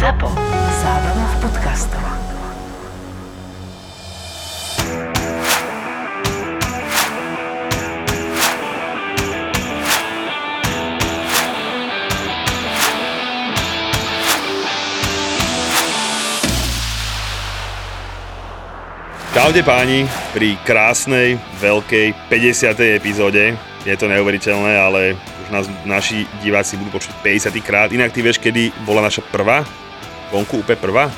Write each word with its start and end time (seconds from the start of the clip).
ZAPO. 0.00 0.32
Zábrná 0.80 1.26
v 1.28 1.36
podcastov. 1.44 2.00
Čaute 19.36 19.60
páni, 19.60 20.08
pri 20.32 20.56
krásnej, 20.64 21.36
veľkej 21.60 22.16
50. 22.32 22.96
epizóde. 22.96 23.52
Je 23.84 23.92
to 24.00 24.08
neuveriteľné, 24.08 24.80
ale 24.80 25.20
už 25.44 25.48
nás 25.52 25.68
naši 25.84 26.24
diváci 26.40 26.80
budú 26.80 26.96
počuť 26.96 27.20
50 27.20 27.52
krát. 27.60 27.92
Inak 27.92 28.16
ty 28.16 28.24
vieš, 28.24 28.40
kedy 28.40 28.72
bola 28.88 29.04
naša 29.04 29.20
prvá? 29.28 29.60
Vonku 30.30 30.62
úplne 30.62 30.78
prvá? 30.78 31.10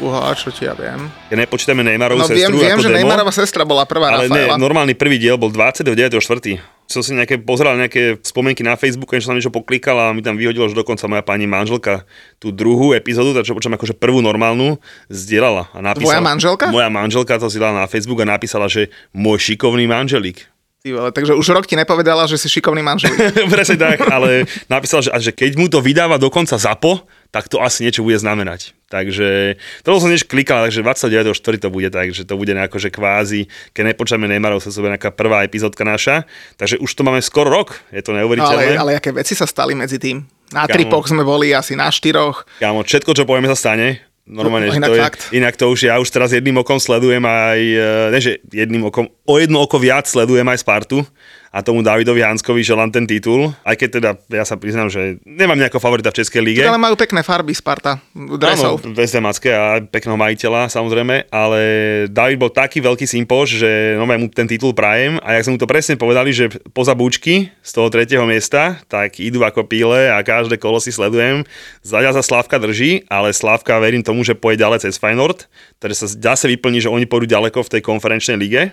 Uha, 0.00 0.32
čo 0.32 0.48
ti 0.54 0.64
ja 0.64 0.72
viem. 0.72 1.10
Keď 1.26 1.36
nepočítame 1.44 1.82
Neymarovú 1.84 2.22
No 2.22 2.30
viem, 2.30 2.48
sestru 2.48 2.56
viem 2.56 2.72
ako 2.78 2.82
že 2.86 2.88
demo, 2.88 2.98
Neymarová 3.02 3.32
sestra 3.34 3.62
bola 3.66 3.84
prvá 3.84 4.14
ale 4.14 4.30
ne, 4.30 4.46
Rafaela. 4.46 4.56
normálny 4.56 4.94
prvý 4.96 5.18
diel 5.18 5.36
bol 5.36 5.52
29.4. 5.52 6.56
Som 6.86 7.02
si 7.02 7.12
nejaké, 7.12 7.42
pozeral 7.42 7.74
nejaké 7.76 8.22
spomienky 8.22 8.62
na 8.62 8.78
Facebooku, 8.78 9.12
niečo 9.12 9.28
som 9.28 9.36
niečo 9.36 9.50
poklikal 9.50 9.98
a 9.98 10.14
mi 10.14 10.22
tam 10.22 10.38
vyhodilo, 10.38 10.70
že 10.70 10.78
dokonca 10.78 11.04
moja 11.10 11.20
pani 11.26 11.50
manželka 11.50 12.06
tú 12.38 12.54
druhú 12.54 12.94
epizódu, 12.94 13.36
čo 13.42 13.58
počujem 13.58 13.74
akože 13.74 13.98
prvú 13.98 14.22
normálnu, 14.22 14.78
zdieľala. 15.10 15.68
A 15.74 15.78
napísala, 15.82 16.16
Tvoja 16.16 16.22
manželka? 16.22 16.66
Moja 16.70 16.88
manželka 16.88 17.34
to 17.42 17.50
si 17.50 17.58
dala 17.58 17.84
na 17.84 17.86
Facebook 17.90 18.22
a 18.22 18.26
napísala, 18.26 18.70
že 18.70 18.88
môj 19.10 19.52
šikovný 19.52 19.84
manželík. 19.90 20.46
Ty 20.80 20.96
vole, 20.96 21.12
takže 21.12 21.36
už 21.36 21.44
rok 21.52 21.68
ti 21.68 21.76
nepovedala, 21.76 22.24
že 22.24 22.40
si 22.40 22.48
šikovný 22.48 22.80
manžel. 22.80 23.12
Presne 23.52 23.76
tak, 23.76 24.00
ale 24.08 24.48
napísal, 24.64 25.04
že, 25.04 25.12
že 25.20 25.32
keď 25.36 25.60
mu 25.60 25.68
to 25.68 25.84
vydáva 25.84 26.16
dokonca 26.16 26.56
ZAPO, 26.56 27.04
tak 27.28 27.52
to 27.52 27.60
asi 27.60 27.84
niečo 27.84 28.00
bude 28.00 28.16
znamenať. 28.16 28.72
Takže 28.88 29.60
to 29.84 30.00
som 30.00 30.08
niečo 30.08 30.24
klikal, 30.24 30.64
takže 30.64 30.80
29.4. 30.80 31.36
to 31.60 31.68
bude 31.68 31.92
tak, 31.92 32.16
že 32.16 32.24
to 32.24 32.34
bude 32.34 32.56
nejako, 32.56 32.80
že 32.80 32.88
kvázi, 32.88 33.44
keď 33.76 33.92
nepočujeme 33.92 34.24
Neymarov, 34.24 34.64
sa 34.64 34.72
bude 34.72 34.96
nejaká 34.96 35.12
prvá 35.12 35.44
epizódka 35.44 35.84
naša, 35.84 36.24
takže 36.56 36.80
už 36.80 36.90
to 36.90 37.04
máme 37.04 37.20
skoro 37.20 37.52
rok, 37.52 37.76
je 37.92 38.00
to 38.00 38.16
ale, 38.16 38.24
neuveriteľné. 38.24 38.80
ale 38.80 38.96
aké 38.96 39.12
veci 39.12 39.36
sa 39.36 39.44
stali 39.44 39.76
medzi 39.76 40.00
tým? 40.00 40.24
Na 40.50 40.64
Kámo. 40.64 40.74
tripoch 40.80 41.06
sme 41.06 41.22
boli 41.22 41.52
asi 41.52 41.76
na 41.76 41.92
štyroch. 41.92 42.48
Kámo, 42.58 42.82
všetko, 42.82 43.14
čo 43.14 43.28
povieme, 43.28 43.52
sa 43.52 43.54
stane. 43.54 44.00
Normálne, 44.30 44.70
No, 44.70 44.78
inak 44.78 44.90
to 44.90 44.94
je, 44.94 45.02
fakt. 45.02 45.20
inak 45.34 45.54
to 45.58 45.66
už 45.66 45.90
ja 45.90 45.98
už 45.98 46.06
teraz 46.06 46.30
jedným 46.30 46.54
okom 46.62 46.78
sledujem 46.78 47.18
aj, 47.18 47.58
e, 47.58 47.82
ne 48.14 48.18
že 48.22 48.38
jedným 48.46 48.86
okom, 48.86 49.10
o 49.30 49.38
jedno 49.38 49.62
oko 49.62 49.78
viac 49.78 50.10
sledujem 50.10 50.46
aj 50.50 50.66
Spartu 50.66 51.06
a 51.50 51.66
tomu 51.66 51.82
Davidovi 51.82 52.22
Hanskovi 52.22 52.62
želám 52.62 52.94
ten 52.94 53.10
titul, 53.10 53.50
aj 53.66 53.74
keď 53.74 53.88
teda 53.98 54.10
ja 54.38 54.46
sa 54.46 54.54
priznám, 54.54 54.86
že 54.86 55.18
nemám 55.26 55.58
nejakého 55.58 55.82
favorita 55.82 56.14
v 56.14 56.22
Českej 56.22 56.42
lige. 56.46 56.62
Ale 56.62 56.78
majú 56.78 56.94
pekné 56.94 57.26
farby 57.26 57.50
Sparta, 57.50 57.98
dresov. 58.14 58.78
Áno, 58.78 58.94
Vezdemacké 58.94 59.50
a 59.50 59.82
pekného 59.82 60.14
majiteľa 60.14 60.70
samozrejme, 60.70 61.26
ale 61.34 61.60
David 62.06 62.38
bol 62.38 62.54
taký 62.54 62.78
veľký 62.78 63.02
sympoš, 63.02 63.66
že 63.66 63.98
no 63.98 64.06
mu 64.06 64.30
ten 64.30 64.46
titul 64.46 64.70
prajem 64.70 65.18
a 65.26 65.34
jak 65.34 65.50
sme 65.50 65.58
mu 65.58 65.60
to 65.62 65.66
presne 65.66 65.98
povedali, 65.98 66.30
že 66.30 66.54
poza 66.70 66.94
búčky 66.94 67.50
z 67.66 67.70
toho 67.74 67.90
tretieho 67.90 68.22
miesta, 68.30 68.78
tak 68.86 69.18
idú 69.18 69.42
ako 69.42 69.66
píle 69.66 70.06
a 70.06 70.22
každé 70.22 70.54
kolo 70.54 70.78
si 70.78 70.94
sledujem. 70.94 71.42
Zadiaľ 71.82 72.14
sa 72.14 72.22
Slavka 72.22 72.62
drží, 72.62 73.10
ale 73.10 73.34
Slavka 73.34 73.74
verím 73.82 74.06
tomu, 74.06 74.22
že 74.22 74.38
pôjde 74.38 74.62
ďalej 74.62 74.86
cez 74.86 75.02
Feyenoord, 75.02 75.50
takže 75.82 76.06
sa 76.06 76.30
zase 76.30 76.46
vyplní, 76.46 76.78
že 76.78 76.86
oni 76.86 77.10
pôjdu 77.10 77.26
ďaleko 77.26 77.66
v 77.66 77.72
tej 77.74 77.82
konferenčnej 77.82 78.38
lige 78.38 78.70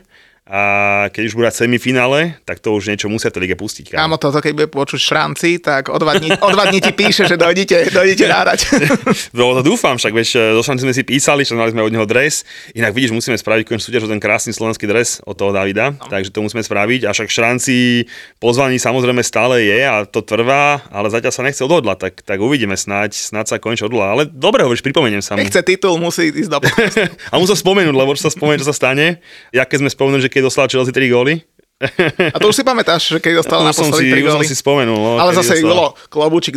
a 0.48 0.62
keď 1.12 1.22
už 1.28 1.36
hrať 1.36 1.68
semifinále, 1.68 2.40
tak 2.48 2.64
to 2.64 2.72
už 2.72 2.88
niečo 2.88 3.12
musia 3.12 3.28
tej 3.28 3.44
lige 3.44 3.60
pustiť. 3.60 4.00
kámo. 4.00 4.16
Toto 4.16 4.40
keď 4.40 4.54
bude 4.56 4.70
počuť 4.72 4.96
Šranci, 4.96 5.60
tak 5.60 5.92
o 5.92 6.00
dva 6.00 6.16
dní, 6.16 6.32
o 6.40 6.50
dva 6.56 6.72
dní 6.72 6.80
ti 6.80 6.96
píše, 6.96 7.28
že 7.28 7.36
dojdete, 7.36 7.92
dojdete 7.92 8.26
nahrať. 8.32 8.60
No 9.36 9.54
to 9.60 9.62
dúfam, 9.62 10.00
však 10.00 10.14
vieš, 10.16 10.40
so 10.40 10.64
Šanci 10.64 10.88
sme 10.88 10.96
si 10.96 11.04
písali, 11.04 11.44
že 11.44 11.54
mali 11.54 11.76
sme 11.76 11.84
od 11.84 11.92
neho 11.92 12.08
dres. 12.08 12.48
Inak 12.74 12.96
vidíš, 12.96 13.12
musíme 13.12 13.36
spraviť 13.36 13.68
konečnú 13.68 13.92
súťaž 13.92 14.08
o 14.08 14.10
ten 14.10 14.24
krásny 14.24 14.56
slovenský 14.56 14.88
dres 14.88 15.20
od 15.28 15.36
toho 15.36 15.52
Davida, 15.52 15.94
no. 15.94 16.08
takže 16.08 16.32
to 16.32 16.40
musíme 16.40 16.64
spraviť. 16.64 17.06
A 17.06 17.12
však 17.12 17.28
Šranci 17.28 18.08
pozvaní 18.40 18.80
samozrejme 18.80 19.20
stále 19.22 19.68
je 19.68 19.80
a 19.84 20.08
to 20.08 20.24
trvá, 20.24 20.80
ale 20.90 21.12
zatiaľ 21.12 21.34
sa 21.36 21.44
nechce 21.44 21.62
odhodlať, 21.62 21.98
tak, 22.00 22.14
tak 22.24 22.38
uvidíme 22.40 22.80
snáď, 22.80 23.20
snáď 23.20 23.46
sa 23.52 23.56
konečne 23.60 23.92
odhodlá. 23.92 24.16
Ale 24.16 24.24
dobre 24.32 24.64
hovoríš, 24.64 24.82
pripomeniem 24.82 25.20
sa 25.20 25.36
mu. 25.36 25.44
Keď 25.44 25.48
chce 25.52 25.62
titul, 25.68 26.00
musí 26.00 26.32
ísť 26.32 26.52
do 26.52 26.60
a 27.32 27.36
musel 27.36 27.58
spomenúť, 27.60 27.94
lebo 27.94 28.16
čo 28.16 28.28
sa 28.28 28.32
spomenúť, 28.32 28.64
čo 28.64 28.70
sa 28.72 28.76
stane. 28.76 29.20
Ja 29.52 29.68
keď 29.68 29.86
sme 29.86 29.90
spomenuli, 29.92 30.24
že 30.24 30.32
keď 30.38 30.44
dostal 30.46 30.70
Chelsea 30.70 30.94
3 30.94 31.10
góly, 31.10 31.42
A 32.34 32.42
to 32.42 32.50
už 32.50 32.58
si 32.58 32.64
pamätáš, 32.66 33.06
že 33.06 33.18
keď 33.22 33.46
dostal 33.46 33.62
si, 33.62 33.70
naposledy 33.70 34.10
3 34.10 34.26
už 34.26 34.30
som 34.34 34.42
góly. 34.42 34.50
si 34.50 34.58
spomenul. 34.58 34.98
No, 34.98 35.22
Ale 35.22 35.30
zase 35.38 35.62
dostal. 35.62 35.70
bolo 35.70 35.86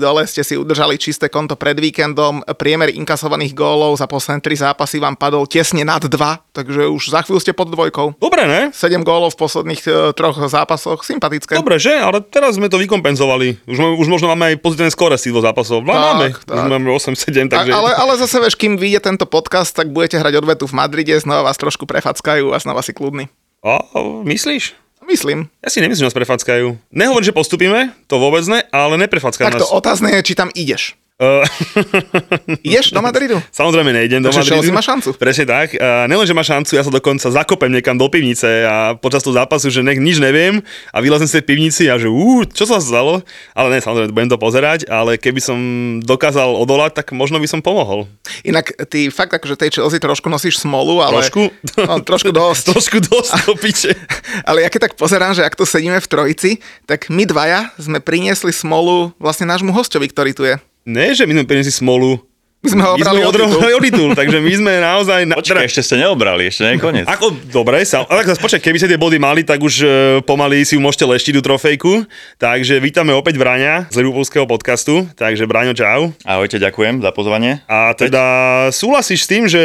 dole, 0.01 0.25
ste 0.25 0.41
si 0.41 0.57
udržali 0.57 0.97
čisté 0.97 1.29
konto 1.29 1.61
pred 1.61 1.77
víkendom, 1.77 2.41
priemer 2.57 2.89
inkasovaných 2.97 3.53
gólov 3.53 4.01
za 4.01 4.09
posledné 4.09 4.41
3 4.41 4.73
zápasy 4.73 4.97
vám 4.97 5.21
padol 5.21 5.45
tesne 5.45 5.85
nad 5.85 6.01
2, 6.01 6.09
takže 6.57 6.89
už 6.89 7.13
za 7.13 7.21
chvíľu 7.21 7.37
ste 7.37 7.53
pod 7.53 7.69
dvojkou. 7.69 8.17
Dobre, 8.17 8.49
ne? 8.49 8.73
7 8.73 9.05
gólov 9.05 9.37
v 9.37 9.45
posledných 9.45 9.81
e, 9.85 9.91
troch 10.17 10.41
zápasoch, 10.41 11.05
sympatické. 11.05 11.53
Dobre, 11.53 11.77
že? 11.77 12.01
Ale 12.01 12.25
teraz 12.25 12.57
sme 12.57 12.73
to 12.73 12.81
vykompenzovali. 12.81 13.69
Už, 13.69 13.77
máme- 13.77 13.97
už 14.01 14.09
možno 14.09 14.33
máme 14.33 14.57
aj 14.57 14.65
pozitívne 14.65 14.89
skóre 14.89 15.21
z 15.21 15.29
tých 15.29 15.37
dvoch 15.37 15.45
zápasov. 15.45 15.85
No, 15.85 15.93
Tak, 15.93 16.01
máme. 16.01 16.27
tak. 16.33 16.57
Už 16.57 16.65
máme 16.65 16.89
8-7, 16.97 17.53
takže... 17.53 17.71
A, 17.71 17.77
ale, 17.77 17.91
ale 17.93 18.13
zase 18.17 18.41
vieš, 18.41 18.57
kým 18.57 18.81
vyjde 18.81 19.05
tento 19.13 19.29
podcast, 19.29 19.77
tak 19.77 19.93
budete 19.93 20.17
hrať 20.17 20.41
odvetu 20.41 20.65
v 20.65 20.81
Madride, 20.81 21.21
znova 21.21 21.53
vás 21.53 21.61
trošku 21.61 21.85
prefackajú 21.85 22.57
a 22.57 22.59
znova 22.59 22.81
si 22.81 22.97
kľudní. 22.97 23.29
A, 23.61 23.85
myslíš? 24.25 24.73
Myslím. 25.05 25.49
Ja 25.59 25.69
si 25.73 25.83
nemyslím, 25.83 26.07
že 26.07 26.09
nás 26.13 26.17
prefackajú. 26.17 26.79
Nehovorím, 26.95 27.29
že 27.29 27.35
postupíme, 27.35 27.81
to 28.07 28.21
vôbec 28.21 28.45
ne, 28.47 28.63
ale 28.71 28.95
neprefackajú 29.01 29.43
Tak 29.43 29.59
to 29.59 29.67
nás. 29.67 29.75
otázne 29.75 30.09
je, 30.15 30.21
či 30.23 30.39
tam 30.39 30.53
ideš. 30.55 30.95
Uh, 31.31 31.45
Ideš 32.65 32.97
do 32.97 33.05
Madridu? 33.05 33.37
Samozrejme 33.53 33.93
nejdem 33.93 34.25
do 34.25 34.33
Madridu. 34.33 34.57
Chelsea 34.57 34.73
má 34.73 34.81
šancu. 34.81 35.13
Presne 35.21 35.45
tak. 35.45 35.77
Uh, 35.77 36.25
že 36.25 36.33
má 36.33 36.41
šancu, 36.41 36.73
ja 36.73 36.81
sa 36.81 36.89
dokonca 36.89 37.29
zakopem 37.29 37.69
niekam 37.69 38.01
do 38.01 38.09
pivnice 38.09 38.65
a 38.65 38.97
počas 38.97 39.21
toho 39.21 39.37
zápasu, 39.37 39.69
že 39.69 39.85
nech 39.85 40.01
nič 40.01 40.17
neviem 40.17 40.65
a 40.97 40.99
vylezem 41.05 41.29
z 41.29 41.37
tej 41.37 41.45
pivnici 41.45 41.93
a 41.93 42.01
že 42.01 42.09
ú, 42.09 42.49
čo 42.49 42.65
sa 42.65 42.81
stalo? 42.81 43.21
Ale 43.53 43.69
ne, 43.69 43.79
samozrejme, 43.85 44.17
budem 44.17 44.33
to 44.33 44.41
pozerať, 44.41 44.89
ale 44.89 45.21
keby 45.21 45.45
som 45.45 45.59
dokázal 46.01 46.57
odolať, 46.57 47.05
tak 47.05 47.13
možno 47.13 47.37
by 47.37 47.45
som 47.45 47.61
pomohol. 47.61 48.09
Inak 48.41 48.73
ty 48.89 49.13
fakt 49.13 49.37
akože 49.37 49.61
tej 49.61 49.77
Chelsea 49.77 50.01
trošku 50.01 50.33
nosíš 50.33 50.57
smolu, 50.57 51.05
ale... 51.05 51.21
Trošku? 51.21 51.53
No, 51.85 52.01
trošku 52.01 52.33
dosť. 52.33 52.65
Trošku 52.73 52.99
dosť 53.05 53.33
do 53.45 53.53
piče. 53.61 53.93
Ale 54.49 54.65
ja 54.65 54.73
keď 54.73 54.89
tak 54.89 54.95
pozerám, 54.97 55.37
že 55.37 55.45
ak 55.45 55.53
tu 55.53 55.69
sedíme 55.69 56.01
v 56.01 56.09
trojici, 56.09 56.51
tak 56.89 57.13
my 57.13 57.29
dvaja 57.29 57.69
sme 57.77 58.01
priniesli 58.01 58.55
smolu 58.55 59.13
vlastne 59.21 59.45
nášmu 59.45 59.75
hostovi, 59.77 60.09
ktorý 60.09 60.33
tu 60.33 60.49
je. 60.49 60.57
Ne, 60.85 61.13
že 61.13 61.29
my 61.29 61.33
sme 61.37 61.45
priniesli 61.45 61.75
smolu. 61.75 62.21
My 62.61 62.69
sme 62.77 62.83
ho 62.85 62.93
My 62.93 63.05
sme 63.09 63.25
o 63.25 63.33
titul. 63.33 63.49
odrovali 63.49 63.73
o 63.73 63.81
titul, 63.81 64.11
takže 64.13 64.37
my 64.37 64.53
sme 64.53 64.73
naozaj... 64.85 65.21
Na, 65.25 65.41
Počkaj, 65.41 65.65
ešte 65.65 65.81
ste 65.81 65.97
neobrali, 66.05 66.53
ešte 66.53 66.69
nie 66.69 66.77
je 66.77 66.81
koniec. 66.85 67.07
Ako, 67.09 67.33
dobre, 67.49 67.81
sa, 67.89 68.05
ale 68.05 68.21
tak 68.21 68.37
zase 68.37 68.41
počkaj, 68.45 68.61
keby 68.61 68.77
ste 68.77 68.89
tie 68.93 69.01
body 69.01 69.17
mali, 69.17 69.41
tak 69.49 69.65
už 69.65 69.75
e, 69.81 69.87
pomaly 70.29 70.61
si 70.69 70.77
ju 70.77 70.81
môžete 70.85 71.09
leštiť 71.09 71.41
tú 71.41 71.43
trofejku. 71.45 72.05
Takže 72.37 72.77
vítame 72.77 73.17
opäť 73.17 73.41
Braňa 73.41 73.89
z 73.89 74.05
Liverpoolského 74.05 74.45
podcastu. 74.45 75.09
Takže 75.17 75.49
Braňo, 75.49 75.73
čau. 75.73 76.13
Ahojte, 76.21 76.61
ďakujem 76.61 77.01
za 77.01 77.11
pozvanie. 77.17 77.65
A 77.65 77.97
teda 77.97 78.25
súhlasíš 78.77 79.25
s 79.25 79.29
tým, 79.33 79.49
že 79.49 79.63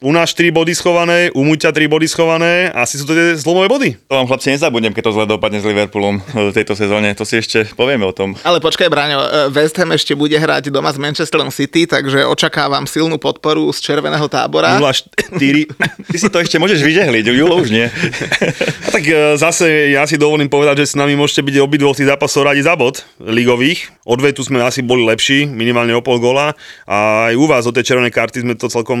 u 0.00 0.10
nás 0.12 0.32
4 0.32 0.48
body 0.50 0.72
schované, 0.72 1.28
u 1.36 1.44
Muťa 1.44 1.72
3 1.72 1.84
body 1.86 2.08
schované, 2.08 2.72
asi 2.72 2.96
sú 2.96 3.04
to 3.04 3.12
tie 3.12 3.36
zlomové 3.36 3.68
body. 3.68 3.88
To 4.08 4.16
vám 4.16 4.26
chlapci 4.26 4.56
nezabudnem, 4.56 4.96
keď 4.96 5.12
to 5.12 5.12
zle 5.12 5.24
dopadne 5.28 5.60
s 5.60 5.66
Liverpoolom 5.68 6.24
v 6.50 6.52
tejto 6.56 6.72
sezóne. 6.72 7.12
To 7.12 7.28
si 7.28 7.36
ešte 7.36 7.68
povieme 7.76 8.08
o 8.08 8.12
tom. 8.16 8.32
Ale 8.40 8.64
počkaj, 8.64 8.88
Braňo, 8.88 9.20
e, 9.20 9.28
West 9.52 9.76
Ham 9.76 9.92
ešte 9.92 10.16
bude 10.16 10.36
hrať 10.36 10.72
doma 10.72 10.88
s 10.88 10.96
Manchesterom 10.96 11.52
City, 11.52 11.84
takže 11.84 12.24
očakávam 12.24 12.88
silnú 12.88 13.20
podporu 13.20 13.68
z 13.76 13.78
červeného 13.84 14.24
tábora. 14.32 14.80
0-4. 14.80 15.68
Ty 16.08 16.16
si 16.16 16.28
to 16.32 16.38
ešte 16.40 16.56
môžeš 16.56 16.80
vyžehliť, 16.80 17.24
Julo 17.30 17.60
už 17.60 17.68
nie. 17.68 17.86
A 17.86 18.88
tak 18.88 19.04
e, 19.04 19.36
zase 19.36 19.92
ja 19.92 20.08
si 20.08 20.16
dovolím 20.16 20.48
povedať, 20.48 20.84
že 20.84 20.92
s 20.92 20.98
nami 20.98 21.12
môžete 21.12 21.44
byť 21.44 21.56
obidvoch 21.60 21.96
tých 21.96 22.08
zápasov 22.08 22.48
radi 22.48 22.64
za 22.64 22.72
bod 22.72 23.04
ligových. 23.20 23.92
Odvetu 24.08 24.40
sme 24.40 24.64
asi 24.64 24.80
boli 24.80 25.04
lepší, 25.04 25.44
minimálne 25.44 25.92
o 25.92 26.00
pol 26.00 26.16
gola. 26.16 26.56
A 26.88 27.28
aj 27.30 27.34
u 27.36 27.44
vás 27.44 27.68
o 27.68 27.72
tej 27.74 27.92
červenej 27.92 28.16
karty 28.16 28.42
sme 28.42 28.56
to 28.56 28.72
celkom... 28.72 28.98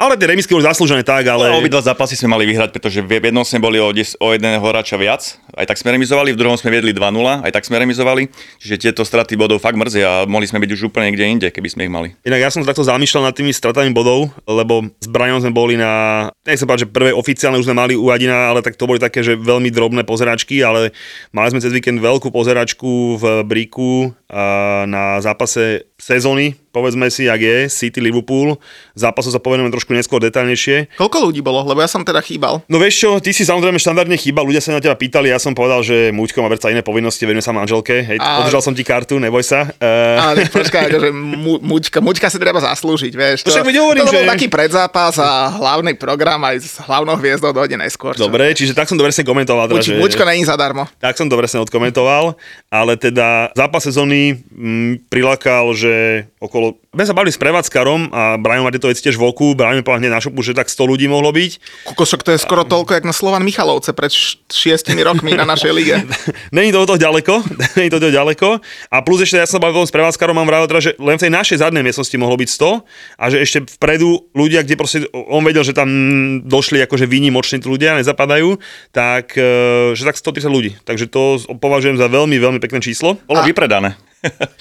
Ale 0.00 0.16
tie 0.16 0.32
remisky 0.32 0.56
boli 0.56 0.64
zaslúžené 0.64 1.04
tak, 1.04 1.28
ale... 1.28 1.52
Ale... 1.52 1.60
Obidva 1.60 1.84
zápasy 1.84 2.16
sme 2.16 2.32
mali 2.32 2.48
vyhrať, 2.48 2.72
pretože 2.72 3.04
v 3.04 3.20
jednom 3.20 3.44
sme 3.44 3.60
boli 3.60 3.76
o, 3.76 3.92
des, 3.92 4.16
o 4.16 4.32
jedného 4.32 4.64
hráča 4.64 4.96
viac. 4.96 5.36
Aj 5.52 5.68
tak 5.68 5.76
sme 5.76 5.92
remizovali, 5.92 6.32
v 6.32 6.40
druhom 6.40 6.56
sme 6.56 6.72
viedli 6.72 6.96
2-0, 6.96 7.44
aj 7.44 7.52
tak 7.52 7.68
sme 7.68 7.76
remizovali. 7.76 8.32
Čiže 8.56 8.80
tieto 8.80 9.04
straty 9.04 9.36
bodov 9.36 9.60
fakt 9.60 9.76
mrzia 9.76 10.08
a 10.08 10.16
mohli 10.24 10.48
sme 10.48 10.56
byť 10.64 10.70
už 10.72 10.88
úplne 10.88 11.12
niekde 11.12 11.24
inde, 11.28 11.48
keby 11.52 11.68
sme 11.68 11.84
ich 11.84 11.92
mali. 11.92 12.08
Inak 12.24 12.40
ja 12.40 12.48
som 12.48 12.64
takto 12.64 12.80
zamýšľal 12.80 13.28
nad 13.28 13.36
tými 13.36 13.52
stratami 13.52 13.92
bodov, 13.92 14.32
lebo 14.48 14.88
s 14.88 15.08
Braňom 15.12 15.44
sme 15.44 15.52
boli 15.52 15.76
na, 15.76 16.32
nechcem 16.48 16.64
povedať, 16.64 16.88
že 16.88 16.94
prvé 16.96 17.12
oficiálne 17.12 17.60
už 17.60 17.68
sme 17.68 17.76
mali 17.76 17.92
u 17.92 18.08
Adina, 18.08 18.56
ale 18.56 18.64
tak 18.64 18.80
to 18.80 18.88
boli 18.88 18.96
také, 18.96 19.20
že 19.20 19.36
veľmi 19.36 19.68
drobné 19.68 20.08
pozeračky, 20.08 20.64
ale 20.64 20.96
mali 21.36 21.52
sme 21.52 21.60
cez 21.60 21.76
víkend 21.76 22.00
veľkú 22.00 22.32
pozeračku 22.32 23.20
v 23.20 23.24
Briku 23.44 24.16
na 24.86 25.18
zápase 25.18 25.90
sezóny, 26.00 26.54
povedzme 26.70 27.10
si, 27.10 27.26
jak 27.26 27.36
je, 27.36 27.66
City 27.68 27.98
Liverpool. 27.98 28.56
Zápasu 28.94 29.28
sa 29.28 29.42
povedeme 29.42 29.68
trošku 29.68 29.90
neskôr 29.90 30.22
detaľnejšie. 30.22 30.96
Koľko 30.96 31.28
ľudí 31.28 31.42
bolo? 31.42 31.66
Lebo 31.66 31.82
ja 31.82 31.90
som 31.90 32.06
teda 32.06 32.22
chýbal. 32.22 32.62
No 32.70 32.78
vieš 32.78 33.04
čo, 33.04 33.10
ty 33.18 33.34
si 33.34 33.42
samozrejme 33.42 33.76
štandardne 33.76 34.14
chýbal, 34.14 34.46
ľudia 34.46 34.62
sa 34.62 34.72
na 34.72 34.80
teba 34.80 34.94
pýtali, 34.94 35.28
ja 35.28 35.42
som 35.42 35.50
povedal, 35.52 35.82
že 35.82 36.14
Muďko 36.14 36.40
má 36.40 36.48
verca 36.48 36.70
iné 36.70 36.80
povinnosti, 36.80 37.26
venuje 37.26 37.42
sa 37.42 37.50
manželke, 37.50 38.06
hej, 38.06 38.16
A- 38.22 38.40
podržal 38.40 38.62
som 38.62 38.72
ti 38.72 38.86
kartu, 38.86 39.18
neboj 39.18 39.42
sa. 39.42 39.66
Uh, 39.82 40.40
počkaj, 40.46 40.94
akože 40.94 41.08
mu, 41.10 41.58
muďka, 41.58 41.98
muďka 41.98 42.30
si 42.30 42.38
treba 42.38 42.62
zaslúžiť, 42.62 43.12
vieš. 43.18 43.38
To 43.44 43.52
veď 43.52 43.76
hovorím, 43.82 44.06
to 44.06 44.14
bol 44.14 44.24
že- 44.24 44.30
taký 44.30 44.46
predzápas 44.46 45.18
a 45.18 45.50
hlavný 45.58 45.98
program 45.98 46.38
aj 46.46 46.56
s 46.62 46.78
hlavnou 46.80 47.18
hviezdou 47.18 47.50
dojde 47.50 47.76
neskôr. 47.76 48.14
čo? 48.14 48.30
Dobre, 48.30 48.54
čiže 48.54 48.78
tak 48.78 48.86
som 48.86 48.94
to 48.94 49.02
presne 49.02 49.26
komentoval. 49.26 49.66
Teda, 49.66 49.82
Muč, 49.82 49.90
že... 49.90 49.98
mučko 49.98 50.22
není 50.22 50.46
zadarmo. 50.46 50.86
Tak 51.02 51.18
som 51.18 51.26
to 51.26 51.34
presne 51.34 51.58
odkomentoval, 51.60 52.38
ale 52.70 52.92
teda 52.94 53.50
zápas 53.58 53.82
sezóny 53.82 54.19
mm, 54.34 55.08
prilákal, 55.08 55.72
že 55.72 56.26
okolo... 56.40 56.76
My 56.90 57.06
sa 57.06 57.14
bavili 57.14 57.30
s 57.30 57.38
prevádzkarom 57.38 58.10
a 58.10 58.34
Brian 58.36 58.66
má 58.66 58.74
tieto 58.74 58.90
veci 58.90 59.04
tiež 59.06 59.14
v 59.14 59.30
oku, 59.30 59.54
Brian 59.54 59.78
mi 59.78 59.84
povedal 59.86 60.02
hneď 60.02 60.12
na 60.12 60.22
šupu, 60.22 60.42
že 60.42 60.56
tak 60.56 60.66
100 60.66 60.90
ľudí 60.90 61.06
mohlo 61.06 61.30
byť. 61.30 61.52
Kukošok, 61.86 62.26
to 62.26 62.34
je 62.34 62.42
skoro 62.42 62.66
toľko, 62.66 62.98
jak 62.98 63.06
na 63.06 63.14
Slovan 63.14 63.46
Michalovce 63.46 63.94
pred 63.94 64.10
šiestimi 64.50 65.00
rokmi 65.06 65.32
na 65.38 65.46
našej 65.46 65.72
lige. 65.72 65.96
Není 66.56 66.74
to 66.74 66.82
o 66.82 66.88
to 66.88 66.96
ďaleko, 66.98 67.46
není 67.78 67.88
to 67.88 67.96
o 67.96 68.04
to 68.04 68.10
ďaleko. 68.10 68.58
A 68.90 68.96
plus 69.06 69.22
ešte 69.22 69.38
ja 69.38 69.46
som 69.46 69.62
sa 69.62 69.70
bavil 69.70 69.86
s 69.86 69.94
prevádzkarom, 69.94 70.34
mám 70.34 70.48
vravel 70.50 70.66
teda, 70.66 70.82
že 70.82 70.92
len 70.98 71.16
v 71.16 71.24
tej 71.28 71.32
našej 71.32 71.56
zadnej 71.62 71.86
miestnosti 71.86 72.16
mohlo 72.18 72.34
byť 72.34 72.48
100 72.50 73.22
a 73.22 73.24
že 73.30 73.36
ešte 73.38 73.58
vpredu 73.78 74.26
ľudia, 74.34 74.66
kde 74.66 74.74
proste 74.74 74.98
on 75.12 75.46
vedel, 75.46 75.62
že 75.62 75.76
tam 75.76 75.88
došli 76.42 76.82
akože 76.84 77.06
výnimočne 77.06 77.62
tí 77.62 77.68
ľudia, 77.70 77.96
nezapadajú, 78.02 78.58
tak 78.90 79.38
e, 79.38 79.94
že 79.94 80.02
tak 80.02 80.18
130 80.18 80.50
ľudí. 80.50 80.70
Takže 80.82 81.06
to 81.06 81.38
považujem 81.62 82.00
za 82.00 82.10
veľmi, 82.10 82.36
veľmi 82.40 82.58
pekné 82.58 82.82
číslo. 82.82 83.20
Bolo 83.28 83.40
A- 83.42 83.46
vypredané. 83.46 83.94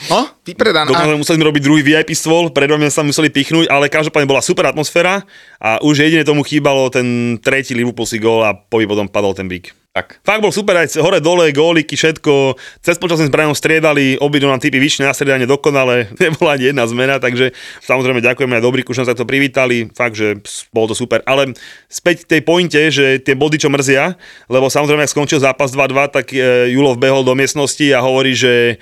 No, 0.08 0.32
vypredané. 0.48 0.88
Dokonca 0.88 1.20
museli 1.20 1.38
sme 1.40 1.50
robiť 1.52 1.64
druhý 1.64 1.82
VIP 1.84 2.16
stôl, 2.16 2.50
predo 2.50 2.80
mňa 2.80 2.92
sa 2.92 3.04
museli 3.04 3.28
pichnúť, 3.28 3.68
ale 3.68 3.92
každopádne 3.92 4.28
bola 4.28 4.40
super 4.40 4.66
atmosféra 4.72 5.28
a 5.60 5.84
už 5.84 6.08
jedine 6.08 6.24
tomu 6.24 6.48
chýbalo 6.48 6.88
ten 6.88 7.38
tretí 7.44 7.76
Liverpoolsky 7.76 8.24
gól 8.24 8.48
a 8.48 8.56
po 8.56 8.80
potom 8.80 9.12
padol 9.12 9.36
ten 9.36 9.52
bík. 9.52 9.76
Tak. 9.90 10.22
Fakt 10.22 10.46
bol 10.46 10.54
super, 10.54 10.78
aj 10.80 11.02
hore, 11.02 11.18
dole, 11.18 11.50
góliky, 11.50 11.98
všetko. 11.98 12.56
Cez 12.80 13.02
počas 13.02 13.20
sme 13.20 13.28
s 13.28 13.34
Brianom 13.34 13.58
striedali, 13.58 14.22
obidve 14.22 14.46
nám 14.46 14.62
typy 14.62 14.78
vyššie 14.78 15.04
na 15.04 15.18
striedanie 15.18 15.50
dokonale, 15.50 16.08
nebola 16.22 16.56
ani 16.56 16.72
jedna 16.72 16.86
zmena, 16.86 17.18
takže 17.18 17.52
samozrejme 17.84 18.22
ďakujeme 18.22 18.54
aj 18.54 18.64
dobrý 18.64 18.86
kuš, 18.86 19.02
sa 19.02 19.18
to 19.18 19.26
privítali, 19.26 19.90
fakt, 19.92 20.16
že 20.16 20.40
bolo 20.70 20.94
to 20.94 20.96
super. 20.96 21.26
Ale 21.26 21.58
späť 21.90 22.24
k 22.24 22.38
tej 22.38 22.42
pointe, 22.46 22.80
že 22.94 23.18
tie 23.18 23.34
body, 23.34 23.58
čo 23.58 23.74
mrzia, 23.74 24.14
lebo 24.46 24.70
samozrejme, 24.70 25.04
ak 25.04 25.12
skončil 25.12 25.42
zápas 25.42 25.74
2-2, 25.74 26.16
tak 26.16 26.32
e, 26.32 26.70
Julov 26.70 27.02
behol 27.02 27.26
do 27.26 27.34
miestnosti 27.34 27.90
a 27.90 28.00
hovorí, 28.00 28.38
že 28.38 28.78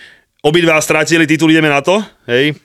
obidva 0.47 0.79
stratili 0.79 1.27
titul, 1.27 1.51
ideme 1.51 1.67
na 1.67 1.83
to, 1.83 1.99
hej. 2.31 2.55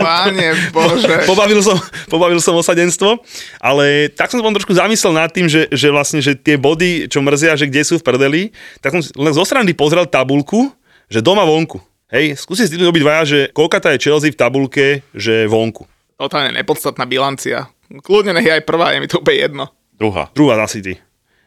Páne 0.00 0.56
Bože. 0.74 1.28
pobavil, 1.28 1.60
som, 1.60 1.76
pobavil 2.08 2.40
som 2.40 2.56
osadenstvo, 2.56 3.20
ale 3.60 4.08
tak 4.08 4.32
som 4.32 4.40
potom 4.40 4.56
trošku 4.56 4.72
zamyslel 4.72 5.12
nad 5.12 5.28
tým, 5.28 5.44
že, 5.44 5.68
že 5.68 5.92
vlastne, 5.92 6.24
že 6.24 6.32
tie 6.32 6.56
body, 6.56 7.12
čo 7.12 7.20
mrzia, 7.20 7.60
že 7.60 7.68
kde 7.68 7.84
sú 7.84 8.00
v 8.00 8.06
prdeli, 8.06 8.42
tak 8.80 8.96
som 8.96 9.04
len 9.20 9.36
zo 9.36 9.44
strany 9.44 9.76
pozrel 9.76 10.08
tabulku, 10.08 10.72
že 11.12 11.20
doma 11.20 11.44
vonku. 11.44 11.76
Hej, 12.08 12.38
skúste 12.40 12.64
si 12.64 12.78
robiť 12.78 13.02
dvaja, 13.02 13.22
že 13.26 13.38
koľka 13.50 13.82
je 13.92 13.98
Chelsea 14.00 14.32
v 14.32 14.38
tabulke, 14.38 15.02
že 15.12 15.44
vonku. 15.50 15.84
Totálne 16.16 16.54
nepodstatná 16.54 17.04
bilancia. 17.04 17.68
Kľudne 17.90 18.32
nech 18.32 18.46
je 18.48 18.56
aj 18.56 18.64
prvá, 18.64 18.94
je 18.94 19.02
mi 19.02 19.10
to 19.10 19.20
úplne 19.20 19.36
jedno. 19.36 19.64
Druhá. 19.92 20.30
Druhá 20.32 20.56
za 20.64 20.78
City. 20.78 20.96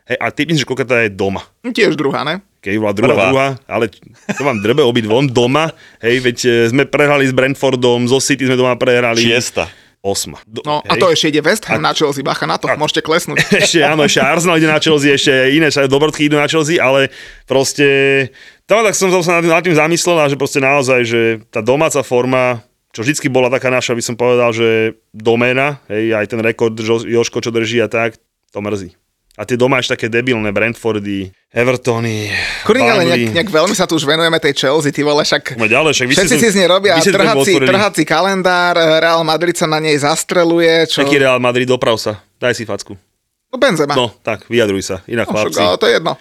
Hej, 0.06 0.18
a 0.20 0.26
ty 0.36 0.46
myslíš, 0.46 0.64
že 0.64 0.70
koľka 0.70 0.86
je 1.08 1.16
doma. 1.16 1.42
Tiež 1.64 1.96
druhá, 1.96 2.28
ne? 2.28 2.44
Keď 2.60 2.76
bola 2.76 2.92
druhá, 2.92 3.14
Prvá. 3.16 3.26
druhá, 3.32 3.50
ale 3.72 3.88
to 4.36 4.44
vám 4.44 4.60
drbe 4.60 4.84
obidvom 4.84 5.32
doma. 5.32 5.72
Hej, 6.04 6.16
veď 6.20 6.38
e, 6.44 6.50
sme 6.68 6.84
prehrali 6.84 7.24
s 7.24 7.32
Brentfordom, 7.32 8.04
zo 8.12 8.20
City 8.20 8.44
sme 8.44 8.60
doma 8.60 8.76
prehrali. 8.76 9.24
Šiesta. 9.24 9.72
Osma. 10.00 10.40
Do, 10.48 10.64
No 10.64 10.80
a 10.80 10.96
to 10.96 11.12
ešte 11.12 11.28
ide 11.28 11.44
West 11.44 11.68
Ham 11.68 11.84
na 11.84 11.92
Chelsea, 11.92 12.24
bacha 12.24 12.48
na 12.48 12.56
to, 12.56 12.72
môžete 12.80 13.04
klesnúť. 13.04 13.36
ešte 13.64 13.84
áno, 13.84 14.08
ešte 14.08 14.24
Arsenal 14.24 14.56
ide 14.56 14.72
na 14.72 14.80
Chelsea, 14.80 15.12
ešte 15.12 15.32
iné 15.52 15.68
však 15.68 15.92
Dobrodky 15.92 16.32
idú 16.32 16.40
na 16.40 16.48
Chelsea, 16.48 16.80
ale 16.80 17.12
proste 17.44 17.88
tam 18.64 18.80
tak 18.80 18.96
som 18.96 19.12
sa 19.20 19.40
nad 19.40 19.44
tým, 19.44 19.52
nad 19.52 19.64
tým 19.64 19.76
zamyslel 19.76 20.18
a 20.24 20.32
že 20.32 20.40
proste 20.40 20.64
naozaj, 20.64 21.00
že 21.04 21.22
tá 21.52 21.60
domáca 21.60 22.00
forma, 22.00 22.64
čo 22.96 23.04
vždycky 23.04 23.28
bola 23.28 23.52
taká 23.52 23.68
naša, 23.68 23.92
by 23.92 24.04
som 24.04 24.16
povedal, 24.16 24.56
že 24.56 24.96
doména, 25.12 25.84
hej, 25.92 26.16
aj 26.16 26.32
ten 26.32 26.40
rekord 26.40 26.80
Jo- 26.80 27.04
Joško, 27.04 27.44
čo 27.44 27.52
drží 27.52 27.84
a 27.84 27.92
tak, 27.92 28.16
to 28.56 28.60
mrzí. 28.64 28.96
A 29.40 29.48
tie 29.48 29.56
doma 29.56 29.80
ešte 29.80 29.96
také 29.96 30.08
debilné 30.12 30.52
Brentfordy, 30.52 31.32
Evertony, 31.56 32.28
Kurník, 32.68 32.92
ale 32.92 33.08
nejak, 33.08 33.40
nejak 33.40 33.50
veľmi 33.56 33.72
sa 33.72 33.88
tu 33.88 33.96
už 33.96 34.04
venujeme 34.04 34.36
tej 34.36 34.52
Chelsea, 34.52 34.92
ty 34.92 35.00
vole, 35.00 35.24
však 35.24 35.56
Poďme 35.56 35.72
ďalej, 35.72 35.92
však 35.96 36.08
všetci 36.12 36.36
si 36.44 36.48
z 36.52 36.56
nej 36.60 36.68
robia 36.68 37.00
trhací, 37.00 37.56
trhací 37.56 38.04
kalendár, 38.04 38.76
Real 38.76 39.24
Madrid 39.24 39.56
sa 39.56 39.64
na 39.64 39.80
nej 39.80 39.96
zastreluje, 39.96 40.92
čo... 40.92 41.08
Taký 41.08 41.24
Real 41.24 41.40
Madrid, 41.40 41.72
doprav 41.72 41.96
sa, 41.96 42.20
daj 42.36 42.52
si 42.52 42.68
facku. 42.68 43.00
No 43.50 43.56
Benzema. 43.56 43.96
No, 43.96 44.12
tak, 44.12 44.44
vyjadruj 44.52 44.84
sa. 44.84 45.00
Inak 45.08 45.32
No, 45.32 45.40
však, 45.40 45.56
chlapci, 45.56 45.62
ale 45.64 45.78
to 45.80 45.86
je 45.88 45.94
jedno. 45.96 46.14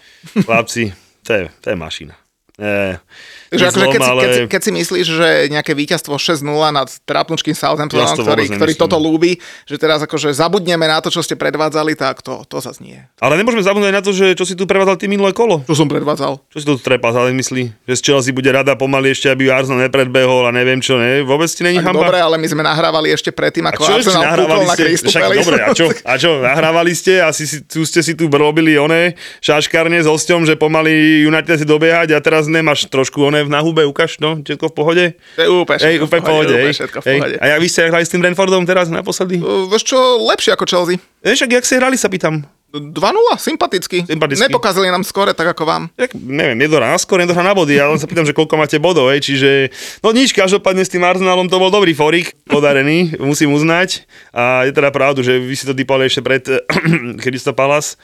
chlapci, 0.46 0.82
to 1.26 1.30
je, 1.34 1.42
to 1.58 1.66
je 1.68 1.76
mašina. 1.76 2.14
E, 2.54 3.02
Že 3.48 3.64
akože 3.72 3.86
keď, 3.88 4.00
si, 4.00 4.10
ale... 4.10 4.20
keď, 4.20 4.32
keď 4.52 4.60
si 4.60 4.70
myslíš, 4.76 5.06
že 5.08 5.28
nejaké 5.48 5.72
víťazstvo 5.72 6.20
6-0 6.20 6.44
nad 6.68 6.88
trápnučkým 7.08 7.56
Southamptonom, 7.56 8.12
ktorý, 8.12 8.44
ktorý 8.52 8.72
toto 8.76 9.00
ľúbi, 9.00 9.40
že 9.64 9.80
teraz 9.80 10.04
akože 10.04 10.36
zabudneme 10.36 10.84
na 10.84 11.00
to, 11.00 11.08
čo 11.08 11.24
ste 11.24 11.38
predvádzali, 11.38 11.96
tak 11.96 12.20
to, 12.20 12.44
to 12.44 12.60
zase 12.60 12.84
nie. 12.84 13.00
Ale 13.24 13.40
nemôžeme 13.40 13.64
zabudnúť 13.64 13.92
na 13.92 14.02
to, 14.04 14.12
že 14.12 14.36
čo 14.36 14.44
si 14.44 14.52
tu 14.52 14.68
prevádzal 14.68 15.00
ty 15.00 15.08
minulé 15.08 15.32
kolo. 15.32 15.64
Čo 15.64 15.84
som 15.84 15.88
predvádzal? 15.88 16.44
Čo 16.52 16.58
si 16.60 16.64
tu 16.68 16.74
trepas, 16.76 17.16
ale 17.16 17.32
myslí, 17.32 17.88
že 17.88 17.94
z 17.96 18.02
Chelsea 18.04 18.36
bude 18.36 18.52
rada 18.52 18.76
pomaly 18.76 19.16
ešte, 19.16 19.32
aby 19.32 19.48
Arsenal 19.48 19.88
nepredbehol 19.88 20.44
a 20.44 20.52
neviem 20.52 20.84
čo, 20.84 21.00
ne? 21.00 21.24
Vôbec 21.24 21.48
ti 21.48 21.64
není 21.64 21.80
hamba? 21.80 22.04
dobre, 22.04 22.20
ale 22.20 22.36
my 22.36 22.46
sme 22.46 22.62
nahrávali 22.62 23.08
ešte 23.16 23.32
predtým, 23.32 23.64
a 23.64 23.72
ako 23.72 23.82
Arsenal 23.88 24.22
nahrávali 24.28 24.64
na 24.68 24.74
ste? 24.76 24.84
Crystal 24.84 25.10
Však 25.10 25.22
dobre, 25.40 25.56
a 25.64 25.68
čo? 25.72 25.86
A 26.04 26.12
čo? 26.20 26.30
Nahrávali 26.44 26.92
ste 26.92 27.24
a 27.24 27.32
si, 27.32 27.48
si, 27.48 27.64
tu 27.64 27.82
ste 27.88 28.04
si 28.04 28.12
tu 28.12 28.28
robili 28.28 28.76
one 28.76 29.16
šaškárne 29.40 30.04
s 30.04 30.06
hosťom, 30.06 30.44
že 30.44 30.54
pomaly 30.54 31.24
United 31.24 31.56
si 31.58 31.66
dobiehať 31.66 32.12
a 32.14 32.18
teraz 32.20 32.46
nemáš 32.46 32.86
trošku 32.90 33.24
one 33.24 33.37
v 33.44 33.50
nahube, 33.50 33.82
ukáž, 33.86 34.18
no, 34.18 34.40
všetko 34.40 34.66
v 34.70 34.74
pohode? 34.74 35.04
To 35.36 35.40
je 35.42 35.48
úplne 35.50 35.78
všetko 35.78 36.04
úplne 36.08 36.22
v 36.22 36.26
pohode, 36.26 36.54
úplne 36.54 36.74
všetko 36.74 36.98
v 36.98 37.04
pohode. 37.04 37.34
A 37.38 37.44
jak 37.52 37.60
vy 37.60 37.68
ste 37.68 37.80
hrali 37.90 38.04
s 38.06 38.10
tým 38.10 38.20
Brentfordom 38.24 38.62
teraz 38.64 38.86
naposledy? 38.88 39.38
Uh, 39.38 39.68
Vieš 39.68 39.84
čo, 39.84 39.98
lepšie 40.26 40.54
ako 40.56 40.64
Chelsea. 40.66 40.96
Vieš, 41.22 41.46
ak 41.46 41.50
jak 41.58 41.64
ste 41.66 41.76
hrali, 41.78 41.96
sa 41.98 42.10
pýtam. 42.10 42.46
2-0, 42.68 42.92
sympaticky. 43.40 44.04
Sympaticky. 44.04 44.44
Nepokazili 44.44 44.92
nám 44.92 45.00
skore 45.00 45.32
tak 45.32 45.56
ako 45.56 45.64
vám. 45.64 45.82
Tak, 45.96 46.12
neviem, 46.20 46.68
jedno 46.68 46.84
na 46.84 47.00
skôr, 47.00 47.24
jedno 47.24 47.32
na 47.32 47.56
body, 47.56 47.80
ja 47.80 47.88
len 47.88 47.96
sa 47.96 48.04
pýtam, 48.04 48.28
že 48.28 48.36
koľko 48.36 48.60
máte 48.60 48.76
bodov, 48.76 49.08
hej, 49.08 49.24
čiže, 49.24 49.72
no 50.04 50.12
nič, 50.12 50.36
každopádne 50.36 50.84
s 50.84 50.92
tým 50.92 51.00
Arsenalom 51.00 51.48
to 51.48 51.56
bol 51.56 51.72
dobrý 51.72 51.96
forik, 51.96 52.36
podarený, 52.44 53.16
musím 53.24 53.56
uznať, 53.56 54.04
a 54.36 54.68
je 54.68 54.76
teda 54.76 54.92
pravdu, 54.92 55.24
že 55.24 55.40
vy 55.40 55.54
si 55.56 55.64
to 55.64 55.72
typali 55.72 56.12
ešte 56.12 56.20
pred 56.20 56.44
Crystal 57.24 57.56
Palace, 57.56 57.96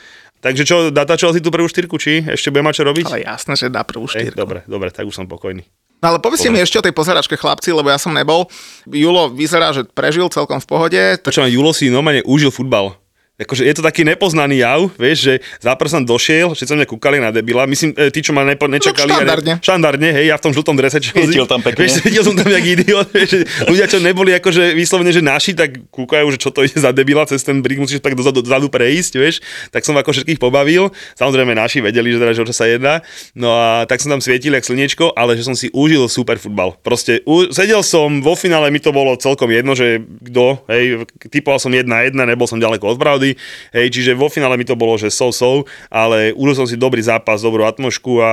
takže 0.45 0.63
čo, 0.69 0.77
tá 0.93 1.17
Chelsea 1.17 1.41
tú 1.41 1.49
prvú 1.49 1.65
štyrku, 1.65 1.97
či 1.97 2.21
ešte 2.29 2.53
bude 2.53 2.61
mať 2.61 2.75
čo 2.77 2.85
robiť? 2.85 3.05
Ale 3.09 3.25
jasné, 3.25 3.53
že 3.57 3.73
dá 3.73 3.81
prvú 3.81 4.05
štyrku. 4.05 4.37
dobre, 4.37 4.61
dobre, 4.69 4.93
tak 4.93 5.09
už 5.09 5.17
som 5.17 5.25
pokojný. 5.25 5.65
No 6.05 6.13
ale 6.13 6.21
povedzte 6.21 6.53
mi 6.53 6.61
ešte 6.61 6.77
o 6.77 6.85
tej 6.85 6.93
pozeračke 6.93 7.33
chlapci, 7.33 7.73
lebo 7.73 7.89
ja 7.89 7.97
som 7.97 8.13
nebol. 8.13 8.45
Julo 8.85 9.33
vyzerá, 9.33 9.73
že 9.73 9.89
prežil 9.89 10.29
celkom 10.29 10.61
v 10.61 10.67
pohode. 10.69 11.01
Tak 11.17 11.33
Počúvam, 11.33 11.49
Julo 11.49 11.73
si 11.73 11.89
normálne 11.89 12.21
užil 12.29 12.53
futbal. 12.53 12.93
Akože 13.35 13.67
je 13.67 13.75
to 13.75 13.83
taký 13.83 14.07
nepoznaný 14.07 14.63
jav, 14.63 14.95
vieš, 14.95 15.27
že 15.27 15.33
zápr 15.59 15.91
som 15.91 16.07
došiel, 16.07 16.55
všetci 16.55 16.71
sa 16.71 16.79
mňa 16.79 16.87
kúkali 16.87 17.19
na 17.19 17.35
debila, 17.35 17.67
myslím, 17.67 17.91
e, 17.99 18.07
tí, 18.15 18.23
čo 18.23 18.31
ma 18.31 18.47
nepo, 18.47 18.71
nečakali. 18.71 19.11
ja 19.11 19.27
štandardne. 19.27 19.53
Ne, 19.59 19.59
štandardne, 19.59 20.09
hej, 20.15 20.27
ja 20.31 20.39
v 20.39 20.43
tom 20.47 20.53
žltom 20.55 20.79
drese. 20.79 21.03
Čo 21.03 21.19
Svietil 21.19 21.43
tam 21.51 21.59
pekne. 21.59 21.83
Vieš, 21.83 21.99
svietil 21.99 22.23
som 22.23 22.39
tam 22.39 22.47
jak 22.47 22.63
idiot, 22.63 23.11
vieš, 23.11 23.29
že 23.35 23.41
ľudia, 23.67 23.91
čo 23.91 23.99
neboli 23.99 24.39
akože 24.39 24.79
vyslovene, 24.79 25.11
že 25.11 25.19
naši, 25.19 25.51
tak 25.51 25.83
kúkajú, 25.91 26.31
že 26.31 26.39
čo 26.39 26.55
to 26.55 26.63
ide 26.63 26.79
za 26.79 26.95
debila, 26.95 27.27
cez 27.27 27.43
ten 27.43 27.59
brik 27.59 27.83
musíš 27.83 27.99
tak 27.99 28.15
dozadu, 28.15 28.39
dozadu 28.39 28.71
prejsť, 28.71 29.13
vieš, 29.19 29.43
tak 29.75 29.83
som 29.83 29.99
ako 29.99 30.15
všetkých 30.15 30.39
pobavil. 30.39 30.95
Samozrejme, 31.19 31.59
naši 31.59 31.83
vedeli, 31.83 32.15
že 32.15 32.23
teda, 32.23 32.39
že 32.39 32.43
o 32.43 32.47
čo 32.47 32.55
sa 32.55 32.71
jedná. 32.71 33.03
No 33.35 33.51
a 33.51 33.83
tak 33.91 33.99
som 33.99 34.15
tam 34.15 34.23
svietil 34.23 34.55
jak 34.55 34.63
slniečko, 34.63 35.11
ale 35.19 35.35
že 35.35 35.43
som 35.43 35.59
si 35.59 35.75
užil 35.75 36.07
super 36.07 36.39
futbal. 36.39 36.79
Proste 36.87 37.19
u, 37.27 37.51
sedel 37.51 37.83
som, 37.83 38.23
vo 38.23 38.39
finále 38.39 38.71
mi 38.71 38.79
to 38.79 38.95
bolo 38.95 39.19
celkom 39.19 39.51
jedno, 39.51 39.75
že 39.75 39.99
kto, 40.31 40.63
hej, 40.71 41.03
typoval 41.35 41.59
som 41.59 41.75
1-1, 41.75 42.15
nebol 42.15 42.47
som 42.47 42.63
ďaleko 42.63 42.95
od 42.95 42.99
pravdy, 43.03 43.24
hej, 43.73 43.87
čiže 43.89 44.13
vo 44.13 44.29
finále 44.29 44.61
mi 44.61 44.69
to 44.69 44.77
bolo, 44.77 45.01
že 45.01 45.09
so-so, 45.09 45.65
ale 45.89 46.37
užil 46.37 46.55
som 46.61 46.67
si 46.69 46.77
dobrý 46.77 47.01
zápas, 47.01 47.41
dobrú 47.41 47.65
atmošku 47.65 48.21
a 48.21 48.33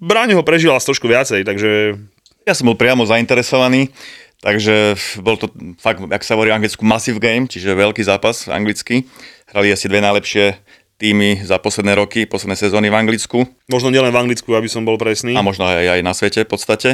Bráň 0.00 0.40
ho 0.40 0.42
prežil 0.46 0.72
asi 0.72 0.88
trošku 0.88 1.04
viacej, 1.04 1.44
takže 1.44 2.00
Ja 2.46 2.54
som 2.54 2.70
bol 2.70 2.78
priamo 2.78 3.02
zainteresovaný, 3.02 3.90
takže 4.38 4.94
bol 5.18 5.34
to 5.34 5.50
fakt, 5.82 5.98
ak 5.98 6.22
sa 6.22 6.38
hovorí 6.38 6.54
v 6.54 6.62
Anglicku, 6.62 6.86
massive 6.86 7.18
game, 7.18 7.50
čiže 7.50 7.74
veľký 7.74 8.06
zápas 8.06 8.46
anglicky. 8.46 9.02
Hrali 9.50 9.74
asi 9.74 9.90
dve 9.90 9.98
najlepšie 9.98 10.54
týmy 10.96 11.44
za 11.44 11.60
posledné 11.60 11.92
roky, 11.96 12.24
posledné 12.24 12.56
sezóny 12.56 12.88
v 12.88 12.96
Anglicku 12.96 13.44
možno 13.66 13.90
nielen 13.90 14.14
v 14.14 14.20
Anglicku, 14.22 14.54
aby 14.54 14.70
som 14.70 14.86
bol 14.86 14.94
presný. 14.94 15.34
a 15.34 15.42
možno 15.42 15.66
aj, 15.66 15.98
aj 15.98 16.00
na 16.06 16.14
svete 16.14 16.46
v 16.46 16.50
podstate. 16.50 16.88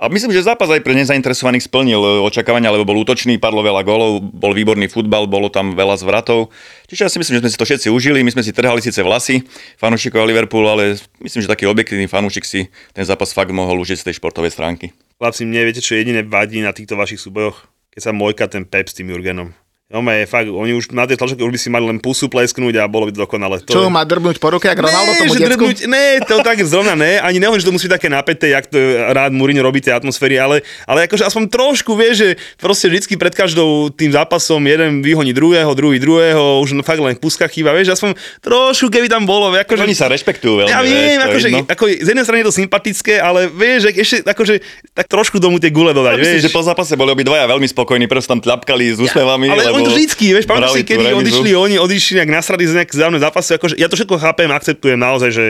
A 0.00 0.08
myslím, 0.08 0.32
že 0.32 0.44
zápas 0.44 0.66
aj 0.72 0.80
pre 0.80 0.96
nezainteresovaných 0.96 1.68
splnil 1.68 2.00
e, 2.00 2.08
očakávania, 2.24 2.72
lebo 2.72 2.88
bol 2.88 2.98
útočný, 3.04 3.36
padlo 3.36 3.60
veľa 3.60 3.84
golov, 3.84 4.24
bol 4.24 4.56
výborný 4.56 4.88
futbal, 4.88 5.28
bolo 5.28 5.52
tam 5.52 5.76
veľa 5.76 6.00
zvratov. 6.00 6.50
Čiže 6.88 7.02
ja 7.06 7.10
si 7.12 7.20
myslím, 7.20 7.38
že 7.38 7.42
sme 7.44 7.52
si 7.52 7.60
to 7.60 7.68
všetci 7.68 7.88
užili, 7.92 8.24
my 8.24 8.32
sme 8.32 8.42
si 8.42 8.56
trhali 8.56 8.80
síce 8.80 9.04
vlasy 9.04 9.44
fanúšikov 9.76 10.24
Liverpoolu, 10.24 10.68
ale 10.68 10.84
myslím, 11.20 11.44
že 11.44 11.48
taký 11.48 11.68
objektívny 11.68 12.08
fanúšik 12.08 12.48
si 12.48 12.72
ten 12.96 13.04
zápas 13.04 13.30
fakt 13.36 13.52
mohol 13.52 13.78
užiť 13.84 14.00
z 14.00 14.04
tej 14.10 14.14
športovej 14.18 14.52
stránky. 14.52 14.96
Chlapci, 15.20 15.44
mne 15.44 15.68
viete, 15.68 15.84
čo 15.84 15.94
jediné 15.94 16.24
vadí 16.24 16.64
na 16.64 16.74
týchto 16.74 16.96
vašich 16.98 17.20
súbojoch? 17.20 17.68
Keď 17.94 18.00
sa 18.00 18.12
mojka 18.12 18.50
ten 18.50 18.66
Pep 18.66 18.90
s 18.90 18.98
tým 18.98 19.14
Jurgenom. 19.14 19.54
No 19.92 20.00
je 20.00 20.24
fakt, 20.24 20.48
oni 20.48 20.72
už 20.72 20.96
na 20.96 21.04
tej 21.04 21.20
tlačovke 21.20 21.44
už 21.44 21.52
by 21.52 21.60
si 21.60 21.68
mali 21.68 21.84
len 21.84 22.00
pusu 22.00 22.32
plesknúť 22.32 22.80
a 22.80 22.88
bolo 22.88 23.04
by 23.04 23.12
to 23.12 23.20
dokonale. 23.20 23.60
To 23.68 23.68
Čo 23.68 23.84
je... 23.84 23.92
má 23.92 24.00
drbnúť 24.00 24.40
po 24.40 24.48
ruke, 24.48 24.64
ako 24.64 24.80
Ronaldo 24.80 25.12
tomu 25.20 25.36
že 25.36 25.44
decku? 25.44 25.48
drbnúť, 25.60 25.78
ne, 25.92 26.24
to 26.24 26.40
tak 26.40 26.56
zrovna 26.64 26.96
ne, 26.96 27.20
ani 27.20 27.36
nehovorím, 27.36 27.60
že 27.60 27.68
to 27.68 27.74
musí 27.76 27.84
byť 27.84 27.96
také 28.00 28.08
napäté, 28.08 28.48
jak 28.48 28.64
to 28.64 28.80
rád 29.12 29.36
Mourinho 29.36 29.60
robí 29.60 29.84
tie 29.84 29.92
atmosféry, 29.92 30.40
ale, 30.40 30.64
ale 30.88 31.04
akože 31.04 31.28
aspoň 31.28 31.52
trošku 31.52 31.92
vie, 32.00 32.16
že 32.16 32.28
proste 32.56 32.88
vždycky 32.88 33.20
pred 33.20 33.36
každou 33.36 33.92
tým 33.92 34.08
zápasom 34.08 34.64
jeden 34.64 35.04
vyhoní 35.04 35.36
druhého, 35.36 35.68
druhý 35.76 36.00
druhého, 36.00 36.64
už 36.64 36.80
fakt 36.80 37.04
len 37.04 37.20
puska 37.20 37.44
chýba, 37.52 37.76
vieš, 37.76 37.92
aspoň 37.92 38.16
trošku 38.40 38.88
keby 38.88 39.12
tam 39.12 39.28
bolo, 39.28 39.52
akože... 39.52 39.84
Oni 39.84 39.92
sa 39.92 40.08
rešpektujú 40.08 40.64
veľmi, 40.64 40.72
Ja 40.72 40.80
viem, 40.80 40.96
vieš, 40.96 41.04
to 41.04 41.12
je 41.12 41.28
akože, 41.28 41.48
ako, 41.68 41.84
z 41.92 42.08
jednej 42.08 42.24
strany 42.24 42.38
je 42.40 42.48
to 42.48 42.56
sympatické, 42.56 43.14
ale 43.20 43.52
vieš, 43.52 43.92
že 43.92 44.00
ešte 44.00 44.16
akože, 44.32 44.54
tak 44.96 45.12
trošku 45.12 45.36
tomu 45.44 45.60
tie 45.60 45.68
gule 45.68 45.92
dodať, 45.92 46.16
Ja 46.16 46.20
myslím, 46.24 46.40
vieš. 46.40 46.46
že 46.48 46.56
po 46.56 46.64
zápase 46.64 46.96
boli 46.96 47.12
obidvaja 47.12 47.44
veľmi 47.44 47.68
spokojní, 47.68 48.08
preto 48.08 48.24
tam 48.32 48.40
tlapkali 48.40 48.96
s 48.96 48.98
úsmevami. 48.98 49.52
Ale 49.52 49.73
lebo 49.74 49.82
oni 49.82 49.88
to 49.90 49.94
vždycky, 49.98 50.26
vieš, 50.30 50.46
pamätáš 50.46 50.78
si, 50.78 50.86
kedy 50.86 51.10
remizu. 51.10 51.18
odišli 51.18 51.50
oni, 51.58 51.76
odišli 51.82 52.22
nejak 52.22 52.30
nasrali 52.30 52.62
z 52.62 52.78
nejaké 52.78 52.94
zájomné 52.94 53.18
zápasy, 53.18 53.50
akože 53.58 53.74
ja 53.74 53.90
to 53.90 53.98
všetko 53.98 54.22
chápem, 54.22 54.48
akceptujem 54.54 54.98
naozaj, 55.02 55.30
že 55.34 55.46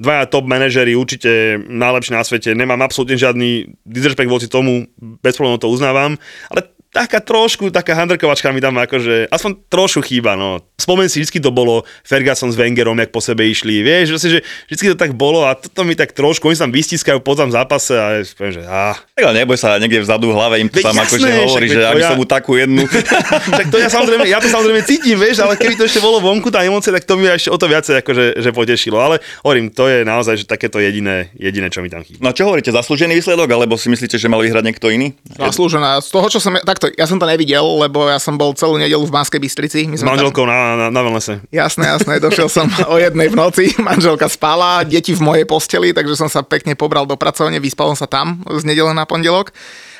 dvaja 0.00 0.24
top 0.32 0.48
manažery 0.48 0.96
určite 0.96 1.60
najlepší 1.68 2.12
na 2.16 2.24
svete, 2.24 2.56
nemám 2.56 2.80
absolútne 2.80 3.20
žiadny 3.20 3.76
disrespekt 3.84 4.32
voči 4.32 4.48
tomu, 4.48 4.88
bez 4.96 5.36
problémov 5.36 5.60
to 5.60 5.68
uznávam, 5.68 6.16
ale 6.48 6.75
taká 6.92 7.18
trošku, 7.20 7.68
taká 7.70 7.94
handrkovačka 7.94 8.50
mi 8.50 8.60
tam 8.62 8.76
akože, 8.78 9.28
aspoň 9.28 9.52
trošku 9.68 10.00
chýba, 10.06 10.34
no. 10.34 10.62
Spomen 10.76 11.08
si, 11.08 11.24
vždy 11.24 11.40
to 11.42 11.50
bolo 11.52 11.82
Ferguson 12.06 12.52
s 12.52 12.56
Wengerom, 12.56 12.96
jak 12.96 13.10
po 13.12 13.20
sebe 13.20 13.44
išli, 13.44 13.82
vieš, 13.82 14.16
že, 14.16 14.38
že 14.38 14.40
vždy 14.70 14.94
to 14.94 14.96
tak 14.96 15.12
bolo 15.12 15.44
a 15.44 15.56
toto 15.56 15.84
mi 15.84 15.96
tak 15.98 16.12
trošku, 16.16 16.48
oni 16.48 16.56
sa 16.56 16.64
tam 16.68 16.74
vystiskajú 16.74 17.18
po 17.20 17.36
tom 17.36 17.52
zápase 17.52 17.92
a 17.96 18.20
poviem, 18.36 18.52
že 18.60 18.62
á. 18.64 18.96
Tak 19.16 19.22
ale 19.28 19.44
neboj 19.44 19.58
sa, 19.60 19.76
niekde 19.76 20.04
vzadu 20.04 20.32
v 20.32 20.36
hlave 20.36 20.54
im 20.62 20.68
to 20.68 20.80
tam 20.80 20.96
jasné, 20.96 21.08
akože 21.08 21.28
hovorí, 21.46 21.66
že 21.68 21.80
aby 21.84 22.00
ja- 22.00 22.08
som 22.12 22.16
mu 22.16 22.26
takú 22.28 22.56
jednu... 22.56 22.84
tak 23.58 23.66
to 23.68 23.76
ja 23.76 23.88
samozrejme, 23.88 24.24
ja 24.28 24.38
to 24.40 24.48
samozrejme 24.48 24.80
cítim, 24.86 25.16
vieš, 25.18 25.42
ale 25.42 25.58
keby 25.58 25.74
to 25.76 25.84
ešte 25.84 26.00
bolo 26.00 26.20
vonku, 26.22 26.48
tá 26.48 26.64
emócia, 26.64 26.94
tak 26.94 27.04
to 27.04 27.18
ma 27.18 27.34
ešte 27.36 27.50
o 27.52 27.58
to 27.58 27.66
viacej 27.68 28.00
akože, 28.00 28.24
že 28.40 28.50
potešilo. 28.52 28.98
Ale 28.98 29.20
hovorím, 29.44 29.72
to 29.72 29.86
je 29.86 30.02
naozaj, 30.06 30.40
že 30.40 30.44
takéto 30.48 30.80
jediné, 30.80 31.30
jediné, 31.36 31.68
čo 31.68 31.82
mi 31.82 31.90
tam 31.92 32.02
chýba. 32.02 32.22
No 32.22 32.32
čo 32.32 32.48
hovoríte, 32.48 32.72
zaslúžený 32.72 33.16
výsledok, 33.18 33.48
alebo 33.50 33.74
si 33.76 33.92
myslíte, 33.92 34.16
že 34.16 34.28
mal 34.30 34.40
vyhrať 34.40 34.64
niekto 34.64 34.88
iný? 34.88 35.12
Zaslúžená. 35.36 36.00
Z 36.00 36.10
toho, 36.12 36.26
čo 36.30 36.38
som... 36.38 36.56
Takto, 36.60 36.85
ja 36.94 37.06
som 37.10 37.18
to 37.18 37.26
nevidel, 37.26 37.66
lebo 37.82 38.06
ja 38.06 38.22
som 38.22 38.38
bol 38.38 38.54
celú 38.54 38.78
nedelu 38.78 39.02
v 39.02 39.10
Banskej 39.10 39.40
Bystrici. 39.42 39.80
My 39.90 39.98
S 39.98 40.06
sme 40.06 40.14
tam- 40.14 40.22
manželkou 40.22 40.44
na, 40.46 40.78
na, 40.78 40.86
na 40.94 41.00
wellnesse. 41.02 41.42
Jasné, 41.50 41.90
jasné, 41.90 42.22
došiel 42.22 42.46
som 42.46 42.70
o 42.92 42.96
jednej 43.00 43.26
v 43.26 43.36
noci, 43.36 43.74
manželka 43.82 44.30
spala, 44.30 44.86
deti 44.86 45.10
v 45.10 45.22
mojej 45.22 45.46
posteli, 45.48 45.90
takže 45.90 46.14
som 46.14 46.28
sa 46.30 46.46
pekne 46.46 46.78
pobral 46.78 47.08
do 47.08 47.18
pracovne, 47.18 47.58
vyspal 47.58 47.90
som 47.94 48.06
sa 48.06 48.08
tam 48.08 48.46
z 48.46 48.62
nedele 48.62 48.94
na 48.94 49.02
pondelok. 49.02 49.50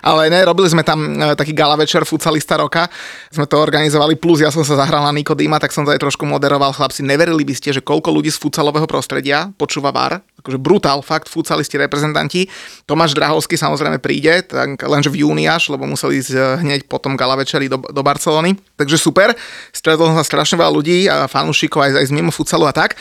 Ale 0.07 0.31
ne, 0.31 0.39
robili 0.47 0.71
sme 0.71 0.87
tam 0.87 1.19
e, 1.19 1.35
taký 1.35 1.51
gala 1.51 1.75
večer 1.75 2.07
futsalista 2.07 2.55
roka, 2.55 2.87
sme 3.35 3.43
to 3.49 3.59
organizovali, 3.59 4.15
plus 4.15 4.39
ja 4.39 4.55
som 4.55 4.63
sa 4.63 4.79
zahral 4.79 5.03
na 5.03 5.11
Nikodýma, 5.11 5.59
tak 5.59 5.75
som 5.75 5.83
to 5.83 5.91
aj 5.91 5.99
trošku 5.99 6.23
moderoval. 6.23 6.71
Chlapci, 6.71 7.03
neverili 7.03 7.43
by 7.43 7.55
ste, 7.57 7.75
že 7.75 7.83
koľko 7.83 8.15
ľudí 8.15 8.31
z 8.31 8.39
futsalového 8.39 8.87
prostredia 8.87 9.51
počúva 9.59 9.91
VAR, 9.91 10.23
akože 10.47 10.63
brutál, 10.63 11.03
fakt, 11.03 11.27
futsalisti, 11.27 11.75
reprezentanti. 11.75 12.47
Tomáš 12.87 13.19
Drahovský 13.19 13.59
samozrejme 13.59 13.99
príde, 13.99 14.47
tak 14.47 14.79
lenže 14.87 15.11
v 15.11 15.27
júni 15.27 15.51
až, 15.51 15.75
lebo 15.75 15.91
museli 15.91 16.23
ísť 16.23 16.31
e, 16.31 16.39
hneď 16.63 16.81
po 16.87 17.03
tom 17.03 17.19
gala 17.19 17.35
večeri 17.35 17.67
do, 17.67 17.83
do 17.83 18.03
Barcelony. 18.07 18.55
Takže 18.79 18.95
super, 18.95 19.35
stretol 19.75 20.15
som 20.15 20.17
sa 20.17 20.23
strašne 20.23 20.55
veľa 20.55 20.71
ľudí 20.71 21.11
a 21.11 21.27
fanúšikov 21.27 21.83
aj, 21.83 21.91
aj 21.99 22.07
z 22.07 22.13
mimo 22.15 22.31
futsalu 22.31 22.71
a 22.71 22.73
tak. 22.73 22.95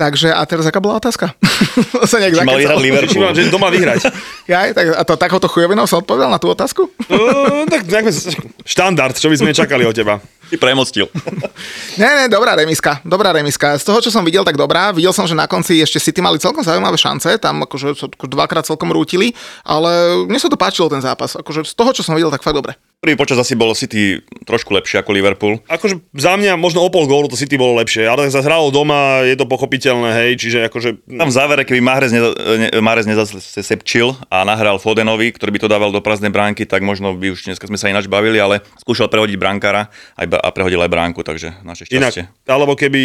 Takže 0.00 0.32
a 0.32 0.40
teraz 0.48 0.64
aká 0.64 0.80
bola 0.80 0.96
otázka? 0.96 1.36
sa 2.08 2.16
nejak 2.16 2.40
Či 2.40 2.48
mal 2.48 2.56
vyhrať 2.56 2.80
Liverpool? 2.80 3.36
Či 3.36 3.44
že 3.44 3.52
doma 3.52 3.68
vyhrať. 3.68 4.08
Jaj, 4.52 4.72
tak, 4.72 4.86
a 4.96 5.02
to 5.04 5.12
takouto 5.20 5.44
chujovinou 5.44 5.84
som 5.84 6.00
odpovedal 6.00 6.32
na 6.32 6.40
tú 6.40 6.48
otázku? 6.48 6.88
No, 7.12 7.68
tak 7.68 7.84
nejak, 7.84 8.08
štandard, 8.64 9.12
čo 9.12 9.28
by 9.28 9.36
sme 9.36 9.52
čakali 9.52 9.84
od 9.84 9.92
teba. 9.92 10.16
Ty 10.50 10.56
premostil. 10.56 11.06
Ne, 12.00 12.10
ne, 12.16 12.24
dobrá 12.32 12.56
remiska, 12.56 13.04
dobrá 13.04 13.30
remiska. 13.30 13.76
Z 13.76 13.86
toho, 13.86 14.00
čo 14.00 14.10
som 14.10 14.24
videl, 14.24 14.42
tak 14.42 14.56
dobrá. 14.56 14.90
Videl 14.90 15.12
som, 15.12 15.28
že 15.28 15.36
na 15.36 15.44
konci 15.44 15.78
ešte 15.78 16.00
City 16.00 16.24
mali 16.24 16.40
celkom 16.40 16.64
zaujímavé 16.80 16.96
šance, 16.96 17.36
tam 17.36 17.68
akože 17.68 17.92
sa 17.92 18.08
dvakrát 18.08 18.64
celkom 18.64 18.88
rútili, 18.88 19.36
ale 19.68 20.24
mne 20.24 20.40
sa 20.40 20.48
to 20.48 20.56
páčilo 20.56 20.88
ten 20.88 21.04
zápas. 21.04 21.36
Akože 21.36 21.68
z 21.68 21.76
toho, 21.76 21.92
čo 21.92 22.00
som 22.00 22.16
videl, 22.16 22.32
tak 22.32 22.40
fakt 22.40 22.56
dobre. 22.56 22.80
Prvý 23.00 23.16
počas 23.16 23.40
asi 23.40 23.56
bolo 23.56 23.72
City 23.72 24.20
trošku 24.44 24.76
lepšie 24.76 25.00
ako 25.00 25.16
Liverpool. 25.16 25.56
Akože 25.68 26.04
za 26.16 26.36
mňa 26.36 26.56
možno 26.60 26.84
o 26.84 26.88
pol 26.92 27.08
gólu 27.08 27.28
to 27.28 27.36
City 27.36 27.56
bolo 27.56 27.76
lepšie, 27.80 28.04
ale 28.04 28.28
tak 28.28 28.32
zahralo 28.40 28.68
doma, 28.72 29.24
je 29.24 29.36
to 29.36 29.48
pochopiteľné, 29.48 30.08
hej, 30.24 30.30
čiže 30.36 30.68
akože... 30.68 31.08
Tam 31.08 31.28
v 31.28 31.36
závere, 31.36 31.64
keby 31.64 31.80
Mahrez, 31.80 32.12
neza, 32.12 32.32
ne, 32.36 32.68
Mahrez 32.80 33.08
nezasepčil 33.08 34.16
a 34.28 34.44
nahral 34.44 34.76
Fodenovi, 34.76 35.32
ktorý 35.32 35.56
by 35.56 35.60
to 35.64 35.72
dával 35.72 35.88
do 35.92 36.04
prázdnej 36.04 36.28
bránky, 36.28 36.68
tak 36.68 36.84
možno 36.84 37.16
by 37.16 37.32
už 37.32 37.48
dneska 37.48 37.64
sme 37.64 37.80
sa 37.80 37.88
ináč 37.88 38.04
bavili, 38.04 38.36
ale 38.36 38.60
skúšal 38.84 39.08
prehodiť 39.08 39.40
brankára 39.40 39.88
a 40.20 40.48
prehodil 40.52 40.84
aj 40.84 40.92
bránku, 40.92 41.24
takže 41.24 41.56
naše 41.64 41.88
šťastie. 41.88 42.28
Inak, 42.28 42.52
alebo 42.52 42.76
keby 42.76 43.00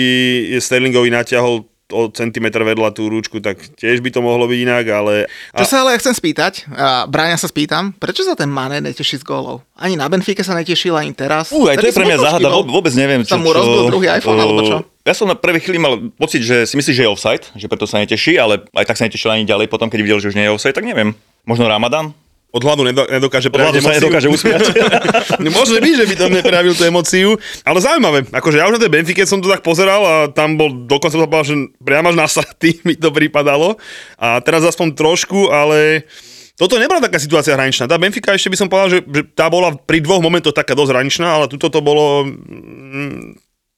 Sterlingovi 0.60 1.08
natiahol 1.08 1.72
o 1.93 2.09
centimetr 2.09 2.65
vedľa 2.65 2.89
tú 2.97 3.05
ručku, 3.05 3.37
tak 3.37 3.61
tiež 3.77 4.01
by 4.01 4.09
to 4.09 4.25
mohlo 4.25 4.49
byť 4.49 4.59
inak, 4.65 4.85
ale... 4.89 5.13
Čo 5.53 5.65
sa 5.69 5.75
ale 5.85 5.93
ja 5.93 6.01
chcem 6.01 6.17
spýtať, 6.17 6.65
a 6.73 7.05
Bráňa 7.05 7.37
sa 7.37 7.45
spýtam, 7.45 7.93
prečo 7.93 8.25
sa 8.25 8.33
ten 8.33 8.49
Mane 8.49 8.81
neteší 8.81 9.21
z 9.21 9.25
gólov? 9.25 9.61
Ani 9.77 9.93
na 9.93 10.09
Benfike 10.09 10.41
sa 10.41 10.57
netešil, 10.57 10.97
ani 10.97 11.13
teraz. 11.13 11.53
Ú, 11.53 11.69
aj 11.69 11.77
to 11.77 11.85
je 11.85 11.93
pre 11.93 12.09
mňa 12.09 12.17
záhada, 12.17 12.49
vôbec, 12.65 12.93
neviem, 12.97 13.21
čo... 13.21 13.37
Sa 13.37 13.41
mu 13.41 13.53
rozbil 13.53 13.81
druhý 13.93 14.07
iPhone, 14.09 14.39
alebo 14.41 14.61
čo? 14.65 14.77
Ja 15.05 15.13
som 15.13 15.29
na 15.29 15.37
prvej 15.37 15.61
chvíli 15.61 15.77
mal 15.77 16.09
pocit, 16.17 16.41
že 16.41 16.65
si 16.65 16.73
myslíš, 16.73 16.97
že 16.97 17.03
je 17.05 17.11
offside, 17.13 17.45
že 17.53 17.69
preto 17.69 17.85
sa 17.85 18.01
neteší, 18.01 18.41
ale 18.41 18.65
aj 18.73 18.89
tak 18.89 18.97
sa 18.97 19.05
netešil 19.05 19.29
ani 19.29 19.45
ďalej 19.45 19.69
potom, 19.69 19.85
keď 19.85 19.99
videl, 20.01 20.17
že 20.17 20.33
už 20.33 20.37
nie 20.37 20.49
je 20.49 20.53
offside, 20.57 20.73
tak 20.73 20.89
neviem. 20.89 21.13
Možno 21.45 21.69
Ramadan? 21.69 22.17
Od 22.55 22.63
hladu 22.63 22.88
nedo, 22.88 23.03
nedokáže 23.03 23.51
prejaviť 23.51 23.83
emóciu. 23.83 24.00
nedokáže 24.00 24.27
usmiať. 24.31 24.62
No, 25.43 25.51
Môže 25.51 25.75
byť, 25.83 25.95
že 26.00 26.05
by 26.07 26.15
to 26.15 26.25
neprejavil 26.31 26.71
tú 26.71 26.88
emóciu, 26.88 27.35
ale 27.67 27.83
zaujímavé. 27.83 28.24
Akože 28.31 28.63
ja 28.63 28.71
už 28.71 28.79
na 28.79 28.81
tej 28.88 28.91
Benfike 28.95 29.27
som 29.27 29.43
to 29.43 29.51
tak 29.51 29.59
pozeral 29.59 30.01
a 30.07 30.15
tam 30.31 30.55
bol, 30.55 30.71
dokonca 30.88 31.19
povedal, 31.19 31.43
že 31.43 31.55
priamo 31.83 32.15
až 32.15 32.15
nasratý 32.15 32.79
mi 32.88 32.95
to 32.95 33.12
pripadalo. 33.12 33.75
A 34.15 34.39
teraz 34.39 34.63
aspoň 34.63 34.95
trošku, 34.95 35.51
ale 35.51 36.07
toto 36.55 36.79
nebola 36.79 37.03
taká 37.03 37.19
situácia 37.19 37.51
hraničná. 37.51 37.91
Tá 37.91 38.00
Benfica 38.00 38.31
ešte 38.31 38.47
by 38.47 38.57
som 38.57 38.71
povedal, 38.71 38.88
že, 38.95 39.00
že 39.03 39.21
tá 39.35 39.51
bola 39.51 39.75
pri 39.75 40.00
dvoch 40.00 40.24
momentoch 40.24 40.55
taká 40.55 40.71
dosť 40.71 40.95
hraničná, 40.95 41.27
ale 41.27 41.51
tuto 41.51 41.67
to 41.67 41.83
bolo... 41.83 42.24
mm, 42.24 43.35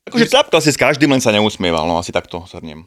Akože 0.07 0.29
tlapkal 0.29 0.61
si 0.61 0.69
s 0.69 0.77
každým, 0.77 1.09
len 1.09 1.19
sa 1.19 1.33
neusmieval, 1.33 1.89
no 1.89 1.97
asi 1.97 2.13
takto 2.13 2.45
shrniem. 2.45 2.85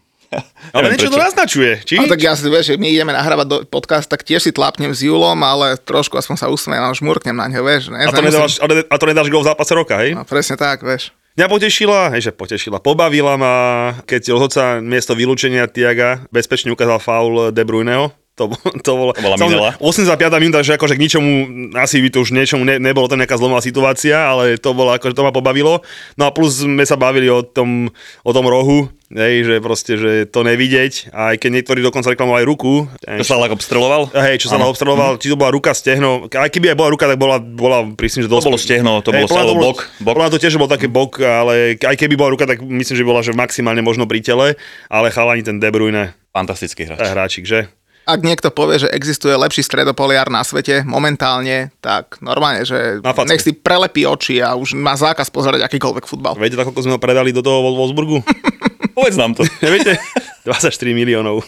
Ale 0.70 0.86
Neviem 0.86 0.94
niečo 0.96 1.10
to 1.10 1.18
naznačuje. 1.18 1.72
Či? 1.82 1.94
No 1.98 2.06
tak 2.06 2.22
ja 2.22 2.38
si, 2.38 2.46
vieš, 2.46 2.70
že 2.70 2.74
my 2.78 2.86
ideme 2.86 3.10
nahrávať 3.10 3.46
do 3.46 3.56
podcast, 3.66 4.06
tak 4.06 4.22
tiež 4.22 4.38
si 4.40 4.54
tlapnem 4.54 4.94
s 4.94 5.02
Julom, 5.02 5.34
ale 5.42 5.74
trošku 5.74 6.14
aspoň 6.14 6.36
sa 6.38 6.46
usmievam, 6.46 6.94
žmurknem 6.94 7.34
na 7.34 7.50
ňo, 7.50 7.66
vieš. 7.66 7.90
Ne? 7.90 8.06
a, 8.06 8.10
to 8.10 8.22
nedáš, 8.22 8.62
ale- 8.62 8.86
a 8.86 8.94
to 8.94 9.06
nedáš 9.10 9.26
gol 9.26 9.42
v 9.42 9.50
zápase 9.50 9.72
roka, 9.74 9.98
hej? 9.98 10.14
No, 10.14 10.22
presne 10.22 10.54
tak, 10.54 10.86
vieš. 10.86 11.10
Mňa 11.34 11.46
potešila, 11.46 12.00
že 12.18 12.30
potešila, 12.30 12.82
pobavila 12.82 13.38
ma, 13.38 13.54
keď 14.02 14.34
rozhodca 14.34 14.62
miesto 14.78 15.14
vylúčenia 15.14 15.66
Tiaga 15.66 16.26
bezpečne 16.28 16.70
ukázal 16.70 16.98
faul 16.98 17.34
De 17.50 17.62
Bruyneho. 17.62 18.10
To, 18.40 18.48
to 18.80 18.92
bolo... 18.96 19.12
To 19.12 19.20
bola 19.20 19.36
minela. 19.36 19.70
85. 19.76 20.16
minúta, 20.40 20.64
že 20.64 20.80
akože 20.80 20.96
k 20.96 21.00
ničomu, 21.04 21.30
asi 21.76 22.00
by 22.00 22.08
to 22.08 22.24
už 22.24 22.32
niečomu 22.32 22.64
ne, 22.64 22.80
nebolo 22.80 23.04
to 23.04 23.20
nejaká 23.20 23.36
zlomová 23.36 23.60
situácia, 23.60 24.16
ale 24.16 24.56
to 24.56 24.72
bolo 24.72 24.96
akože 24.96 25.12
to 25.12 25.20
ma 25.20 25.28
pobavilo. 25.28 25.84
No 26.16 26.24
a 26.24 26.32
plus 26.32 26.64
sme 26.64 26.88
sa 26.88 26.96
bavili 26.96 27.28
o 27.28 27.44
tom, 27.44 27.92
o 28.24 28.30
tom 28.32 28.48
rohu, 28.48 28.88
hej, 29.12 29.44
že 29.44 29.54
proste, 29.60 29.92
že 30.00 30.12
to 30.30 30.46
nevidieť, 30.46 31.10
aj 31.10 31.34
keď 31.36 31.50
niektorí 31.60 31.82
dokonca 31.82 32.14
reklamovali 32.14 32.46
ruku. 32.46 32.86
Čo 33.02 33.26
sa 33.26 33.36
Lak 33.36 33.52
obstreloval? 33.52 34.08
Hej, 34.14 34.46
čo 34.46 34.48
sa 34.48 34.56
ma 34.56 34.70
obstreloval, 34.70 35.18
či 35.18 35.28
to 35.28 35.36
bola 35.36 35.50
ruka, 35.50 35.74
stehno, 35.74 36.30
aj 36.30 36.48
keby 36.48 36.72
aj 36.72 36.76
bola 36.78 36.90
ruka, 36.94 37.04
tak 37.10 37.18
bola, 37.18 37.36
bola 37.42 37.84
myslím, 38.00 38.24
že 38.24 38.28
To 38.30 38.38
dosť... 38.38 38.46
bolo 38.46 38.58
stehno, 38.58 38.92
to 39.02 39.10
bolo 39.10 39.26
bolo- 39.26 39.74
bok. 39.74 39.78
bok. 40.00 40.16
to 40.30 40.38
tiež 40.38 40.56
bol 40.56 40.70
také 40.70 40.86
bok, 40.86 41.18
ale 41.20 41.74
aj 41.76 41.96
keby 41.98 42.14
bola 42.14 42.32
ruka, 42.32 42.46
tak 42.46 42.62
myslím, 42.62 42.94
že 42.96 43.04
bola 43.04 43.20
že 43.20 43.34
maximálne 43.34 43.82
možno 43.82 44.06
pri 44.06 44.22
tele, 44.22 44.54
ale 44.86 45.10
chalani 45.10 45.42
ten 45.42 45.58
De 45.58 45.68
Bruyne, 45.68 46.14
Fantastický 46.30 46.86
to 46.86 46.94
hráč. 46.94 47.10
hráčik, 47.10 47.44
že? 47.44 47.66
Ak 48.10 48.26
niekto 48.26 48.50
povie, 48.50 48.82
že 48.82 48.88
existuje 48.90 49.30
lepší 49.30 49.62
stredopoliar 49.62 50.26
na 50.26 50.42
svete 50.42 50.82
momentálne, 50.82 51.70
tak 51.78 52.18
normálne, 52.18 52.66
že 52.66 52.98
Na 52.98 53.14
nech 53.22 53.38
si 53.38 53.54
prelepí 53.54 54.02
oči 54.02 54.42
a 54.42 54.58
už 54.58 54.74
má 54.74 54.98
zákaz 54.98 55.30
pozerať 55.30 55.62
akýkoľvek 55.62 56.04
futbal. 56.10 56.34
Viete, 56.34 56.58
tak 56.58 56.66
koľko 56.66 56.82
sme 56.82 56.94
ho 56.98 57.00
predali 57.00 57.30
do 57.30 57.38
toho 57.38 57.62
Wol- 57.62 57.78
Wolfsburgu? 57.78 58.18
Povedz 58.98 59.14
nám 59.14 59.38
to. 59.38 59.46
Neviete? 59.64 60.02
24 60.42 60.74
miliónov. 60.90 61.46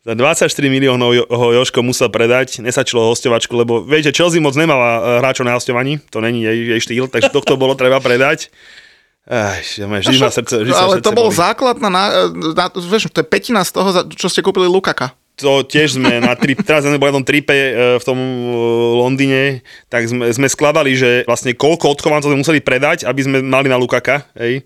Za 0.00 0.16
24 0.16 0.48
miliónov 0.72 1.12
ho 1.28 1.46
Joško 1.52 1.84
musel 1.84 2.08
predať, 2.08 2.64
nesačilo 2.64 3.12
hostovačku, 3.12 3.52
lebo 3.52 3.84
viete, 3.84 4.08
Chelsea 4.16 4.40
moc 4.40 4.56
nemala 4.56 4.88
eh, 4.96 5.02
hráčov 5.20 5.44
na 5.44 5.52
hostovaní, 5.58 6.00
to 6.08 6.24
není 6.24 6.40
jej, 6.46 6.56
jej 6.72 6.80
štýl, 6.80 7.04
takže 7.10 7.28
tohto 7.28 7.60
bolo 7.60 7.76
treba 7.76 8.00
predať. 8.00 8.48
Aj, 9.28 9.60
vždy 9.60 10.16
ma 10.16 10.32
srdce, 10.32 10.64
vždy 10.64 10.72
ale 10.72 10.96
srdce 10.98 11.04
to 11.04 11.12
bol 11.12 11.28
bolí. 11.28 11.36
základ 11.36 11.76
na, 11.84 11.92
na, 11.92 12.02
na, 12.32 12.64
vieš, 12.72 13.12
to 13.12 13.20
je 13.20 13.28
petina 13.28 13.60
z 13.60 13.70
toho, 13.76 13.92
čo 14.16 14.32
ste 14.32 14.40
kúpili 14.40 14.64
Lukaka. 14.64 15.12
To 15.40 15.64
tiež 15.64 15.96
sme 15.96 16.20
na 16.20 16.36
trip, 16.36 16.60
teraz 16.62 16.84
sme 16.84 17.00
boli 17.00 17.10
na 17.10 17.18
tom 17.20 17.26
tripe 17.26 17.52
e, 17.52 17.72
v 17.98 18.04
tom 18.04 18.18
e, 18.20 18.28
Londýne, 19.00 19.42
tak 19.88 20.06
sme, 20.06 20.28
sme 20.30 20.46
skladali, 20.46 20.92
že 20.94 21.24
vlastne 21.24 21.56
koľko 21.56 21.96
odchovancov 21.96 22.30
sme 22.30 22.42
museli 22.44 22.60
predať, 22.60 23.08
aby 23.08 23.20
sme 23.24 23.38
mali 23.40 23.72
na 23.72 23.80
Lukaka, 23.80 24.28
hej. 24.36 24.62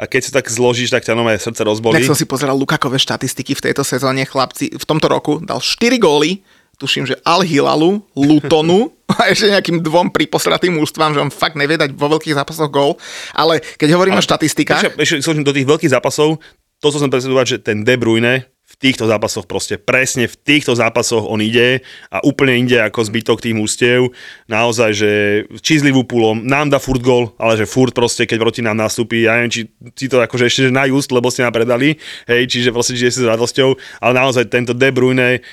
A 0.00 0.08
keď 0.08 0.20
si 0.24 0.30
tak 0.32 0.48
zložíš, 0.48 0.88
tak 0.88 1.04
ťa 1.04 1.12
nové 1.12 1.36
srdce 1.36 1.60
rozbolí. 1.60 2.00
Nech 2.00 2.08
som 2.08 2.16
si 2.16 2.24
pozeral 2.24 2.56
Lukakové 2.56 2.96
štatistiky 2.96 3.52
v 3.52 3.68
tejto 3.68 3.84
sezóne, 3.84 4.24
chlapci, 4.24 4.72
v 4.72 4.84
tomto 4.88 5.12
roku 5.12 5.44
dal 5.44 5.60
4 5.60 6.00
góly, 6.00 6.40
tuším, 6.80 7.04
že 7.04 7.20
Al 7.20 7.44
Hilalu, 7.44 8.00
Lutonu 8.16 8.96
a 9.20 9.28
ešte 9.28 9.52
nejakým 9.52 9.84
dvom 9.84 10.08
priposratým 10.08 10.80
ústvám, 10.80 11.12
že 11.12 11.20
on 11.20 11.28
fakt 11.28 11.60
nevie 11.60 11.76
dať 11.76 11.92
vo 11.92 12.08
veľkých 12.16 12.32
zápasoch 12.32 12.72
gól. 12.72 12.96
Ale 13.36 13.60
keď 13.76 14.00
hovorím 14.00 14.16
o 14.16 14.24
štatistikách... 14.24 14.96
Ešte, 14.96 15.20
ešte 15.20 15.44
do 15.44 15.52
tých 15.52 15.68
veľkých 15.68 15.92
zápasov, 15.92 16.40
to, 16.80 16.86
čo 16.88 16.98
som 16.98 17.12
presvedovať, 17.12 17.46
že 17.46 17.56
ten 17.60 17.84
De 17.84 18.00
Bruyne 18.00 18.48
týchto 18.80 19.04
zápasoch 19.04 19.44
proste 19.44 19.76
presne 19.76 20.24
v 20.24 20.34
týchto 20.40 20.72
zápasoch 20.72 21.28
on 21.28 21.44
ide 21.44 21.84
a 22.08 22.24
úplne 22.24 22.56
inde 22.56 22.80
ako 22.80 23.04
zbytok 23.04 23.44
tých 23.44 23.52
ústiev. 23.52 24.08
Naozaj, 24.48 24.90
že 24.96 25.10
či 25.60 25.78
s 25.78 25.84
Liverpoolom 25.84 26.48
nám 26.48 26.72
dá 26.72 26.80
furt 26.80 27.04
gol, 27.04 27.36
ale 27.36 27.60
že 27.60 27.68
furt 27.68 27.92
proste, 27.92 28.24
keď 28.24 28.38
proti 28.40 28.64
nám 28.64 28.80
nastúpi, 28.80 29.28
ja 29.28 29.36
neviem, 29.36 29.52
či, 29.52 29.62
či 29.92 30.08
to 30.08 30.24
akože 30.24 30.48
ešte 30.48 30.60
že 30.66 30.72
na 30.72 30.88
lebo 30.88 31.28
ste 31.28 31.44
nám 31.44 31.52
predali, 31.52 32.00
hej, 32.24 32.42
čiže 32.48 32.72
proste 32.72 32.96
čiže 32.96 33.12
si 33.12 33.20
s 33.20 33.28
radosťou, 33.28 34.00
ale 34.00 34.12
naozaj 34.16 34.48
tento 34.48 34.72
De 34.72 34.88
Bruyne 34.88 35.44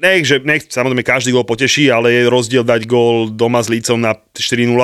nech, 0.00 0.26
že 0.28 0.42
nech 0.42 0.68
samozrejme 0.68 1.00
každý 1.00 1.32
gol 1.32 1.48
poteší, 1.48 1.88
ale 1.88 2.12
je 2.12 2.32
rozdiel 2.32 2.64
dať 2.66 2.84
gól 2.84 3.32
doma 3.32 3.64
s 3.64 3.72
Lícom 3.72 4.00
na 4.00 4.12
4-0 4.36 4.76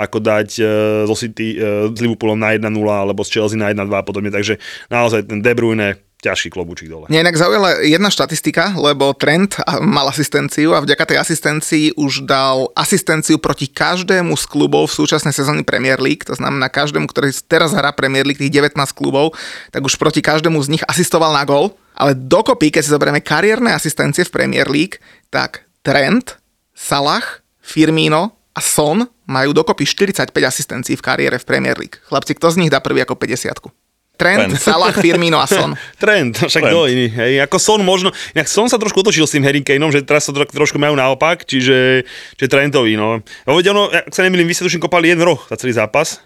ako 0.00 0.16
dať 0.16 0.48
uh, 0.60 0.66
zo 1.04 1.12
City 1.12 1.60
uh, 1.60 1.92
s 1.92 1.98
Liverpoolom 2.00 2.40
na 2.40 2.56
1-0 2.56 2.72
alebo 2.88 3.20
z 3.20 3.36
Chelsea 3.36 3.60
na 3.60 3.68
1-2 3.68 3.92
a 3.92 4.04
podobne. 4.04 4.32
Takže 4.32 4.56
naozaj 4.88 5.28
ten 5.28 5.44
De 5.44 5.52
Bruyne 5.52 6.00
ťažký 6.20 6.52
klobúčik 6.52 6.92
dole. 6.92 7.08
Mne 7.08 7.26
inak 7.28 7.40
zaujala 7.40 7.80
jedna 7.80 8.12
štatistika, 8.12 8.76
lebo 8.76 9.16
Trent 9.16 9.56
mal 9.80 10.06
asistenciu 10.12 10.76
a 10.76 10.84
vďaka 10.84 11.04
tej 11.08 11.18
asistencii 11.18 11.86
už 11.96 12.28
dal 12.28 12.68
asistenciu 12.76 13.40
proti 13.40 13.66
každému 13.66 14.36
z 14.36 14.44
klubov 14.44 14.92
v 14.92 14.96
súčasnej 15.04 15.32
sezóne 15.32 15.64
Premier 15.64 15.98
League, 15.98 16.28
to 16.28 16.36
znamená 16.36 16.68
každému, 16.68 17.08
ktorý 17.08 17.32
teraz 17.48 17.72
hrá 17.72 17.90
Premier 17.96 18.28
League, 18.28 18.38
tých 18.38 18.52
19 18.52 18.76
klubov, 18.92 19.32
tak 19.72 19.80
už 19.80 19.96
proti 19.96 20.20
každému 20.20 20.60
z 20.60 20.78
nich 20.78 20.84
asistoval 20.86 21.32
na 21.32 21.42
gol. 21.48 21.72
Ale 21.96 22.16
dokopy, 22.16 22.72
keď 22.72 22.82
si 22.86 22.94
zoberieme 22.94 23.20
kariérne 23.20 23.76
asistencie 23.76 24.24
v 24.24 24.32
Premier 24.32 24.68
League, 24.72 24.96
tak 25.28 25.68
Trent, 25.84 26.40
Salah, 26.72 27.44
Firmino 27.60 28.40
a 28.56 28.60
Son 28.64 29.04
majú 29.28 29.52
dokopy 29.52 29.84
45 29.84 30.32
asistencií 30.32 30.96
v 30.96 31.02
kariére 31.04 31.36
v 31.36 31.44
Premier 31.44 31.76
League. 31.76 32.00
Chlapci, 32.08 32.34
kto 32.34 32.50
z 32.50 32.56
nich 32.64 32.72
dá 32.72 32.80
prvý 32.80 33.04
ako 33.04 33.20
50 33.20 33.79
Trent, 34.20 34.52
Trent. 34.52 34.60
Salah, 34.60 34.92
Firmino 34.92 35.40
a 35.40 35.48
Son. 35.48 35.72
Trend, 36.02 36.36
však 36.36 36.60
Trend. 36.60 36.76
kto 36.76 36.92
iný, 36.92 37.08
hej, 37.08 37.40
ako 37.40 37.56
Son 37.56 37.80
možno, 37.80 38.12
inak 38.36 38.52
Son 38.52 38.68
sa 38.68 38.76
trošku 38.76 39.00
otočil 39.00 39.24
s 39.24 39.32
tým 39.32 39.44
Harry 39.48 39.64
Kaneom, 39.64 39.88
že 39.88 40.04
teraz 40.04 40.28
sa 40.28 40.36
tro, 40.36 40.44
trošku 40.44 40.76
majú 40.76 40.92
naopak, 40.92 41.48
čiže, 41.48 42.04
čiže 42.36 42.48
Trentovi, 42.52 43.00
no. 43.00 43.24
Veď 43.48 43.72
ono, 43.72 43.88
ak 43.88 44.12
sa 44.12 44.20
nemýlim, 44.20 44.44
vy 44.44 44.52
ste 44.52 44.68
tuším 44.68 44.84
kopali 44.84 45.08
jeden 45.08 45.24
roh 45.24 45.40
za 45.48 45.56
celý 45.56 45.72
zápas, 45.72 46.20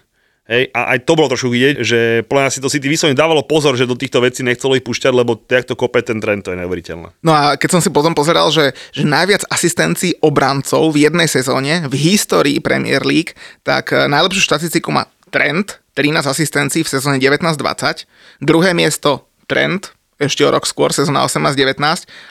Hej, 0.45 0.69
a 0.77 0.93
aj 0.93 1.09
to 1.09 1.17
bolo 1.17 1.25
trošku 1.25 1.49
vidieť, 1.49 1.75
že 1.81 1.99
podľa 2.29 2.53
si 2.53 2.61
to 2.61 2.69
City 2.69 2.85
vyslovene 2.85 3.17
dávalo 3.17 3.41
pozor, 3.41 3.73
že 3.73 3.89
do 3.89 3.97
týchto 3.97 4.21
vecí 4.21 4.45
nechcelo 4.45 4.77
ich 4.77 4.85
púšťať, 4.85 5.09
lebo 5.09 5.41
jak 5.41 5.65
to 5.65 5.73
kope 5.73 5.97
ten 6.05 6.21
trend, 6.21 6.45
to 6.45 6.53
je 6.53 6.61
neuveriteľné. 6.61 7.17
No 7.25 7.33
a 7.33 7.57
keď 7.57 7.69
som 7.73 7.81
si 7.81 7.89
potom 7.89 8.13
pozeral, 8.13 8.53
že, 8.53 8.77
že 8.93 9.09
najviac 9.09 9.41
asistencií 9.49 10.21
obrancov 10.21 10.93
v 10.93 11.09
jednej 11.09 11.25
sezóne 11.25 11.89
v 11.89 11.97
histórii 11.97 12.61
Premier 12.61 13.01
League, 13.01 13.33
tak 13.65 13.89
eh, 13.89 14.05
najlepšiu 14.05 14.45
štatistiku 14.45 14.93
má 14.93 15.09
Trent, 15.33 15.81
13 15.95 16.27
asistencií 16.27 16.83
v 16.83 16.89
sezóne 16.91 17.17
19-20, 17.17 18.05
druhé 18.43 18.75
miesto 18.75 19.31
Trent, 19.47 19.95
ešte 20.15 20.47
o 20.47 20.51
rok 20.51 20.63
skôr, 20.63 20.95
sezóna 20.95 21.27
18-19 21.27 21.75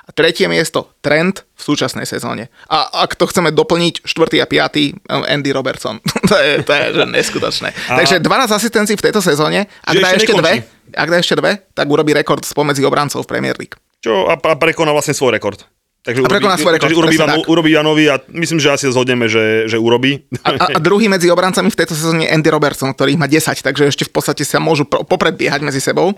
a 0.05 0.11
tretie 0.17 0.49
miesto 0.49 0.93
Trent 1.05 1.45
v 1.53 1.61
súčasnej 1.61 2.09
sezóne. 2.09 2.49
A 2.69 3.05
ak 3.05 3.17
to 3.17 3.29
chceme 3.29 3.53
doplniť, 3.53 4.09
štvrtý 4.09 4.41
a 4.41 4.47
piatý 4.49 4.97
eh, 4.97 5.33
Andy 5.33 5.53
Robertson. 5.53 6.01
to 6.31 6.37
je, 6.37 6.65
to 6.65 6.73
je 6.73 6.85
že 6.97 7.05
neskutočné. 7.09 7.69
A- 7.93 8.01
Takže 8.01 8.25
12 8.25 8.53
asistencií 8.57 8.97
v 8.97 9.05
tejto 9.05 9.21
sezóne, 9.21 9.69
ak 9.85 9.95
dá 10.01 10.09
ešte 10.17 10.33
ešte 10.33 10.41
dve, 10.41 10.53
ak 10.97 11.09
dá 11.09 11.17
ešte 11.21 11.37
dve, 11.37 11.53
tak 11.77 11.87
urobí 11.89 12.17
rekord 12.17 12.45
spomedzi 12.45 12.85
obrancov 12.85 13.25
v 13.25 13.29
Premier 13.29 13.57
League. 13.61 13.77
Čo 14.01 14.29
a, 14.29 14.37
a 14.37 14.55
prekoná 14.57 14.93
vlastne 14.93 15.17
svoj 15.17 15.37
rekord. 15.37 15.65
Takže 16.05 16.21
A 16.21 16.29
prekoná 16.29 16.61
svoj 16.61 16.77
rekord, 16.77 16.93
urobí, 16.93 17.17
tak. 17.17 17.49
urobí 17.49 17.71
Janovi 17.73 18.13
a 18.13 18.21
myslím, 18.29 18.61
že 18.61 18.77
asi 18.77 18.93
zhodneme, 18.93 19.25
že, 19.25 19.65
že 19.73 19.81
urobí. 19.81 20.29
A, 20.45 20.53
a, 20.53 20.67
a 20.77 20.79
druhý 20.79 21.09
medzi 21.09 21.33
obrancami 21.33 21.73
v 21.73 21.79
tejto 21.81 21.97
sezóne 21.97 22.29
je 22.29 22.31
Andy 22.31 22.53
Robertson, 22.53 22.93
ktorý 22.93 23.17
má 23.17 23.25
10, 23.25 23.65
takže 23.65 23.89
ešte 23.89 24.05
v 24.05 24.13
podstate 24.13 24.45
sa 24.45 24.61
môžu 24.61 24.85
popredbiehať 24.85 25.65
medzi 25.65 25.81
sebou. 25.81 26.13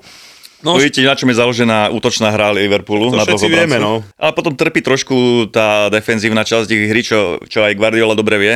No, 0.64 0.74
Uvidíte, 0.74 1.04
na 1.04 1.12
čom 1.12 1.28
je 1.28 1.36
založená 1.36 1.92
útočná 1.92 2.32
hra 2.32 2.50
Liverpoolu. 2.50 3.12
To 3.12 3.20
na 3.20 3.28
všetci 3.28 3.46
vieme, 3.46 3.76
no. 3.76 4.00
A 4.16 4.32
potom 4.32 4.56
trpí 4.56 4.80
trošku 4.82 5.46
tá 5.52 5.92
defenzívna 5.92 6.48
časť 6.48 6.66
ich 6.72 6.88
hry, 6.88 7.04
čo, 7.04 7.38
čo 7.44 7.60
aj 7.60 7.76
Guardiola 7.76 8.16
dobre 8.16 8.40
vie, 8.40 8.54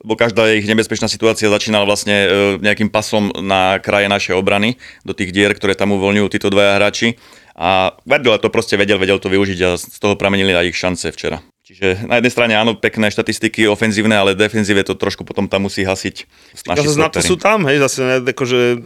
lebo 0.00 0.14
každá 0.14 0.46
ich 0.54 0.64
nebezpečná 0.64 1.10
situácia 1.10 1.50
začínala 1.50 1.84
vlastne 1.84 2.16
e, 2.16 2.28
nejakým 2.62 2.88
pasom 2.88 3.34
na 3.42 3.82
kraje 3.82 4.06
našej 4.06 4.38
obrany, 4.38 4.78
do 5.02 5.10
tých 5.10 5.34
dier, 5.34 5.50
ktoré 5.52 5.74
tam 5.74 5.90
uvoľňujú 5.92 6.26
títo 6.30 6.54
dvaja 6.54 6.78
hráči. 6.78 7.18
A 7.60 7.92
Guardiola 8.08 8.40
to 8.40 8.48
proste 8.48 8.80
vedel, 8.80 8.96
vedel 8.96 9.20
to 9.20 9.28
využiť 9.28 9.58
a 9.68 9.76
z 9.76 9.98
toho 10.00 10.16
pramenili 10.16 10.56
aj 10.56 10.72
ich 10.72 10.80
šance 10.80 11.12
včera. 11.12 11.44
Čiže 11.60 12.08
na 12.08 12.16
jednej 12.18 12.32
strane 12.32 12.54
áno, 12.56 12.72
pekné 12.72 13.12
štatistiky 13.12 13.68
ofenzívne, 13.68 14.16
ale 14.16 14.32
defenzíve 14.32 14.80
to 14.80 14.96
trošku 14.96 15.28
potom 15.28 15.44
tam 15.44 15.68
musí 15.68 15.84
hasiť 15.84 16.24
Zase 16.56 16.96
na 16.96 17.12
to 17.12 17.20
sú 17.20 17.36
tam, 17.36 17.68
hej, 17.68 17.78
zase 17.84 18.00
ne, 18.00 18.16
akože 18.24 18.80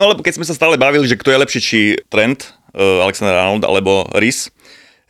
No 0.00 0.08
lebo 0.08 0.24
keď 0.24 0.40
sme 0.40 0.48
sa 0.48 0.56
stále 0.56 0.80
bavili, 0.80 1.04
že 1.04 1.20
kto 1.20 1.28
je 1.28 1.42
lepší, 1.44 1.60
či 1.60 1.78
Trent, 2.08 2.56
uh, 2.72 3.04
Alexander 3.04 3.36
Arnold 3.36 3.68
alebo 3.68 4.08
Rhys, 4.16 4.48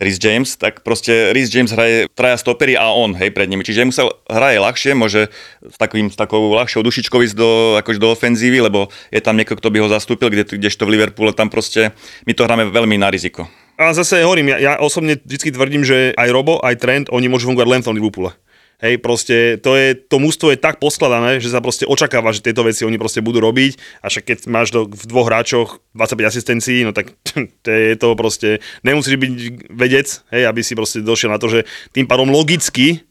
Rhys 0.01 0.17
James, 0.17 0.57
tak 0.57 0.81
proste 0.81 1.37
Rhys 1.37 1.53
James 1.53 1.69
hraje 1.71 2.09
traja 2.17 2.41
stopery 2.41 2.75
a 2.75 2.89
on, 2.89 3.13
hej, 3.13 3.31
pred 3.31 3.47
nimi. 3.47 3.61
Čiže 3.61 3.85
mu 3.85 3.93
sa 3.93 4.09
hraje 4.33 4.57
ľahšie, 4.57 4.97
môže 4.97 5.29
s, 5.61 5.77
takým, 5.77 6.09
s 6.09 6.17
takou 6.17 6.41
ľahšou 6.57 6.81
dušičkou 6.81 7.21
ísť 7.21 7.37
do, 7.37 7.51
akože 7.85 8.01
do 8.01 8.09
ofenzívy, 8.09 8.65
lebo 8.65 8.89
je 9.13 9.21
tam 9.21 9.37
niekto, 9.37 9.61
kto 9.61 9.69
by 9.69 9.79
ho 9.85 9.89
zastúpil, 9.93 10.33
kde, 10.33 10.49
kdežto 10.57 10.89
v 10.89 10.97
Liverpoole 10.97 11.37
tam 11.37 11.53
proste, 11.53 11.93
my 12.25 12.33
to 12.33 12.49
hráme 12.49 12.73
veľmi 12.73 12.97
na 12.97 13.13
riziko. 13.13 13.45
A 13.77 13.93
zase 13.93 14.25
hovorím, 14.25 14.57
ja, 14.57 14.59
ja 14.61 14.73
osobne 14.81 15.21
vždy 15.21 15.57
tvrdím, 15.57 15.85
že 15.85 16.17
aj 16.17 16.29
Robo, 16.33 16.61
aj 16.61 16.81
Trent, 16.81 17.07
oni 17.13 17.29
môžu 17.29 17.53
fungovať 17.53 17.69
len 17.69 17.81
v 17.81 17.87
tom 17.89 17.97
Liverpoole. 17.97 18.33
Hej, 18.81 18.97
proste 19.05 19.61
to, 19.61 19.77
je, 19.77 19.93
to 19.93 20.17
mústvo 20.17 20.49
je 20.49 20.57
tak 20.57 20.81
poskladané, 20.81 21.37
že 21.37 21.53
sa 21.53 21.61
proste 21.61 21.85
očakáva, 21.85 22.33
že 22.33 22.41
tieto 22.41 22.65
veci 22.65 22.89
oni 22.89 22.97
proste 22.97 23.21
budú 23.21 23.45
robiť. 23.45 23.77
A 24.01 24.09
však 24.09 24.25
keď 24.25 24.39
máš 24.49 24.73
do, 24.73 24.89
v 24.89 25.05
dvoch 25.05 25.29
hráčoch 25.29 25.85
25 25.93 26.31
asistencií, 26.33 26.79
no 26.89 26.97
tak 26.97 27.13
to 27.65 27.69
je 27.69 27.95
to 28.01 28.09
proste, 28.17 28.65
nemusíš 28.81 29.21
byť 29.21 29.33
vedec, 29.69 30.09
hej, 30.33 30.43
aby 30.49 30.61
si 30.65 30.73
proste 30.73 31.05
došiel 31.05 31.29
na 31.29 31.37
to, 31.37 31.53
že 31.53 31.69
tým 31.93 32.09
pádom 32.09 32.33
logicky 32.33 33.05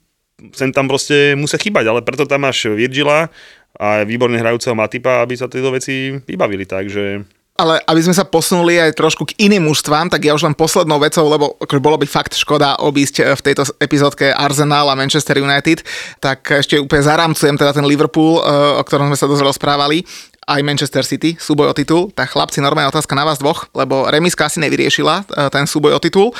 sem 0.55 0.71
tam 0.71 0.87
proste 0.87 1.35
musia 1.35 1.59
chýbať, 1.59 1.91
ale 1.91 1.99
preto 1.99 2.23
tam 2.23 2.47
máš 2.47 2.71
Virgila 2.71 3.27
a 3.75 4.07
výborne 4.07 4.39
hrajúceho 4.39 4.73
Matipa, 4.73 5.21
aby 5.21 5.35
sa 5.35 5.51
tieto 5.51 5.69
veci 5.69 6.15
vybavili, 6.15 6.63
takže... 6.65 7.27
Ale 7.59 7.83
aby 7.83 7.99
sme 7.99 8.15
sa 8.15 8.23
posunuli 8.23 8.79
aj 8.79 8.95
trošku 8.95 9.27
k 9.27 9.35
iným 9.35 9.67
mužstvám, 9.67 10.07
tak 10.07 10.23
ja 10.23 10.31
už 10.31 10.47
len 10.47 10.55
poslednou 10.55 10.95
vecou, 10.95 11.27
lebo 11.27 11.59
akože 11.59 11.83
bolo 11.83 11.99
by 11.99 12.07
fakt 12.07 12.31
škoda 12.39 12.79
obísť 12.79 13.15
eh, 13.19 13.35
v 13.35 13.41
tejto 13.51 13.67
epizódke 13.83 14.31
Arsenal 14.31 14.87
a 14.87 14.95
Manchester 14.95 15.43
United, 15.43 15.83
tak 16.23 16.47
ešte 16.47 16.79
úplne 16.79 17.03
zaramcujem 17.03 17.59
teda 17.59 17.75
ten 17.75 17.83
Liverpool, 17.83 18.39
eh, 18.39 18.79
o 18.79 18.83
ktorom 18.87 19.11
sme 19.11 19.19
sa 19.19 19.27
dosť 19.27 19.43
rozprávali 19.43 20.07
aj 20.49 20.65
Manchester 20.65 21.05
City, 21.05 21.37
súboj 21.37 21.69
o 21.69 21.77
titul. 21.77 22.09
Tak 22.09 22.33
chlapci, 22.33 22.57
normálna 22.57 22.89
otázka 22.89 23.13
na 23.13 23.21
vás 23.21 23.37
dvoch, 23.37 23.69
lebo 23.77 24.09
remiska 24.09 24.49
asi 24.49 24.57
nevyriešila 24.63 25.15
eh, 25.21 25.51
ten 25.53 25.67
súboj 25.69 25.99
o 25.99 26.01
titul. 26.01 26.31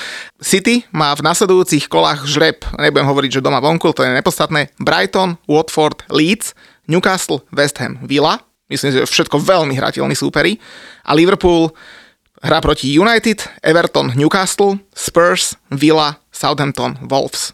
City 0.41 0.87
má 0.95 1.11
v 1.13 1.21
nasledujúcich 1.21 1.91
kolách 1.91 2.25
žreb, 2.25 2.63
nebudem 2.79 3.05
hovoriť, 3.05 3.29
že 3.37 3.45
doma 3.45 3.61
vonku, 3.61 3.91
to 3.93 4.01
je 4.01 4.15
nepodstatné, 4.15 4.73
Brighton, 4.81 5.37
Watford, 5.45 6.07
Leeds, 6.09 6.57
Newcastle, 6.89 7.45
West 7.53 7.77
Ham, 7.77 8.01
Villa, 8.01 8.48
myslím, 8.69 8.89
že 8.95 9.09
všetko 9.09 9.41
veľmi 9.41 9.73
hrateľní 9.75 10.15
súperi. 10.15 10.61
A 11.05 11.17
Liverpool 11.17 11.73
hrá 12.39 12.63
proti 12.63 12.93
United, 12.95 13.43
Everton, 13.59 14.15
Newcastle, 14.15 14.79
Spurs, 14.95 15.59
Villa, 15.73 16.21
Southampton, 16.31 16.95
Wolves. 17.03 17.51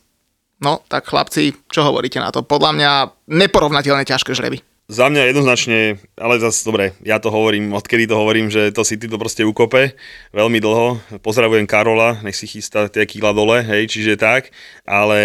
No, 0.62 0.86
tak 0.88 1.10
chlapci, 1.10 1.52
čo 1.68 1.84
hovoríte 1.84 2.22
na 2.22 2.32
to? 2.32 2.46
Podľa 2.46 2.72
mňa 2.72 2.92
neporovnateľne 3.28 4.08
ťažké 4.08 4.32
žreby. 4.32 4.64
Za 4.86 5.10
mňa 5.10 5.34
jednoznačne, 5.34 5.98
ale 6.14 6.38
zase 6.38 6.62
dobre, 6.62 6.94
ja 7.02 7.18
to 7.18 7.34
hovorím, 7.34 7.74
odkedy 7.74 8.06
to 8.06 8.22
hovorím, 8.22 8.54
že 8.54 8.70
to 8.70 8.86
City 8.86 9.10
to 9.10 9.18
proste 9.18 9.42
ukope 9.42 9.98
veľmi 10.30 10.62
dlho. 10.62 11.02
Pozdravujem 11.26 11.66
Karola, 11.66 12.22
nech 12.22 12.38
si 12.38 12.46
chystá 12.46 12.86
tie 12.86 13.02
kýla 13.10 13.34
dole, 13.34 13.66
hej, 13.66 13.90
čiže 13.90 14.14
tak. 14.14 14.54
Ale 14.86 15.18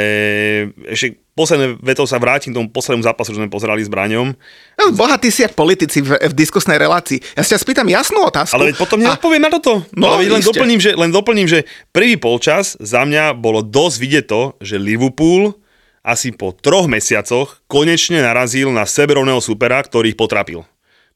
ešte 0.88 1.19
posledné 1.34 1.78
vetou 1.80 2.04
sa 2.04 2.18
vrátim 2.18 2.50
k 2.52 2.58
tomu 2.58 2.68
poslednému 2.70 3.06
zápasu, 3.06 3.34
čo 3.34 3.40
sme 3.40 3.50
pozerali 3.50 3.82
s 3.82 3.90
Braňom. 3.90 4.34
No, 4.76 4.84
boha, 4.92 5.16
ty 5.16 5.30
si 5.32 5.42
jak 5.42 5.54
politici 5.54 6.02
v, 6.02 6.18
v 6.18 6.34
diskusnej 6.34 6.76
relácii. 6.76 7.22
Ja 7.34 7.42
sa 7.46 7.58
spýtam 7.58 7.86
jasnú 7.88 8.22
otázku. 8.26 8.56
Ale 8.56 8.74
potom 8.74 9.00
A- 9.00 9.14
neodpoviem 9.14 9.42
na 9.42 9.50
toto. 9.50 9.82
No, 9.94 10.14
ale 10.14 10.28
len 10.28 10.42
doplním, 10.42 10.80
že, 10.82 10.94
len 10.94 11.10
doplním, 11.10 11.48
že 11.48 11.66
prvý 11.94 12.18
polčas 12.18 12.74
za 12.78 13.06
mňa 13.06 13.36
bolo 13.38 13.62
dosť 13.62 13.96
vidieť 13.98 14.24
to, 14.26 14.42
že 14.60 14.76
Liverpool 14.80 15.54
asi 16.00 16.32
po 16.32 16.56
troch 16.56 16.88
mesiacoch 16.88 17.60
konečne 17.68 18.24
narazil 18.24 18.72
na 18.72 18.88
seberovného 18.88 19.40
supera, 19.44 19.84
ktorý 19.84 20.16
ich 20.16 20.18
potrapil. 20.18 20.64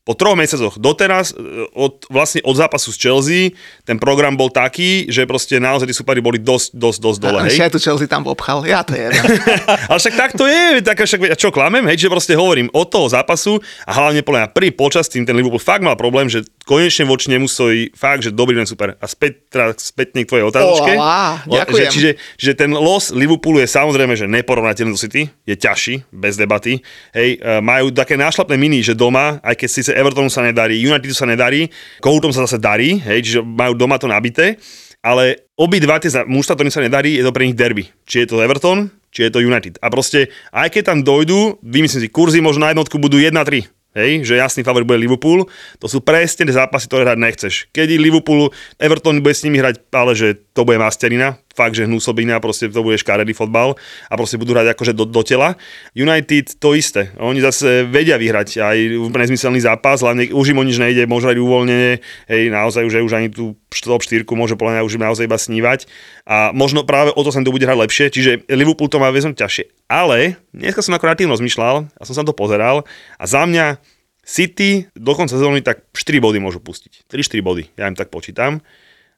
Po 0.05 0.12
troch 0.12 0.37
mesiacoch 0.37 0.77
doteraz, 0.77 1.33
e, 1.33 1.64
od, 1.73 2.05
vlastne 2.12 2.45
od 2.45 2.53
zápasu 2.53 2.93
s 2.93 3.01
Chelsea, 3.01 3.57
ten 3.88 3.97
program 3.97 4.37
bol 4.37 4.53
taký, 4.53 5.09
že 5.09 5.25
proste 5.25 5.57
naozaj 5.57 5.88
tí 5.88 5.97
superi 5.97 6.21
boli 6.21 6.37
dosť, 6.37 6.77
dosť, 6.77 6.99
dosť 7.01 7.19
dole. 7.25 7.40
A 7.40 7.49
Hej? 7.49 7.64
aj 7.64 7.73
tu 7.73 7.81
Chelsea 7.81 8.05
tam 8.05 8.29
obchal. 8.29 8.69
Ja 8.69 8.85
to 8.85 8.93
je. 8.93 9.09
Ale 9.88 9.97
však 9.97 10.14
tak 10.14 10.31
to 10.37 10.45
je, 10.45 10.85
tak 10.85 11.01
však 11.01 11.40
čo 11.40 11.49
klamem, 11.49 11.88
hej, 11.88 12.05
že 12.05 12.12
proste 12.12 12.37
hovorím 12.37 12.69
od 12.77 12.85
toho 12.93 13.09
zápasu 13.09 13.64
a 13.88 13.97
hlavne 13.97 14.21
podľa 14.21 14.45
mňa 14.45 14.51
prvý 14.53 14.71
počas 14.77 15.09
tým 15.09 15.25
ten 15.25 15.33
Liverpool 15.33 15.57
fakt 15.57 15.81
mal 15.81 15.97
problém, 15.97 16.29
že 16.29 16.45
konečne 16.64 17.05
voči 17.05 17.29
nemu 17.29 17.44
stojí 17.44 17.92
fakt, 17.92 18.24
že 18.24 18.33
dobrý 18.33 18.57
len 18.57 18.64
super. 18.64 18.96
A 18.96 19.05
späť, 19.05 19.53
teda 19.53 19.77
späť 19.77 20.16
k 20.16 20.29
tvojej 20.29 20.48
otázočke. 20.48 20.96
Olá, 20.96 21.44
O, 21.44 21.55
ďakujem. 21.55 21.87
Že, 21.87 21.92
čiže, 21.92 22.11
čiže 22.40 22.53
ten 22.57 22.70
los 22.72 23.12
Liverpoolu 23.12 23.61
je 23.61 23.68
samozrejme, 23.68 24.16
že 24.16 24.24
neporovnateľný 24.24 24.96
do 24.96 25.00
City, 25.00 25.29
je 25.44 25.55
ťažší, 25.55 26.09
bez 26.09 26.40
debaty. 26.40 26.81
Hej, 27.12 27.38
e, 27.38 27.61
majú 27.61 27.92
také 27.92 28.16
nášlapné 28.16 28.57
miny, 28.57 28.81
že 28.81 28.96
doma, 28.96 29.38
aj 29.44 29.55
keď 29.61 29.68
síce 29.68 29.90
Evertonu 29.92 30.33
sa 30.33 30.40
nedarí, 30.40 30.81
Unitedu 30.81 31.12
sa 31.12 31.29
nedarí, 31.29 31.68
Kohoutom 32.00 32.33
sa 32.33 32.48
zase 32.48 32.57
darí, 32.57 32.96
hej, 32.98 33.20
čiže 33.20 33.40
majú 33.44 33.77
doma 33.77 34.00
to 34.00 34.09
nabité, 34.09 34.57
ale 35.05 35.53
obidva 35.61 36.00
tie 36.00 36.09
mužstva, 36.24 36.57
ktorým 36.57 36.72
sa 36.72 36.81
nedarí, 36.81 37.20
je 37.20 37.24
to 37.29 37.35
pre 37.37 37.44
nich 37.44 37.53
derby. 37.53 37.92
Či 38.09 38.24
je 38.24 38.27
to 38.33 38.40
Everton, 38.40 38.88
či 39.12 39.29
je 39.29 39.31
to 39.31 39.44
United. 39.44 39.77
A 39.85 39.92
proste, 39.92 40.33
aj 40.48 40.72
keď 40.72 40.83
tam 40.96 40.98
dojdú, 41.05 41.61
vymyslím 41.61 42.00
si, 42.03 42.09
kurzy 42.09 42.40
možno 42.40 42.64
na 42.64 42.72
jednotku 42.72 42.96
budú 42.96 43.20
1-3. 43.20 43.68
Hej, 43.94 44.26
že 44.26 44.42
jasný 44.42 44.66
favorit 44.66 44.90
bude 44.90 44.98
Liverpool. 44.98 45.46
To 45.78 45.87
sú 45.87 46.02
presne 46.02 46.50
tie 46.50 46.59
zápasy, 46.59 46.90
ktoré 46.90 47.07
hrať 47.07 47.18
nechceš. 47.22 47.54
Keď 47.70 47.94
Liverpool, 47.94 48.50
Everton 48.83 49.22
bude 49.22 49.38
s 49.38 49.46
nimi 49.46 49.62
hrať, 49.62 49.87
ale 49.94 50.18
že 50.18 50.35
to 50.50 50.66
bude 50.66 50.83
masterina, 50.83 51.38
fakt, 51.55 51.79
že 51.79 51.87
hnúsobina, 51.87 52.43
proste 52.43 52.67
to 52.69 52.83
bude 52.83 52.99
škaredý 52.99 53.33
fotbal 53.33 53.79
a 54.11 54.14
proste 54.19 54.37
budú 54.37 54.53
hrať 54.53 54.75
akože 54.75 54.93
do, 54.93 55.07
do 55.07 55.23
tela. 55.23 55.55
United 55.95 56.59
to 56.59 56.75
isté. 56.75 57.14
Oni 57.23 57.38
zase 57.38 57.87
vedia 57.87 58.19
vyhrať 58.19 58.59
aj 58.61 58.77
nezmyselný 59.14 59.62
zápas, 59.62 60.03
hlavne 60.03 60.35
už 60.35 60.53
im 60.53 60.61
o 60.61 60.64
nič 60.67 60.77
nejde, 60.77 61.07
môžu 61.07 61.31
hrať 61.31 61.38
uvoľnenie, 61.38 61.93
hej, 62.29 62.43
naozaj 62.51 62.83
už, 62.85 63.07
už 63.07 63.12
ani 63.14 63.29
tú 63.31 63.55
top 63.71 64.03
4 64.03 64.27
môže 64.35 64.59
podľa 64.59 64.83
už 64.83 64.99
im 64.99 65.07
naozaj 65.07 65.31
iba 65.31 65.38
snívať. 65.38 65.87
A 66.27 66.51
možno 66.51 66.83
práve 66.83 67.14
o 67.14 67.21
to 67.23 67.31
sa 67.31 67.38
im 67.38 67.47
to 67.47 67.55
bude 67.55 67.62
hrať 67.62 67.79
lepšie, 67.79 68.05
čiže 68.11 68.31
Liverpool 68.51 68.90
to 68.90 68.99
má 68.99 69.14
väzom 69.14 69.33
ťažšie. 69.33 69.87
Ale 69.87 70.38
dneska 70.51 70.83
som 70.83 70.95
ako 70.95 71.07
natívno 71.07 71.38
rozmýšľal 71.38 71.87
a 71.95 72.03
som 72.03 72.14
sa 72.14 72.27
to 72.27 72.35
pozeral 72.35 72.83
a 73.17 73.25
za 73.25 73.47
mňa 73.47 73.79
City 74.25 74.88
do 74.97 75.12
konca 75.12 75.37
sezóny 75.37 75.61
tak 75.61 75.85
4 75.93 76.19
body 76.25 76.40
môžu 76.40 76.59
pustiť. 76.59 77.05
3-4 77.12 77.45
body, 77.45 77.62
ja 77.77 77.93
im 77.93 77.97
tak 77.97 78.09
počítam. 78.09 78.64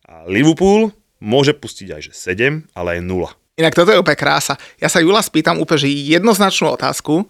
A 0.02 0.26
Liverpool 0.26 0.90
môže 1.18 1.52
pustiť 1.52 1.88
aj 1.92 2.00
že 2.02 2.12
7, 2.12 2.68
ale 2.72 2.98
aj 2.98 3.00
0. 3.04 3.30
Inak 3.56 3.72
toto 3.72 3.88
je 3.88 3.96
úplne 3.96 4.20
krása. 4.20 4.60
Ja 4.76 4.92
sa 4.92 5.00
Jula 5.00 5.24
spýtam 5.24 5.56
úplne 5.56 5.80
že 5.80 5.88
jednoznačnú 5.88 6.76
otázku. 6.76 7.24
E, 7.24 7.26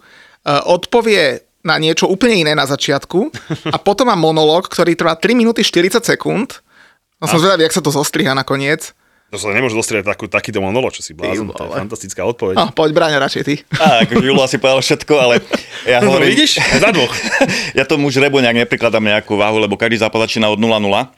odpovie 0.67 1.47
na 1.63 1.79
niečo 1.79 2.07
úplne 2.07 2.47
iné 2.47 2.53
na 2.55 2.67
začiatku 2.67 3.31
a 3.71 3.79
potom 3.79 4.07
má 4.07 4.15
monológ, 4.15 4.67
ktorý 4.67 4.95
trvá 4.95 5.15
3 5.19 5.35
minúty 5.35 5.63
40 5.63 6.03
sekúnd. 6.03 6.63
No 7.19 7.27
som 7.27 7.39
zvedavý, 7.39 7.67
jak 7.67 7.75
sa 7.75 7.83
to 7.83 7.91
zostriha 7.91 8.35
nakoniec. 8.35 8.91
To 9.35 9.43
sa 9.43 9.51
nemôže 9.51 9.75
dostrieť 9.75 10.07
takú, 10.07 10.31
takýto 10.31 10.63
monolo, 10.63 10.87
čo 10.95 11.03
si 11.03 11.11
blázon. 11.11 11.51
To 11.51 11.67
je 11.67 11.75
fantastická 11.75 12.23
odpoveď. 12.23 12.55
No, 12.55 12.71
poď 12.71 12.91
Braňo 12.95 13.19
radšej 13.19 13.43
ty. 13.43 13.55
Á, 13.75 14.07
akože 14.07 14.23
Julo 14.23 14.47
asi 14.47 14.55
povedal 14.63 14.79
všetko, 14.87 15.15
ale 15.19 15.35
ja 15.83 15.99
No, 15.99 16.15
hovorím... 16.15 16.31
vidíš? 16.39 16.63
Za 16.83 16.95
dvoch. 16.95 17.11
ja 17.75 17.83
tomu 17.83 18.07
žrebu 18.07 18.39
nejak 18.39 18.63
neprikladám 18.67 19.03
nejakú 19.03 19.35
váhu, 19.35 19.59
lebo 19.59 19.75
každý 19.75 19.99
zápas 19.99 20.31
začína 20.31 20.47
od 20.47 20.63
0-0 20.63 20.71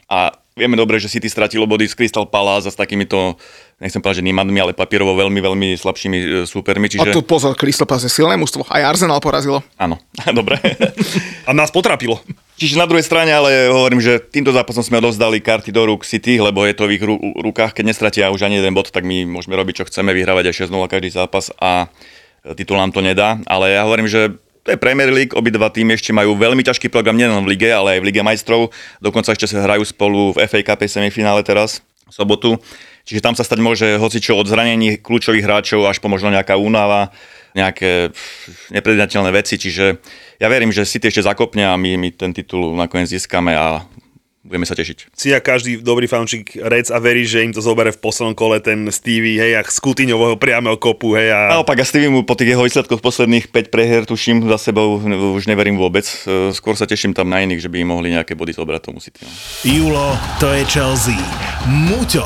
a 0.09 0.19
vieme 0.57 0.75
dobre, 0.75 0.97
že 0.99 1.11
City 1.11 1.27
stratilo 1.27 1.67
body 1.67 1.87
z 1.87 1.95
Crystal 1.95 2.25
Palace 2.27 2.67
a 2.67 2.71
s 2.71 2.77
takýmito, 2.77 3.37
nechcem 3.79 4.01
povedať, 4.03 4.21
že 4.21 4.27
nímadmi, 4.27 4.59
ale 4.59 4.71
papierovo 4.75 5.15
veľmi, 5.15 5.39
veľmi 5.39 5.67
slabšími 5.77 6.17
e, 6.17 6.25
súpermi, 6.43 6.87
A 6.87 6.91
čiže 6.91 7.15
tu 7.15 7.23
pozor, 7.23 7.55
Crystal 7.55 7.87
Palace 7.87 8.11
je 8.11 8.13
silné 8.19 8.35
mužstvo. 8.35 8.67
Aj 8.67 8.83
Arsenal 8.83 9.23
porazilo. 9.23 9.63
áno, 9.79 9.99
dobre. 10.39 10.59
A 11.49 11.55
nás 11.55 11.71
potrapilo. 11.71 12.19
Čiže 12.59 12.75
na 12.75 12.91
druhej 12.91 13.07
strane, 13.07 13.31
ale 13.31 13.71
hovorím, 13.71 14.03
že 14.03 14.19
týmto 14.19 14.51
zápasom 14.51 14.83
sme 14.83 14.99
odovzdali 14.99 15.39
karty 15.39 15.71
do 15.71 15.87
rúk 15.87 16.03
City, 16.03 16.43
lebo 16.43 16.67
je 16.67 16.75
to 16.75 16.91
v 16.91 16.99
ich 16.99 17.03
ru- 17.03 17.23
rukách. 17.39 17.71
Keď 17.71 17.85
nestratia 17.87 18.27
už 18.35 18.43
ani 18.43 18.59
jeden 18.59 18.75
bod, 18.75 18.91
tak 18.91 19.07
my 19.07 19.23
môžeme 19.23 19.55
robiť, 19.55 19.79
čo 19.79 19.87
chceme, 19.87 20.11
vyhrávať 20.11 20.51
aj 20.51 20.67
6-0 20.67 20.91
každý 20.91 21.07
zápas 21.07 21.55
a 21.55 21.87
titul 22.59 22.75
nám 22.75 22.91
to 22.91 22.99
nedá. 22.99 23.39
Ale 23.47 23.71
ja 23.71 23.87
hovorím, 23.87 24.11
že 24.11 24.35
to 24.63 24.75
je 24.75 24.77
Premier 24.77 25.09
League, 25.09 25.33
obidva 25.33 25.71
týmy 25.71 25.95
ešte 25.95 26.11
majú 26.11 26.35
veľmi 26.35 26.61
ťažký 26.61 26.91
program 26.91 27.15
nielen 27.15 27.41
v 27.43 27.55
lige, 27.55 27.69
ale 27.71 27.97
aj 27.97 27.99
v 28.03 28.07
Lige 28.11 28.21
majstrov. 28.21 28.69
Dokonca 28.99 29.31
ešte 29.31 29.47
sa 29.47 29.63
hrajú 29.63 29.87
spolu 29.87 30.35
v 30.35 30.43
FA 30.45 30.61
Cup 30.61 30.83
semifinále 30.83 31.41
teraz, 31.41 31.79
v 32.09 32.13
sobotu. 32.13 32.59
Čiže 33.07 33.25
tam 33.25 33.33
sa 33.33 33.41
stať 33.41 33.59
môže 33.63 33.87
hocičo 33.97 34.37
od 34.37 34.45
zranení 34.45 35.01
kľúčových 35.01 35.41
hráčov 35.41 35.89
až 35.89 35.97
po 35.97 36.11
možno 36.11 36.29
nejaká 36.29 36.59
únava, 36.59 37.09
nejaké 37.57 38.13
pff, 38.13 38.69
neprednateľné 38.69 39.33
veci. 39.33 39.57
Čiže 39.57 39.97
ja 40.37 40.47
verím, 40.51 40.69
že 40.69 40.85
City 40.85 41.09
ešte 41.09 41.25
zakopne 41.25 41.65
a 41.65 41.73
my, 41.73 41.97
my 41.97 42.09
ten 42.13 42.35
titul 42.35 42.77
nakoniec 42.77 43.09
získame 43.09 43.57
a 43.57 43.81
budeme 44.49 44.65
sa 44.65 44.73
tešiť. 44.73 45.13
Si 45.13 45.29
a 45.29 45.37
každý 45.37 45.77
dobrý 45.77 46.09
fančík 46.09 46.57
Reds 46.57 46.89
a 46.89 46.97
verí, 46.97 47.29
že 47.29 47.45
im 47.45 47.53
to 47.53 47.61
zoberie 47.61 47.93
v 47.93 48.01
poslednom 48.01 48.33
kole 48.33 48.57
ten 48.57 48.89
Stevie, 48.89 49.37
hej, 49.37 49.61
jak 49.61 49.69
z 49.69 49.77
Kutiňového 49.77 50.41
priameho 50.41 50.75
kopu, 50.81 51.13
hej, 51.13 51.29
a 51.29 51.53
Naopak, 51.53 51.77
ja 51.77 51.85
Stevie 51.85 52.09
mu 52.09 52.25
po 52.25 52.33
tých 52.33 52.57
jeho 52.57 52.65
výsledkoch 52.65 52.99
posledných 52.99 53.53
5 53.53 53.69
prehier, 53.69 54.03
tuším, 54.09 54.49
za 54.49 54.57
sebou 54.57 54.97
už 55.37 55.45
neverím 55.45 55.77
vôbec. 55.77 56.09
E, 56.25 56.49
Skôr 56.49 56.73
sa 56.73 56.89
teším 56.89 57.13
tam 57.13 57.29
na 57.29 57.45
iných, 57.45 57.61
že 57.61 57.69
by 57.69 57.77
im 57.85 57.93
mohli 57.93 58.09
nejaké 58.09 58.33
body 58.33 58.57
zobrať 58.57 58.81
tomu 58.89 58.97
City. 58.97 59.21
No. 59.21 59.31
Julo, 59.61 60.17
to 60.41 60.49
je 60.49 60.65
Chelsea. 60.65 61.19
Muťo, 61.69 62.25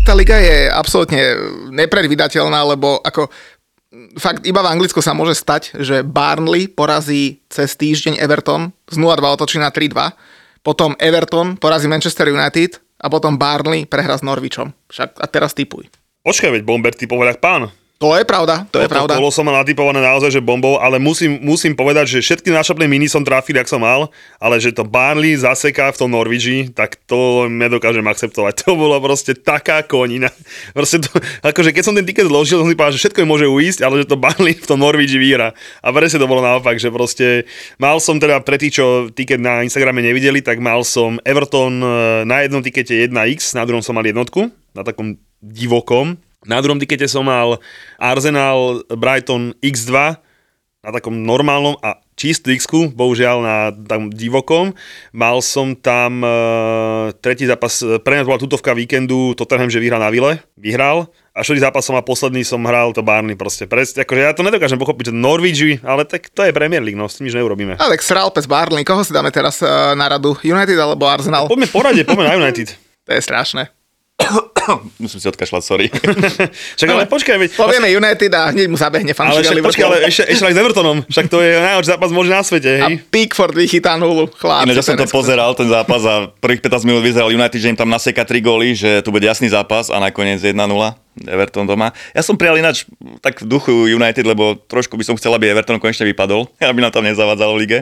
Tá 0.00 0.16
liga 0.16 0.40
je 0.40 0.66
absolútne 0.72 1.22
nepredvydateľná, 1.70 2.60
lebo 2.74 2.98
ako 3.04 3.30
fakt 4.18 4.42
iba 4.46 4.62
v 4.62 4.70
Anglicku 4.70 5.02
sa 5.02 5.14
môže 5.14 5.38
stať, 5.38 5.76
že 5.78 6.02
Barnley 6.06 6.70
porazí 6.70 7.42
cez 7.50 7.74
týždeň 7.78 8.18
Everton 8.18 8.74
z 8.90 8.96
0-2 8.98 9.22
otočí 9.22 9.58
na 9.58 9.70
3-2, 9.70 10.64
potom 10.64 10.94
Everton 10.98 11.58
porazí 11.58 11.86
Manchester 11.86 12.30
United 12.30 12.78
a 13.00 13.06
potom 13.08 13.36
Barnley 13.40 13.88
prehra 13.88 14.16
s 14.18 14.26
Norwichom. 14.26 14.72
Však 14.92 15.18
a 15.20 15.26
teraz 15.26 15.56
typuj. 15.56 15.88
počkaj, 16.26 16.52
veď 16.58 16.62
Bomber 16.62 16.92
typoval 16.94 17.32
jak 17.32 17.40
pán. 17.40 17.72
To 18.00 18.16
je 18.16 18.24
pravda, 18.24 18.64
to 18.72 18.80
je 18.80 18.88
Toto 18.88 18.96
pravda. 18.96 19.20
kolo 19.20 19.28
som 19.28 19.44
mal 19.44 19.60
natypované 19.60 20.00
naozaj, 20.00 20.32
že 20.32 20.40
bombou, 20.40 20.80
ale 20.80 20.96
musím, 20.96 21.36
musím 21.44 21.76
povedať, 21.76 22.16
že 22.16 22.24
všetky 22.24 22.48
nášapné 22.48 22.88
miny 22.88 23.12
som 23.12 23.20
trafil, 23.20 23.60
jak 23.60 23.68
som 23.68 23.84
mal, 23.84 24.08
ale 24.40 24.56
že 24.56 24.72
to 24.72 24.88
Barnley 24.88 25.36
zaseká 25.36 25.92
v 25.92 26.00
tom 26.00 26.08
Norwigi, 26.16 26.72
tak 26.72 26.96
to 27.04 27.44
nedokážem 27.52 28.08
akceptovať. 28.08 28.56
To 28.64 28.72
bolo 28.72 28.96
proste 29.04 29.36
taká 29.36 29.84
konina. 29.84 30.32
Proste 30.72 31.04
to, 31.04 31.12
akože 31.44 31.76
keď 31.76 31.82
som 31.84 31.92
ten 31.92 32.08
tiket 32.08 32.24
zložil, 32.24 32.64
som 32.64 32.72
si 32.72 32.78
povedal, 32.78 32.96
že 32.96 33.04
všetko 33.04 33.28
môže 33.28 33.44
uísť, 33.44 33.84
ale 33.84 34.00
že 34.00 34.08
to 34.08 34.16
Barnley 34.16 34.56
v 34.56 34.64
tom 34.64 34.80
Norwigi 34.80 35.20
vyhra. 35.20 35.52
A 35.84 35.92
presne 35.92 36.24
to 36.24 36.30
bolo 36.30 36.40
naopak, 36.40 36.80
že 36.80 36.88
proste 36.88 37.44
mal 37.76 38.00
som 38.00 38.16
teda 38.16 38.40
pre 38.40 38.56
tých, 38.56 38.80
čo 38.80 39.12
tiket 39.12 39.44
na 39.44 39.60
Instagrame 39.60 40.00
nevideli, 40.00 40.40
tak 40.40 40.56
mal 40.56 40.88
som 40.88 41.20
Everton 41.20 41.84
eh, 41.84 41.88
na 42.24 42.48
jednom 42.48 42.64
tikete 42.64 43.12
1x, 43.12 43.52
na 43.52 43.68
druhom 43.68 43.84
som 43.84 43.92
mal 43.92 44.08
jednotku, 44.08 44.48
na 44.72 44.88
takom 44.88 45.20
divokom, 45.44 46.16
na 46.48 46.58
druhom 46.64 46.80
tikete 46.80 47.04
som 47.04 47.28
mal 47.28 47.60
Arsenal 48.00 48.80
Brighton 48.88 49.52
X2 49.60 50.16
na 50.80 50.90
takom 50.96 51.12
normálnom 51.12 51.76
a 51.84 52.00
čistú 52.16 52.52
x 52.52 52.64
bohužiaľ 52.68 53.36
na 53.40 53.56
tam 53.72 54.08
divokom. 54.08 54.72
Mal 55.12 55.36
som 55.44 55.76
tam 55.76 56.24
uh, 56.24 57.12
tretí 57.20 57.44
zápas, 57.44 57.80
e, 57.80 58.00
pre 58.00 58.20
to 58.20 58.28
bola 58.28 58.40
tutovka 58.40 58.76
víkendu, 58.76 59.32
Tottenham, 59.36 59.72
že 59.72 59.80
vyhrá 59.80 59.96
na 59.96 60.12
Vile, 60.12 60.40
vyhral. 60.56 61.08
A 61.32 61.40
štvrtý 61.40 61.64
zápas 61.64 61.84
som 61.84 61.96
a 61.96 62.04
posledný 62.04 62.44
som 62.44 62.60
hral 62.64 62.92
to 62.92 63.00
Barney 63.00 63.36
proste. 63.36 63.64
Presne, 63.64 64.04
akože 64.04 64.20
ja 64.20 64.36
to 64.36 64.44
nedokážem 64.44 64.76
pochopiť, 64.76 65.12
že 65.12 65.14
Norwich, 65.16 65.80
ale 65.80 66.04
tak 66.04 66.28
to 66.32 66.44
je 66.44 66.52
Premier 66.52 66.84
League, 66.84 66.98
no 66.98 67.08
s 67.08 67.16
tým 67.16 67.28
nič 67.28 67.36
neurobíme. 67.36 67.80
Alex 67.80 68.08
Ralpes 68.12 68.44
Barnley, 68.44 68.84
koho 68.84 69.00
si 69.00 69.16
dáme 69.16 69.32
teraz 69.32 69.64
eh, 69.64 69.68
na 69.96 70.08
radu? 70.08 70.36
United 70.44 70.76
alebo 70.76 71.08
Arsenal? 71.08 71.48
Poďme 71.48 71.68
porade, 71.72 72.04
poďme 72.04 72.24
na 72.28 72.36
United. 72.36 72.72
To 73.08 73.16
je 73.16 73.26
strašné. 73.26 73.79
Musím 75.02 75.18
si 75.18 75.26
odkašľať, 75.26 75.62
sorry. 75.64 75.86
Však 76.78 76.88
ale 76.88 77.04
počkaj, 77.10 77.36
veď, 77.40 77.50
Povieme 77.56 77.88
United 77.90 78.30
a 78.36 78.54
hneď 78.54 78.66
mu 78.70 78.76
zabehne 78.78 79.12
ale 79.16 79.18
fančík 79.18 79.42
však, 79.50 79.66
počkaj, 79.66 79.84
ale 79.86 79.96
ešte, 80.06 80.22
ešte 80.30 80.44
aj 80.46 80.54
s 80.54 80.58
Evertonom, 80.60 80.98
však 81.08 81.26
to 81.26 81.38
je 81.42 81.50
najhorší 81.58 81.90
zápas 81.90 82.10
možný 82.14 82.32
na 82.36 82.44
svete, 82.44 82.72
A 82.78 82.88
hej. 82.88 83.02
Pickford 83.10 83.54
vychytá 83.56 83.96
nulu. 83.98 84.30
Chlapci, 84.30 84.70
Ináč, 84.70 84.76
ja 84.78 84.84
som 84.84 85.00
to 85.00 85.08
pozeral, 85.10 85.50
ten 85.58 85.66
zápas 85.66 86.02
a 86.06 86.30
prvých 86.38 86.62
15 86.62 86.86
minút 86.86 87.02
vyzeral 87.02 87.32
United, 87.32 87.58
že 87.58 87.70
im 87.72 87.78
tam 87.78 87.90
naseka 87.90 88.22
3 88.22 88.38
góly, 88.44 88.76
že 88.76 89.02
tu 89.02 89.10
bude 89.10 89.26
jasný 89.26 89.50
zápas 89.50 89.90
a 89.90 89.98
nakoniec 89.98 90.38
1-0. 90.38 90.54
Everton 91.26 91.66
doma. 91.66 91.90
Ja 92.14 92.22
som 92.22 92.38
prijal 92.38 92.62
ináč 92.62 92.86
tak 93.18 93.42
v 93.42 93.50
duchu 93.50 93.90
United, 93.90 94.22
lebo 94.24 94.54
trošku 94.56 94.94
by 94.94 95.04
som 95.04 95.18
chcel, 95.18 95.34
aby 95.34 95.50
Everton 95.50 95.82
konečne 95.82 96.06
vypadol, 96.06 96.46
aby 96.70 96.80
nám 96.80 96.94
tam 96.94 97.04
nezavádzalo 97.04 97.58
v 97.58 97.60
lige. 97.66 97.78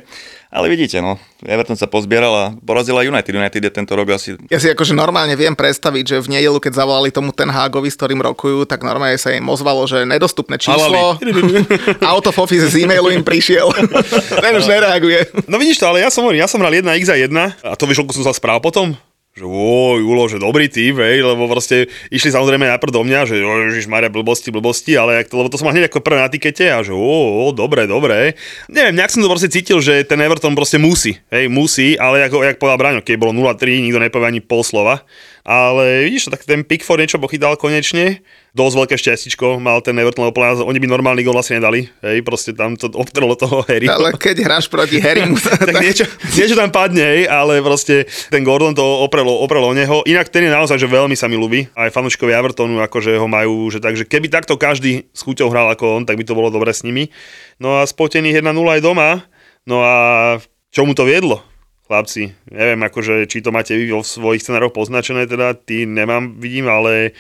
Ale 0.49 0.73
vidíte, 0.73 1.05
no, 1.05 1.21
Everton 1.45 1.77
sa 1.77 1.85
pozbieral 1.85 2.33
a 2.33 2.45
porazila 2.57 3.05
United. 3.05 3.37
United 3.37 3.61
je 3.61 3.73
tento 3.73 3.93
rok 3.93 4.17
asi... 4.17 4.33
Ja 4.49 4.57
si 4.57 4.73
akože 4.73 4.97
normálne 4.97 5.37
viem 5.37 5.53
predstaviť, 5.53 6.05
že 6.09 6.17
v 6.25 6.41
nedelu, 6.41 6.57
keď 6.57 6.73
zavolali 6.81 7.13
tomu 7.13 7.37
ten 7.37 7.53
Hagovi, 7.53 7.93
s 7.93 8.01
ktorým 8.01 8.25
rokujú, 8.25 8.65
tak 8.65 8.81
normálne 8.81 9.21
sa 9.21 9.29
im 9.37 9.45
ozvalo, 9.45 9.85
že 9.85 10.09
nedostupné 10.09 10.57
číslo. 10.57 11.21
Out 12.01 12.33
of 12.33 12.41
office 12.41 12.73
z 12.73 12.89
e-mailu 12.89 13.13
im 13.13 13.21
prišiel. 13.21 13.69
ten 14.45 14.53
už 14.57 14.65
nereaguje. 14.65 15.45
No 15.53 15.61
vidíš 15.61 15.85
to, 15.85 15.93
ale 15.93 16.01
ja 16.01 16.09
som, 16.09 16.25
ja 16.33 16.49
som 16.49 16.65
hral 16.65 16.73
1x 16.73 17.05
za 17.05 17.17
1 17.21 17.29
a 17.69 17.77
to 17.77 17.85
koľko 17.85 18.17
som 18.17 18.25
sa 18.25 18.33
správ 18.33 18.65
potom? 18.65 18.97
Že 19.39 19.47
oj, 19.47 20.03
Julo, 20.03 20.27
že 20.27 20.43
dobrý 20.43 20.67
tým, 20.67 20.99
hej, 20.99 21.23
lebo 21.23 21.47
proste 21.47 21.87
išli 22.11 22.35
samozrejme 22.35 22.67
najprv 22.67 22.91
do 22.91 23.03
mňa, 23.07 23.21
že 23.31 23.39
ježiš 23.39 23.87
Maria, 23.87 24.11
blbosti, 24.11 24.51
blbosti, 24.51 24.99
ale 24.99 25.23
to, 25.23 25.39
lebo 25.39 25.47
to 25.47 25.57
som 25.57 25.71
mal 25.71 25.75
hneď 25.79 25.87
ako 25.87 26.03
prvé 26.03 26.19
na 26.19 26.27
tikete 26.27 26.67
a 26.67 26.83
že 26.83 26.91
o, 26.91 27.47
o, 27.47 27.55
dobre, 27.55 27.87
dobre. 27.87 28.35
Neviem, 28.67 28.99
nejak 28.99 29.15
som 29.15 29.23
to 29.23 29.31
proste 29.31 29.55
cítil, 29.55 29.79
že 29.79 30.03
ten 30.03 30.19
Everton 30.19 30.59
proste 30.59 30.83
musí, 30.83 31.23
hej, 31.31 31.47
musí, 31.47 31.95
ale 31.95 32.27
ako, 32.27 32.43
jak 32.43 32.59
povedal 32.59 32.79
Braňo, 32.83 33.07
keď 33.07 33.15
bolo 33.15 33.33
0-3, 33.33 33.87
nikto 33.87 34.03
nepovie 34.03 34.27
ani 34.27 34.41
pol 34.43 34.67
slova. 34.67 35.07
Ale 35.49 36.05
vidíš, 36.05 36.29
tak 36.29 36.45
ten 36.45 36.61
Pickford 36.61 37.01
niečo 37.01 37.17
pochytal 37.17 37.57
konečne. 37.57 38.21
Dosť 38.59 38.75
veľké 38.75 38.97
šťastičko 38.99 39.63
mal 39.63 39.79
ten 39.87 39.95
Everton, 39.95 40.27
lebo 40.27 40.43
oni 40.67 40.83
by 40.83 40.89
normálny 40.91 41.23
gol 41.23 41.39
asi 41.39 41.55
nedali. 41.55 41.87
Hej, 42.03 42.27
proste 42.27 42.51
tam 42.51 42.75
to 42.75 42.91
obtrlo 42.91 43.39
toho 43.39 43.63
Harry. 43.71 43.87
Ale 43.87 44.19
keď 44.19 44.43
hráš 44.43 44.67
proti 44.67 44.99
Harrymu, 44.99 45.39
tak, 45.47 45.63
tak 45.71 45.79
niečo, 45.79 46.03
niečo, 46.35 46.59
tam 46.59 46.75
padne, 46.75 46.99
hej, 46.99 47.31
ale 47.31 47.63
proste 47.63 48.11
ten 48.35 48.43
Gordon 48.43 48.75
to 48.75 48.83
oprelo, 48.83 49.31
oprelo 49.47 49.71
o 49.71 49.75
neho. 49.79 50.03
Inak 50.11 50.35
ten 50.35 50.43
je 50.43 50.51
naozaj, 50.51 50.75
že 50.75 50.91
veľmi 50.91 51.15
sa 51.15 51.31
mi 51.31 51.39
ľúbi. 51.39 51.71
Aj 51.79 51.95
fanúškovi 51.95 52.35
Evertonu, 52.35 52.83
akože 52.83 53.15
ho 53.15 53.31
majú, 53.31 53.71
že 53.71 53.79
takže 53.79 54.03
keby 54.03 54.27
takto 54.27 54.59
každý 54.59 55.07
s 55.15 55.23
chuťou 55.23 55.55
hral 55.55 55.71
ako 55.71 56.03
on, 56.03 56.03
tak 56.03 56.19
by 56.19 56.27
to 56.27 56.35
bolo 56.35 56.51
dobre 56.51 56.75
s 56.75 56.83
nimi. 56.83 57.15
No 57.63 57.79
a 57.79 57.87
spotených 57.87 58.43
1-0 58.43 58.59
aj 58.59 58.81
doma. 58.83 59.23
No 59.71 59.87
a 59.87 59.95
čomu 60.75 60.99
to 60.99 61.07
viedlo? 61.07 61.47
chlapci, 61.89 62.37
neviem, 62.53 62.85
akože, 62.85 63.25
či 63.25 63.41
to 63.41 63.49
máte 63.49 63.73
vy 63.73 63.89
vo 63.89 64.05
svojich 64.05 64.45
scenároch 64.45 64.77
poznačené, 64.77 65.25
teda 65.25 65.57
ty 65.57 65.89
nemám, 65.89 66.37
vidím, 66.37 66.69
ale 66.69 67.17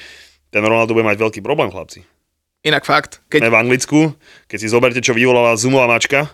ten 0.48 0.62
Ronaldo 0.64 0.96
bude 0.96 1.06
mať 1.06 1.18
veľký 1.20 1.40
problém, 1.44 1.72
chlapci. 1.72 2.04
Inak 2.66 2.84
fakt. 2.84 3.22
Keď... 3.30 3.46
Sme 3.46 3.54
v 3.54 3.61
Anglicku, 3.61 4.00
keď 4.50 4.58
si 4.58 4.68
zoberte, 4.68 5.00
čo 5.00 5.14
vyvolala 5.14 5.54
Zoomová 5.54 5.87
mačka, 5.87 6.26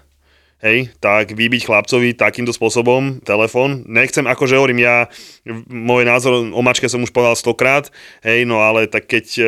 hej, 0.64 0.88
tak 0.96 1.37
vybiť 1.37 1.68
chlapcovi 1.68 2.16
takýmto 2.16 2.57
spôsobom 2.57 3.20
telefón. 3.20 3.85
Nechcem, 3.85 4.24
akože 4.24 4.57
hovorím, 4.57 4.81
ja 4.81 5.12
môj 5.68 6.09
názor 6.09 6.48
o 6.48 6.61
mačke 6.64 6.88
som 6.88 7.05
už 7.05 7.12
povedal 7.12 7.37
stokrát, 7.37 7.92
hej, 8.24 8.48
no 8.48 8.64
ale 8.64 8.88
tak 8.88 9.05
keď 9.05 9.27
e, 9.37 9.44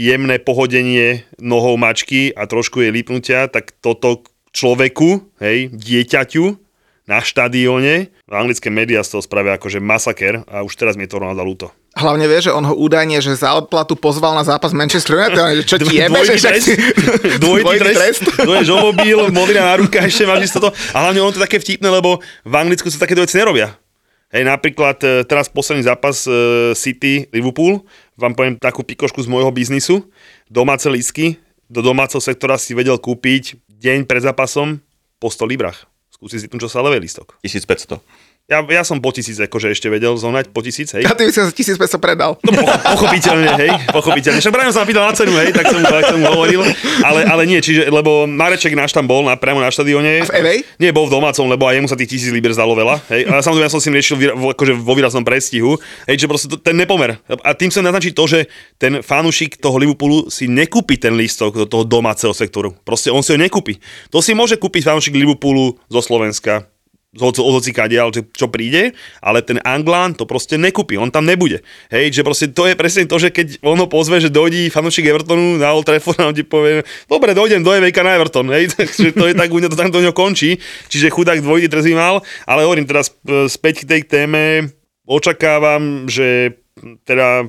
jemné 0.00 0.40
pohodenie 0.40 1.28
nohou 1.36 1.76
mačky 1.76 2.32
a 2.32 2.48
trošku 2.48 2.80
je 2.80 2.88
lípnutia, 2.88 3.52
tak 3.52 3.76
toto 3.84 4.24
človeku, 4.56 5.36
hej, 5.44 5.68
dieťaťu, 5.68 6.64
na 7.04 7.20
štadióne. 7.20 8.08
Anglické 8.32 8.72
médiá 8.72 9.04
z 9.04 9.16
toho 9.16 9.22
spravia 9.22 9.60
akože 9.60 9.76
masaker 9.76 10.40
a 10.48 10.64
už 10.64 10.72
teraz 10.72 10.96
mi 10.96 11.04
je 11.04 11.12
to 11.12 11.20
Ronaldo 11.20 11.44
ľúto. 11.44 11.68
Hlavne 11.94 12.26
vie, 12.26 12.42
že 12.42 12.50
on 12.50 12.66
ho 12.66 12.74
údajne, 12.74 13.22
že 13.22 13.38
za 13.38 13.54
odplatu 13.54 13.94
pozval 13.94 14.34
na 14.34 14.42
zápas 14.42 14.74
Manchester 14.74 15.14
United, 15.14 15.62
čo 15.62 15.78
ti 15.78 16.02
jebe, 16.02 16.26
že 16.26 16.34
trest, 16.42 16.66
si... 16.66 16.74
dvojitý 17.42 17.94
trest, 17.94 18.22
dvojitý 18.34 18.70
o 18.74 18.78
mobil, 18.90 19.18
modrina 19.30 19.62
na 19.62 19.78
ruka, 19.78 20.02
ešte 20.02 20.26
máš 20.26 20.50
toto. 20.50 20.74
A 20.90 21.06
hlavne 21.06 21.22
on 21.22 21.30
to 21.30 21.38
také 21.38 21.62
vtipné, 21.62 21.86
lebo 21.86 22.18
v 22.42 22.54
Anglicku 22.58 22.90
sa 22.90 22.98
také 22.98 23.14
veci 23.14 23.38
nerobia. 23.38 23.78
Hej, 24.34 24.42
napríklad 24.50 24.98
e, 25.06 25.22
teraz 25.22 25.46
posledný 25.46 25.86
zápas 25.86 26.26
e, 26.26 26.74
City 26.74 27.30
Liverpool, 27.30 27.86
vám 28.18 28.34
poviem 28.34 28.58
takú 28.58 28.82
pikošku 28.82 29.22
z 29.22 29.30
môjho 29.30 29.54
biznisu. 29.54 30.02
Domáce 30.50 30.90
lísky 30.90 31.38
do 31.70 31.78
domáceho 31.78 32.18
sektora 32.18 32.58
si 32.58 32.74
vedel 32.74 32.98
kúpiť 32.98 33.54
deň 33.70 34.02
pred 34.10 34.26
zápasom 34.26 34.82
po 35.22 35.30
100 35.30 35.46
librách. 35.46 35.86
Skúsi 36.10 36.42
si 36.42 36.50
tu, 36.50 36.58
čo 36.58 36.66
sa 36.66 36.82
levé 36.82 36.98
listok. 36.98 37.38
1500. 37.46 38.02
Ja, 38.44 38.60
ja 38.60 38.84
som 38.84 39.00
po 39.00 39.08
tisíc 39.08 39.40
akože 39.40 39.72
ešte 39.72 39.88
vedel 39.88 40.20
zohnať, 40.20 40.52
po 40.52 40.60
tisíc, 40.60 40.92
hej. 40.92 41.08
A 41.08 41.16
ty 41.16 41.24
by 41.24 41.32
si 41.32 41.40
sa 41.40 41.48
1500 41.48 41.96
predal. 41.96 42.36
No 42.44 42.52
po, 42.52 42.68
pochopiteľne, 42.68 43.56
hej, 43.56 43.72
pochopiteľne. 43.88 44.36
Však 44.44 44.52
Brian 44.52 44.68
sa 44.68 44.84
pýtal 44.84 45.08
na 45.08 45.16
cenu, 45.16 45.32
hej, 45.40 45.56
tak 45.56 45.72
som, 45.72 45.80
tak 45.80 46.12
som 46.12 46.20
hovoril. 46.20 46.60
Ale, 47.00 47.24
ale 47.24 47.48
nie, 47.48 47.64
čiže, 47.64 47.88
lebo 47.88 48.28
Mareček 48.28 48.76
náš 48.76 48.92
tam 48.92 49.08
bol 49.08 49.24
na, 49.24 49.40
priamo 49.40 49.64
na 49.64 49.72
štadióne. 49.72 50.20
A 50.20 50.28
v 50.28 50.34
Evej? 50.44 50.58
Nie, 50.76 50.92
bol 50.92 51.08
v 51.08 51.16
domácom, 51.16 51.48
lebo 51.48 51.64
aj 51.64 51.80
jemu 51.80 51.88
sa 51.88 51.96
tých 51.96 52.10
tisíc 52.12 52.28
liber 52.36 52.52
zdalo 52.52 52.76
veľa, 52.76 53.00
hej. 53.16 53.24
Ale 53.24 53.40
samozrejme 53.40 53.64
ja 53.64 53.72
som 53.72 53.80
si 53.80 53.88
riešil 53.88 54.16
akože 54.36 54.76
vo 54.76 54.92
výraznom 54.92 55.24
prestihu, 55.24 55.80
hej, 56.04 56.16
že 56.20 56.28
proste 56.28 56.52
to, 56.52 56.60
ten 56.60 56.76
nepomer. 56.76 57.16
A 57.40 57.56
tým 57.56 57.72
sa 57.72 57.80
naznačí 57.80 58.12
to, 58.12 58.28
že 58.28 58.44
ten 58.76 59.00
fanúšik 59.00 59.56
toho 59.56 59.80
Liverpoolu 59.80 60.28
si 60.28 60.52
nekúpi 60.52 61.00
ten 61.00 61.16
lístok 61.16 61.64
do 61.64 61.64
toho 61.64 61.88
domáceho 61.88 62.36
sektoru. 62.36 62.76
Proste 62.84 63.08
on 63.08 63.24
si 63.24 63.32
ho 63.32 63.40
nekúpi. 63.40 63.80
To 64.12 64.20
si 64.20 64.36
môže 64.36 64.60
kúpiť 64.60 64.84
fanúšik 64.84 65.16
Liverpoolu 65.16 65.80
zo 65.88 66.00
Slovenska, 66.04 66.68
od 67.18 67.36
hocikadiaľ, 67.38 68.10
čo, 68.10 68.22
čo 68.30 68.46
príde, 68.50 68.94
ale 69.22 69.42
ten 69.42 69.62
Anglán 69.62 70.18
to 70.18 70.26
proste 70.26 70.58
nekúpi, 70.58 70.98
on 70.98 71.14
tam 71.14 71.26
nebude. 71.26 71.62
Hej, 71.90 72.20
že 72.20 72.22
proste 72.26 72.46
to 72.50 72.66
je 72.66 72.74
presne 72.74 73.06
to, 73.06 73.16
že 73.18 73.30
keď 73.30 73.62
on 73.62 73.78
ho 73.78 73.86
pozve, 73.86 74.18
že 74.18 74.32
dojde 74.32 74.70
fanúšik 74.70 75.06
Evertonu 75.06 75.60
na 75.60 75.70
Old 75.74 75.86
Trafford 75.86 76.18
a 76.22 76.30
on 76.30 76.36
ti 76.36 76.42
povie, 76.42 76.82
dobre, 77.06 77.36
dojdem 77.36 77.62
do 77.62 77.70
Evejka 77.70 78.02
na 78.02 78.18
Everton, 78.18 78.50
hej, 78.50 78.70
takže 78.74 79.14
to 79.14 79.30
je 79.30 79.34
tak, 79.34 79.50
to 79.50 79.78
tam 79.78 79.94
do 79.94 80.02
ňo 80.02 80.12
končí, 80.16 80.58
čiže 80.90 81.14
chudák 81.14 81.38
dvojdy 81.38 81.70
trezvý 81.70 81.94
mal, 81.94 82.22
ale 82.48 82.66
hovorím 82.66 82.88
teraz 82.88 83.14
späť 83.50 83.86
k 83.86 83.88
tej 83.90 84.02
téme, 84.06 84.72
očakávam, 85.04 86.08
že 86.08 86.58
teda 87.06 87.46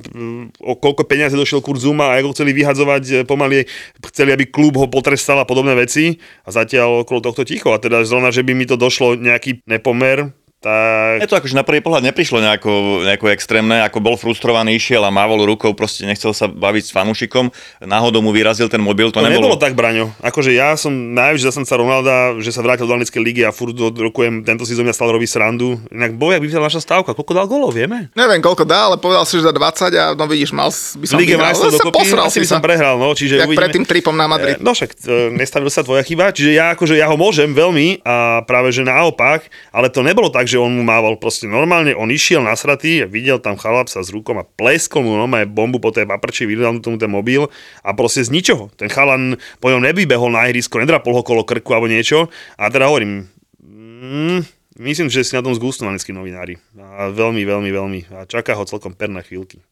o 0.61 0.73
koľko 0.77 1.09
peniazy 1.09 1.33
došiel 1.33 1.65
kurz 1.65 1.81
Zuma 1.81 2.13
a 2.13 2.21
ako 2.21 2.37
chceli 2.37 2.53
vyhadzovať 2.53 3.03
e, 3.09 3.13
pomaly, 3.25 3.65
chceli, 4.13 4.29
aby 4.29 4.45
klub 4.45 4.77
ho 4.77 4.85
potrestal 4.85 5.41
a 5.41 5.49
podobné 5.49 5.73
veci 5.73 6.21
a 6.45 6.53
zatiaľ 6.53 7.01
okolo 7.01 7.25
tohto 7.25 7.41
ticho. 7.41 7.73
A 7.73 7.81
teda 7.81 8.05
zrovna, 8.05 8.29
že 8.29 8.45
by 8.45 8.53
mi 8.53 8.69
to 8.69 8.77
došlo 8.77 9.17
nejaký 9.17 9.65
nepomer, 9.65 10.29
tak... 10.65 11.21
Je 11.21 11.29
to 11.29 11.37
akože 11.37 11.53
na 11.53 11.61
prvý 11.61 11.85
pohľad 11.85 12.01
neprišlo 12.09 12.41
nejako, 12.41 13.05
nejako 13.05 13.29
extrémne, 13.29 13.85
ako 13.85 14.01
bol 14.01 14.17
frustrovaný, 14.17 14.81
išiel 14.81 15.05
a 15.05 15.13
mávol 15.13 15.45
rukou, 15.45 15.77
proste 15.77 16.09
nechcel 16.09 16.33
sa 16.33 16.49
baviť 16.49 16.89
s 16.89 16.91
fanúšikom, 16.91 17.53
náhodou 17.85 18.25
mu 18.25 18.33
vyrazil 18.33 18.65
ten 18.65 18.81
mobil, 18.81 19.13
to, 19.13 19.21
to 19.21 19.29
nebolo. 19.29 19.53
nebolo 19.53 19.57
tak, 19.61 19.77
Braňo. 19.77 20.09
Akože 20.25 20.49
ja 20.57 20.73
som 20.73 21.13
najvyššie 21.13 21.53
zastanca 21.53 21.77
Ronalda, 21.77 22.41
že 22.41 22.49
sa 22.49 22.65
vrátil 22.65 22.89
do 22.89 22.97
anglickej 22.97 23.21
ligy 23.21 23.41
a 23.45 23.53
furt 23.53 23.77
rokujem, 23.77 24.41
tento 24.41 24.65
sezón 24.65 24.89
ja 24.89 24.95
stále 24.95 25.13
robí 25.13 25.29
srandu. 25.29 25.77
Inak 25.93 26.17
boj, 26.17 26.39
ak 26.39 26.41
by 26.41 26.47
naša 26.57 26.81
stávka, 26.81 27.13
koľko 27.13 27.33
dal 27.37 27.45
golov, 27.45 27.71
vieme? 27.75 28.09
Neviem, 28.17 28.41
koľko 28.41 28.65
dá, 28.65 28.89
ale 28.89 28.97
povedal 28.97 29.27
si, 29.29 29.37
že 29.37 29.45
za 29.45 29.53
20 29.53 29.93
a 29.93 30.05
no 30.17 30.25
vidíš, 30.25 30.49
mal 30.55 30.73
by 30.73 31.05
som 31.05 31.17
Lige 31.21 31.37
vyhral. 31.37 31.53
sa 31.53 31.93
posral 31.93 32.25
asi 32.25 32.41
by 32.41 32.47
som 32.47 32.61
prehral, 32.63 32.95
no, 32.97 33.13
čiže 33.13 33.43
Jak 33.43 33.53
pred 33.53 33.69
tým 33.69 33.85
tripom 33.85 34.15
na 34.15 34.25
Madrid. 34.25 34.57
No 34.63 34.73
však 34.73 34.97
e, 34.97 35.35
nestavil 35.35 35.69
sa 35.69 35.85
tvoja 35.85 36.01
chyba, 36.01 36.33
čiže 36.33 36.55
ja 36.55 36.73
akože 36.73 36.97
ja 36.97 37.05
ho 37.05 37.19
môžem 37.19 37.51
veľmi 37.51 38.01
a 38.01 38.41
práve 38.47 38.71
že 38.71 38.81
naopak, 38.81 39.45
ale 39.69 39.91
to 39.91 40.01
nebolo 40.01 40.31
tak, 40.31 40.47
že 40.47 40.54
on 40.57 40.71
mu 40.73 40.83
mával 40.83 41.19
proste 41.19 41.45
normálne, 41.45 41.91
on 41.95 42.11
išiel 42.11 42.41
nasratý 42.41 43.03
a 43.03 43.09
videl 43.09 43.37
tam 43.39 43.59
chalapsa 43.59 44.01
s 44.01 44.09
rukom 44.09 44.39
a 44.39 44.47
pleskol 44.47 45.03
mu 45.03 45.15
normálne 45.15 45.47
bombu 45.47 45.77
po 45.77 45.91
tej 45.91 46.07
paprči, 46.07 46.47
vydal 46.47 46.79
tomu 46.79 46.99
ten 46.99 47.11
mobil 47.11 47.47
a 47.83 47.89
proste 47.93 48.23
z 48.23 48.31
ničoho. 48.31 48.71
Ten 48.75 48.87
chalan 48.87 49.39
po 49.63 49.69
ňom 49.69 49.83
nevybehol 49.83 50.31
na 50.33 50.47
ihrisko, 50.49 50.81
nedrapol 50.81 51.19
ho 51.19 51.23
kolo 51.23 51.43
krku 51.45 51.71
alebo 51.75 51.91
niečo 51.91 52.31
a 52.57 52.67
teda 52.67 52.89
hovorím, 52.89 53.27
mm, 53.61 54.39
myslím, 54.79 55.07
že 55.07 55.23
si 55.23 55.35
na 55.35 55.43
tom 55.43 55.55
anglickí 55.55 56.11
novinári. 56.11 56.59
A 56.79 57.11
veľmi, 57.11 57.43
veľmi, 57.43 57.69
veľmi. 57.71 57.99
A 58.15 58.27
čaká 58.27 58.55
ho 58.55 58.67
celkom 58.67 58.91
perné 58.91 59.23
chvíľky. 59.23 59.63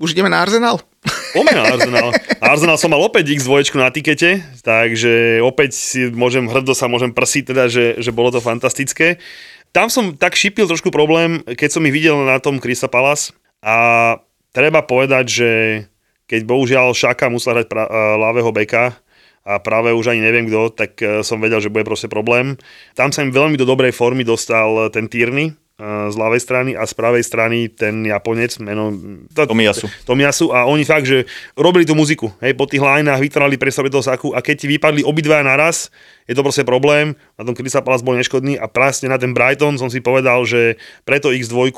Už 0.00 0.16
ideme 0.16 0.32
na 0.32 0.40
Arsenal? 0.40 0.80
Poďme 1.36 1.60
na 1.60 1.64
Arsenal. 1.76 2.08
Arsenal 2.40 2.80
som 2.80 2.88
mal 2.88 3.04
opäť 3.04 3.36
X2 3.36 3.68
na 3.76 3.92
tikete, 3.92 4.40
takže 4.64 5.44
opäť 5.44 5.76
si 5.76 6.08
môžem 6.08 6.48
hrdo 6.48 6.72
sa 6.72 6.88
môžem 6.88 7.12
prsiť, 7.12 7.52
teda, 7.52 7.68
že, 7.68 8.00
že 8.00 8.08
bolo 8.08 8.32
to 8.32 8.40
fantastické 8.40 9.20
tam 9.70 9.86
som 9.88 10.14
tak 10.14 10.34
šipil 10.34 10.66
trošku 10.66 10.90
problém, 10.90 11.42
keď 11.46 11.68
som 11.70 11.86
ich 11.86 11.94
videl 11.94 12.18
na 12.26 12.42
tom 12.42 12.58
Krista 12.58 12.90
Palace 12.90 13.30
a 13.62 14.18
treba 14.50 14.82
povedať, 14.82 15.24
že 15.30 15.50
keď 16.26 16.40
bohužiaľ 16.46 16.94
Šaka 16.94 17.26
musel 17.30 17.58
hrať 17.58 17.66
pra- 17.66 17.90
ľavého 18.18 18.50
beka 18.54 18.94
a 19.42 19.58
práve 19.58 19.90
už 19.90 20.14
ani 20.14 20.22
neviem 20.22 20.46
kto, 20.46 20.70
tak 20.70 21.00
e, 21.02 21.26
som 21.26 21.42
vedel, 21.42 21.58
že 21.58 21.72
bude 21.72 21.82
proste 21.82 22.06
problém. 22.06 22.54
Tam 22.94 23.10
sa 23.10 23.24
im 23.24 23.34
veľmi 23.34 23.58
do 23.58 23.66
dobrej 23.66 23.96
formy 23.96 24.22
dostal 24.22 24.92
ten 24.94 25.10
Tierney, 25.10 25.56
z 25.80 26.16
ľavej 26.16 26.40
strany 26.44 26.70
a 26.76 26.84
z 26.84 26.92
pravej 26.92 27.24
strany 27.24 27.72
ten 27.72 28.04
Japonec, 28.04 28.60
meno... 28.60 28.92
Tomiasu. 29.32 29.88
Tomiasu 30.04 30.52
a 30.52 30.68
oni 30.68 30.84
fakt, 30.84 31.08
že 31.08 31.24
robili 31.56 31.88
tú 31.88 31.96
muziku, 31.96 32.28
hej, 32.44 32.52
po 32.52 32.68
tých 32.68 32.84
lineách 32.84 33.20
vytrali 33.24 33.56
pre 33.56 33.72
sebe 33.72 33.88
toho 33.88 34.04
saku 34.04 34.36
a 34.36 34.44
keď 34.44 34.56
ti 34.60 34.66
vypadli 34.68 35.00
obidva 35.00 35.40
naraz, 35.40 35.88
je 36.28 36.36
to 36.36 36.44
proste 36.44 36.68
problém, 36.68 37.16
na 37.40 37.42
tom 37.48 37.56
Crystal 37.56 37.80
Palace 37.80 38.04
bol 38.04 38.12
neškodný 38.14 38.60
a 38.60 38.68
presne 38.68 39.08
na 39.08 39.16
ten 39.16 39.32
Brighton 39.32 39.80
som 39.80 39.88
si 39.88 40.04
povedal, 40.04 40.44
že 40.44 40.76
preto 41.08 41.32
X2 41.32 41.72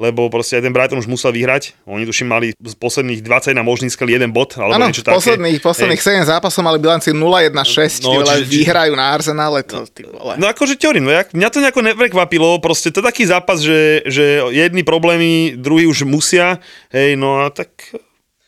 lebo 0.00 0.32
proste 0.32 0.56
aj 0.56 0.64
ten 0.64 0.72
Brighton 0.72 0.96
už 0.96 1.04
musel 1.04 1.28
vyhrať. 1.36 1.76
Oni 1.84 2.08
tuším 2.08 2.32
mali 2.32 2.56
z 2.56 2.74
posledných 2.80 3.20
21 3.20 3.60
možných 3.60 3.92
skel 3.92 4.08
jeden 4.08 4.32
bod, 4.32 4.56
alebo 4.56 4.80
ano, 4.80 4.88
niečo 4.88 5.04
také. 5.04 5.20
posledných, 5.20 5.60
posledných 5.60 6.00
7 6.00 6.24
zápasov 6.24 6.64
mali 6.64 6.80
bilanci 6.80 7.12
0-1-6, 7.12 8.08
no, 8.08 8.24
či, 8.24 8.48
vyhrajú 8.48 8.96
na 8.96 9.12
Arsenale. 9.12 9.60
To, 9.68 9.84
ty 9.84 10.08
vole. 10.08 10.40
No 10.40 10.48
akože 10.48 10.80
teorím, 10.80 11.04
no, 11.04 11.12
mňa 11.12 11.48
to 11.52 11.60
nejako 11.60 11.84
neprekvapilo, 11.84 12.56
proste 12.64 12.88
to 12.88 13.04
je 13.04 13.08
taký 13.12 13.28
zápas, 13.28 13.60
že, 13.60 14.08
že 14.08 14.40
jedni 14.48 14.80
problémy, 14.80 15.60
druhý 15.60 15.84
už 15.84 16.08
musia, 16.08 16.64
hej, 16.88 17.20
no 17.20 17.44
a 17.44 17.52
tak 17.52 17.68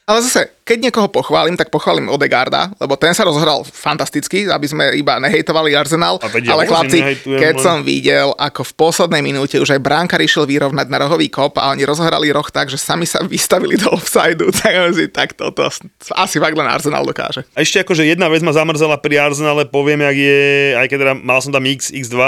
Ale 0.03 0.19
zase, 0.19 0.51
keď 0.67 0.91
niekoho 0.91 1.07
pochválim, 1.07 1.55
tak 1.55 1.71
pochválim 1.71 2.11
Odegarda, 2.11 2.75
lebo 2.83 2.99
ten 2.99 3.15
sa 3.15 3.23
rozhral 3.23 3.63
fantasticky, 3.63 4.51
aby 4.51 4.67
sme 4.67 4.85
iba 4.99 5.23
nehejtovali 5.23 5.79
Arsenal. 5.79 6.19
A 6.19 6.27
veď 6.27 6.43
ja 6.43 6.53
ale 6.59 6.67
chlapci, 6.67 6.99
keď 7.23 7.55
len- 7.55 7.63
som 7.63 7.77
videl, 7.87 8.35
ako 8.35 8.67
v 8.67 8.73
poslednej 8.75 9.23
minúte 9.23 9.63
už 9.63 9.79
aj 9.79 9.81
Bránka 9.81 10.19
išiel 10.19 10.43
vyrovnať 10.43 10.91
na 10.91 11.07
rohový 11.07 11.31
kop 11.31 11.55
a 11.55 11.71
oni 11.71 11.87
rozhrali 11.87 12.35
roh 12.35 12.47
tak, 12.51 12.67
že 12.67 12.83
sami 12.83 13.07
sa 13.07 13.23
vystavili 13.23 13.79
do 13.79 13.95
offsideu, 13.95 14.51
tak 14.59 14.75
si, 14.91 15.07
tak 15.07 15.39
toto 15.39 15.71
asi 16.19 16.37
fakt 16.43 16.59
len 16.59 16.67
Arsenal 16.67 17.07
dokáže. 17.07 17.47
A 17.55 17.63
ešte 17.63 17.87
akože 17.87 18.03
jedna 18.03 18.27
vec 18.27 18.43
ma 18.43 18.51
zamrzela 18.51 18.99
pri 18.99 19.23
Arsenale, 19.23 19.71
poviem, 19.71 20.03
jak 20.03 20.17
je, 20.19 20.41
aj 20.83 20.87
keď 20.91 20.99
teda 20.99 21.15
mal 21.15 21.39
som 21.39 21.55
tam 21.55 21.63
X, 21.63 21.95
X2, 21.95 22.19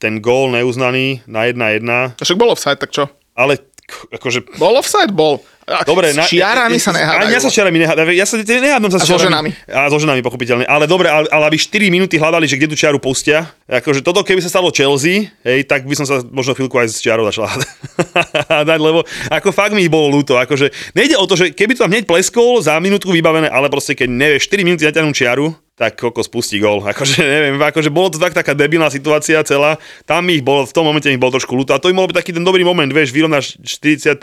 ten 0.00 0.24
gól 0.24 0.56
neuznaný 0.56 1.20
na 1.28 1.44
1-1, 1.44 2.16
To 2.16 2.24
však 2.24 2.40
bol 2.40 2.56
offside, 2.56 2.80
tak 2.80 2.96
čo? 2.96 3.12
ale 3.40 3.56
akože 4.12 4.56
Bol 4.56 4.74
offside? 4.78 5.12
Bol. 5.14 5.40
Dobre, 5.86 6.10
s 6.10 6.18
čiarami 6.26 6.82
sa 6.82 6.90
nehádajú. 6.90 7.30
Ani 7.30 7.30
ja 7.30 7.40
sa 7.40 7.50
čiarami 7.52 7.78
nehádam. 7.78 8.10
Ja 8.10 8.26
sa 8.26 8.34
nehádam 8.42 8.90
sa 8.90 8.98
A 8.98 9.02
s 9.02 9.06
so 9.06 9.14
čiarami. 9.14 9.54
ženami. 9.54 9.70
A 9.70 9.86
so 9.86 9.98
ženami, 10.02 10.20
pochopiteľne. 10.26 10.66
Ale 10.66 10.90
dobre, 10.90 11.06
ale, 11.06 11.30
ale 11.30 11.44
aby 11.46 11.54
4 11.54 11.94
minúty 11.94 12.18
hľadali, 12.18 12.50
že 12.50 12.58
kde 12.58 12.74
tú 12.74 12.76
čiaru 12.76 12.98
pustia. 12.98 13.46
Akože 13.70 14.02
toto, 14.02 14.26
keby 14.26 14.42
sa 14.42 14.50
stalo 14.50 14.74
Chelsea, 14.74 15.30
hej, 15.46 15.62
tak 15.70 15.86
by 15.86 15.94
som 15.94 16.06
sa 16.10 16.26
možno 16.26 16.58
chvíľku 16.58 16.74
aj 16.74 16.90
s 16.90 16.98
čiarou 16.98 17.22
začal 17.22 17.46
hádať, 18.50 18.80
lebo 18.90 19.06
ako 19.30 19.48
fakt 19.54 19.78
mi 19.78 19.86
bolo 19.86 20.10
ľúto. 20.10 20.34
Akože 20.42 20.74
nejde 20.98 21.14
o 21.14 21.24
to, 21.30 21.38
že 21.38 21.54
keby 21.54 21.78
to 21.78 21.86
tam 21.86 21.92
hneď 21.94 22.02
pleskol 22.02 22.58
za 22.58 22.74
minútku 22.82 23.14
vybavené, 23.14 23.46
ale 23.46 23.70
proste 23.70 23.94
keď 23.94 24.10
nevieš 24.10 24.50
4 24.50 24.66
minúty 24.66 24.82
natiahnuť 24.90 25.14
čiaru, 25.14 25.54
tak 25.80 25.96
koko 25.96 26.20
spustí 26.20 26.60
gol. 26.60 26.84
Akože 26.92 27.24
neviem, 27.24 27.56
akože 27.56 27.88
bolo 27.88 28.12
to 28.12 28.20
tak 28.20 28.36
taká 28.36 28.52
debilná 28.52 28.92
situácia 28.92 29.40
celá. 29.40 29.80
Tam 30.04 30.28
ich 30.28 30.44
bolo, 30.44 30.68
v 30.68 30.76
tom 30.76 30.84
momente 30.84 31.08
mi 31.08 31.16
bolo 31.16 31.40
trošku 31.40 31.56
ľúto. 31.56 31.72
A 31.72 31.80
to 31.80 31.88
by 31.88 31.96
mohol 31.96 32.12
byť 32.12 32.20
taký 32.20 32.36
ten 32.36 32.44
dobrý 32.44 32.60
moment, 32.60 32.92
vieš, 32.92 33.16
vyrovnáš 33.16 33.56
40. 33.64 34.20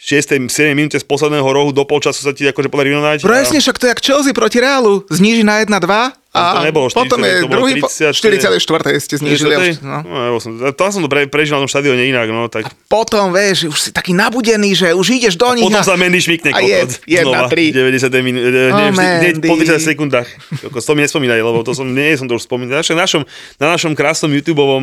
6. 0.00 0.48
7. 0.48 0.72
minúte 0.72 0.96
z 0.96 1.04
posledného 1.04 1.44
rohu 1.44 1.76
do 1.76 1.84
polčasu 1.84 2.24
sa 2.24 2.32
ti 2.32 2.48
akože 2.48 2.72
podarí 2.72 2.88
vyrovnať. 2.88 3.20
Presne, 3.20 3.60
však 3.60 3.76
to 3.76 3.84
je 3.84 3.90
jak 3.92 4.00
Chelsea 4.00 4.32
proti 4.32 4.56
Realu. 4.56 5.04
Zníži 5.12 5.44
na 5.44 5.60
1-2 5.60 6.19
a 6.30 6.54
To 6.54 6.62
nebolo 6.62 6.86
40, 6.86 6.94
potom 6.94 7.18
je 7.20 7.34
to 7.36 7.48
druhý... 7.48 7.72
po- 7.76 7.90
30, 7.90 8.14
44. 8.14 8.62
ste 8.96 9.14
znížili. 9.16 9.50
a 9.50 9.58
už- 9.60 9.82
No. 9.82 9.98
No. 10.00 10.38
Som, 10.38 10.52
tam 10.72 10.88
som 10.88 11.02
to 11.02 11.10
pre, 11.10 11.26
prežil 11.26 11.58
na 11.58 11.62
tom 11.62 11.70
štadióne 11.70 12.06
inak, 12.06 12.28
no, 12.28 12.46
tak 12.46 12.70
Potom, 12.86 13.30
vieš, 13.30 13.66
už 13.66 13.78
si 13.78 13.90
taký 13.90 14.14
nabudený, 14.14 14.70
že 14.72 14.94
už 14.94 15.06
ideš 15.12 15.34
do 15.34 15.50
nich. 15.52 15.66
potom 15.66 15.82
a- 15.82 15.84
sa 15.84 15.98
Mendy 15.98 16.22
šmikne 16.22 16.54
a 16.54 16.62
je, 16.62 16.86
jedna, 17.04 17.42
znova, 17.42 17.50
tri. 17.50 17.74
90. 17.74 18.14
minút, 18.20 18.46
Oh, 18.46 18.94
hneď 18.94 19.42
po 19.42 19.54
Mendy. 19.54 19.66
30 19.66 19.82
sekundách. 19.84 20.28
To 20.70 20.92
mi 20.94 21.02
nespomínaj, 21.02 21.40
lebo 21.40 21.60
to 21.60 21.74
som, 21.74 21.84
nie 21.84 22.14
som 22.14 22.30
to 22.30 22.38
už 22.38 22.46
spomínal. 22.46 22.78
Na 22.78 23.02
našom, 23.02 23.22
na 23.58 23.66
našom 23.74 23.92
krásnom 23.92 24.30
YouTube 24.30 24.62
uh, 24.62 24.78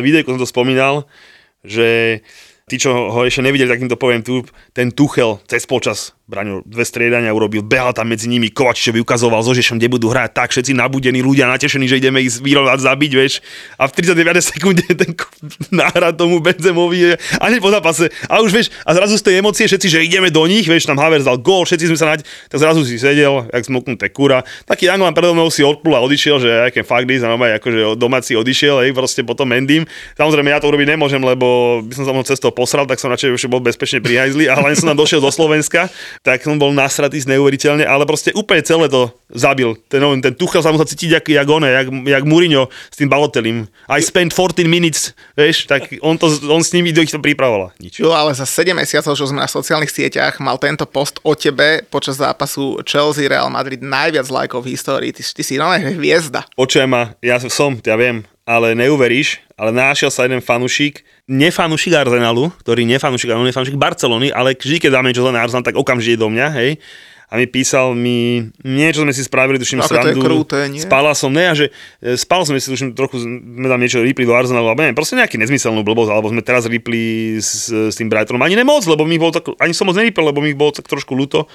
videjku 0.00 0.32
som 0.32 0.40
to 0.40 0.48
spomínal, 0.48 1.04
že 1.60 2.20
tí, 2.66 2.82
čo 2.82 3.14
ho 3.14 3.20
ešte 3.22 3.46
nevideli, 3.46 3.70
tak 3.70 3.78
im 3.78 3.86
to 3.86 3.94
poviem 3.94 4.26
tu, 4.26 4.42
ten 4.74 4.90
Tuchel 4.90 5.38
cez 5.46 5.62
počas 5.70 6.16
Braňo 6.26 6.66
dve 6.66 6.82
striedania 6.82 7.30
urobil, 7.30 7.62
behal 7.62 7.94
tam 7.94 8.10
medzi 8.10 8.26
nimi, 8.26 8.50
Kovačičovi 8.50 8.98
ukazoval 8.98 9.46
so 9.46 9.54
Žešom, 9.54 9.78
kde 9.78 9.94
budú 9.94 10.10
hrať 10.10 10.34
tak, 10.34 10.50
všetci 10.50 10.74
nabudení 10.74 11.22
ľudia, 11.22 11.46
natešení, 11.46 11.86
že 11.86 12.02
ideme 12.02 12.18
ich 12.18 12.34
vyrovnať, 12.42 12.82
zabiť, 12.82 13.12
vieš. 13.14 13.38
A 13.78 13.86
v 13.86 13.94
39 13.94 14.42
sekunde 14.50 14.82
ten 14.90 15.14
náhra 15.70 16.10
tomu 16.10 16.42
Benzemovi 16.42 17.14
a 17.14 17.44
hneď 17.46 17.62
po 17.62 17.70
zápase. 17.70 18.10
A 18.26 18.42
už 18.42 18.50
vieš, 18.50 18.74
a 18.82 18.90
zrazu 18.98 19.22
z 19.22 19.22
tej 19.22 19.34
emócie 19.38 19.70
všetci, 19.70 19.86
že 19.86 20.02
ideme 20.02 20.34
do 20.34 20.42
nich, 20.50 20.66
vieš, 20.66 20.90
tam 20.90 20.98
Havers 20.98 21.30
dal 21.30 21.38
gól, 21.38 21.62
všetci 21.62 21.94
sme 21.94 21.98
sa 22.02 22.10
nať, 22.10 22.26
tak 22.50 22.58
zrazu 22.58 22.82
si 22.82 22.98
sedel, 22.98 23.46
jak 23.46 23.62
smoknuté 23.62 24.10
kura. 24.10 24.42
Taký 24.66 24.90
Anglan 24.90 25.14
predo 25.14 25.30
mnou 25.30 25.46
si 25.54 25.62
odplul 25.62 25.94
a 25.94 26.02
odišiel, 26.02 26.42
že 26.42 26.50
aké 26.74 26.82
a 26.82 27.30
normálne 27.30 27.54
akože 27.62 27.94
domáci 27.94 28.34
odišiel, 28.34 28.82
hej, 28.82 28.90
proste 28.90 29.22
potom 29.22 29.46
Mendym. 29.46 29.86
Samozrejme, 30.18 30.50
ja 30.50 30.58
to 30.58 30.66
urobiť 30.66 30.90
nemôžem, 30.90 31.22
lebo 31.22 31.78
by 31.86 31.94
som 31.94 32.02
sa 32.02 32.10
mnou 32.10 32.26
cestou 32.26 32.50
posral, 32.56 32.88
tak 32.88 32.96
som 32.96 33.12
radšej 33.12 33.36
už 33.36 33.52
bol 33.52 33.60
bezpečne 33.60 34.00
pri 34.00 34.24
hajzli, 34.24 34.48
ale 34.48 34.72
len 34.72 34.76
som 34.80 34.88
tam 34.88 34.96
došiel 34.96 35.20
do 35.20 35.28
Slovenska, 35.28 35.92
tak 36.24 36.40
som 36.40 36.56
bol 36.56 36.72
nasratý 36.72 37.20
neuveriteľne, 37.28 37.84
ale 37.84 38.08
proste 38.08 38.32
úplne 38.32 38.64
celé 38.64 38.88
to 38.88 39.12
zabil. 39.28 39.76
Ten, 39.92 40.00
ten 40.24 40.32
Tuchel 40.32 40.64
sa 40.64 40.72
musel 40.72 40.88
cítiť 40.88 41.10
jak, 41.20 41.24
jak 41.28 41.48
one, 41.50 41.68
jak, 41.68 41.86
jak 41.92 42.24
Mourinho 42.24 42.72
s 42.88 42.96
tým 42.96 43.12
Balotelim. 43.12 43.68
I 43.92 44.00
spent 44.00 44.32
14 44.32 44.64
minutes, 44.64 45.12
vieš, 45.36 45.68
tak 45.68 45.92
on, 46.00 46.16
to, 46.16 46.32
on 46.48 46.64
s 46.64 46.72
nimi 46.72 46.94
do 46.96 47.04
ich 47.04 47.12
to 47.12 47.20
pripravovala. 47.20 47.76
Nič. 47.82 48.00
Jo, 48.00 48.16
ale 48.16 48.32
za 48.32 48.48
7 48.48 48.72
mesiacov, 48.72 49.12
čo 49.12 49.28
sme 49.28 49.42
na 49.42 49.50
sociálnych 49.50 49.92
sieťach, 49.92 50.38
mal 50.40 50.56
tento 50.56 50.88
post 50.88 51.18
o 51.26 51.36
tebe 51.36 51.84
počas 51.92 52.16
zápasu 52.16 52.80
Chelsea 52.86 53.28
Real 53.28 53.50
Madrid 53.50 53.82
najviac 53.82 54.30
lajkov 54.30 54.64
v 54.64 54.72
histórii. 54.78 55.10
Ty, 55.10 55.22
ty 55.26 55.42
si 55.42 55.58
normálne 55.58 55.92
hviezda. 55.98 56.46
Počujem 56.54 56.88
ma, 56.88 57.18
ja 57.20 57.42
som, 57.42 57.76
ja 57.82 57.98
viem, 57.98 58.22
ale 58.46 58.78
neuveríš, 58.78 59.42
ale 59.58 59.74
našiel 59.74 60.14
sa 60.14 60.22
jeden 60.22 60.38
fanušik, 60.38 61.02
nefanušik 61.26 61.92
Arsenalu, 61.94 62.54
ktorý 62.62 62.86
nefanušik, 62.86 63.30
ale 63.30 63.42
on 63.42 63.50
je 63.50 63.74
Barcelony, 63.74 64.30
ale 64.30 64.54
vždy, 64.54 64.78
keď 64.78 64.90
dáme 64.94 65.10
niečo 65.10 65.26
zle 65.26 65.34
na 65.34 65.42
Arsenal, 65.42 65.66
tak 65.66 65.74
okamžite 65.74 66.18
do 66.18 66.30
mňa, 66.30 66.46
hej. 66.54 66.78
A 67.26 67.42
mi 67.42 67.50
písal 67.50 67.90
mi, 67.98 68.46
niečo 68.62 69.02
sme 69.02 69.10
si 69.10 69.26
spravili, 69.26 69.58
tuším, 69.58 69.82
Aké 69.82 69.98
to 69.98 69.98
je 69.98 70.14
srandu. 70.14 70.22
kruté, 70.22 70.70
nie? 70.70 70.78
Spala 70.78 71.10
som, 71.10 71.34
ne, 71.34 71.50
a 71.50 71.58
že 71.58 71.74
e, 71.98 72.14
spal 72.14 72.46
sme 72.46 72.62
si, 72.62 72.70
tuším, 72.70 72.94
trochu 72.94 73.18
sme 73.18 73.66
tam 73.66 73.82
niečo 73.82 73.98
ripli 73.98 74.22
do 74.22 74.30
Arsenalu, 74.30 74.70
alebo 74.70 74.86
neviem, 74.86 74.94
proste 74.94 75.18
nejaký 75.18 75.34
nezmyselnú 75.42 75.82
blbosť, 75.82 76.14
alebo 76.14 76.30
sme 76.30 76.46
teraz 76.46 76.70
ripli 76.70 77.34
s, 77.42 77.66
s 77.66 77.98
tým 77.98 78.06
Brightonom. 78.06 78.38
Ani 78.46 78.54
nemoc, 78.54 78.86
lebo 78.86 79.02
mi 79.02 79.18
bolo 79.18 79.34
tak, 79.34 79.50
ani 79.58 79.74
som 79.74 79.90
moc 79.90 79.98
neripil, 79.98 80.22
lebo 80.22 80.38
mi 80.38 80.54
bolo 80.54 80.70
tak 80.70 80.86
trošku 80.86 81.18
ľúto. 81.18 81.50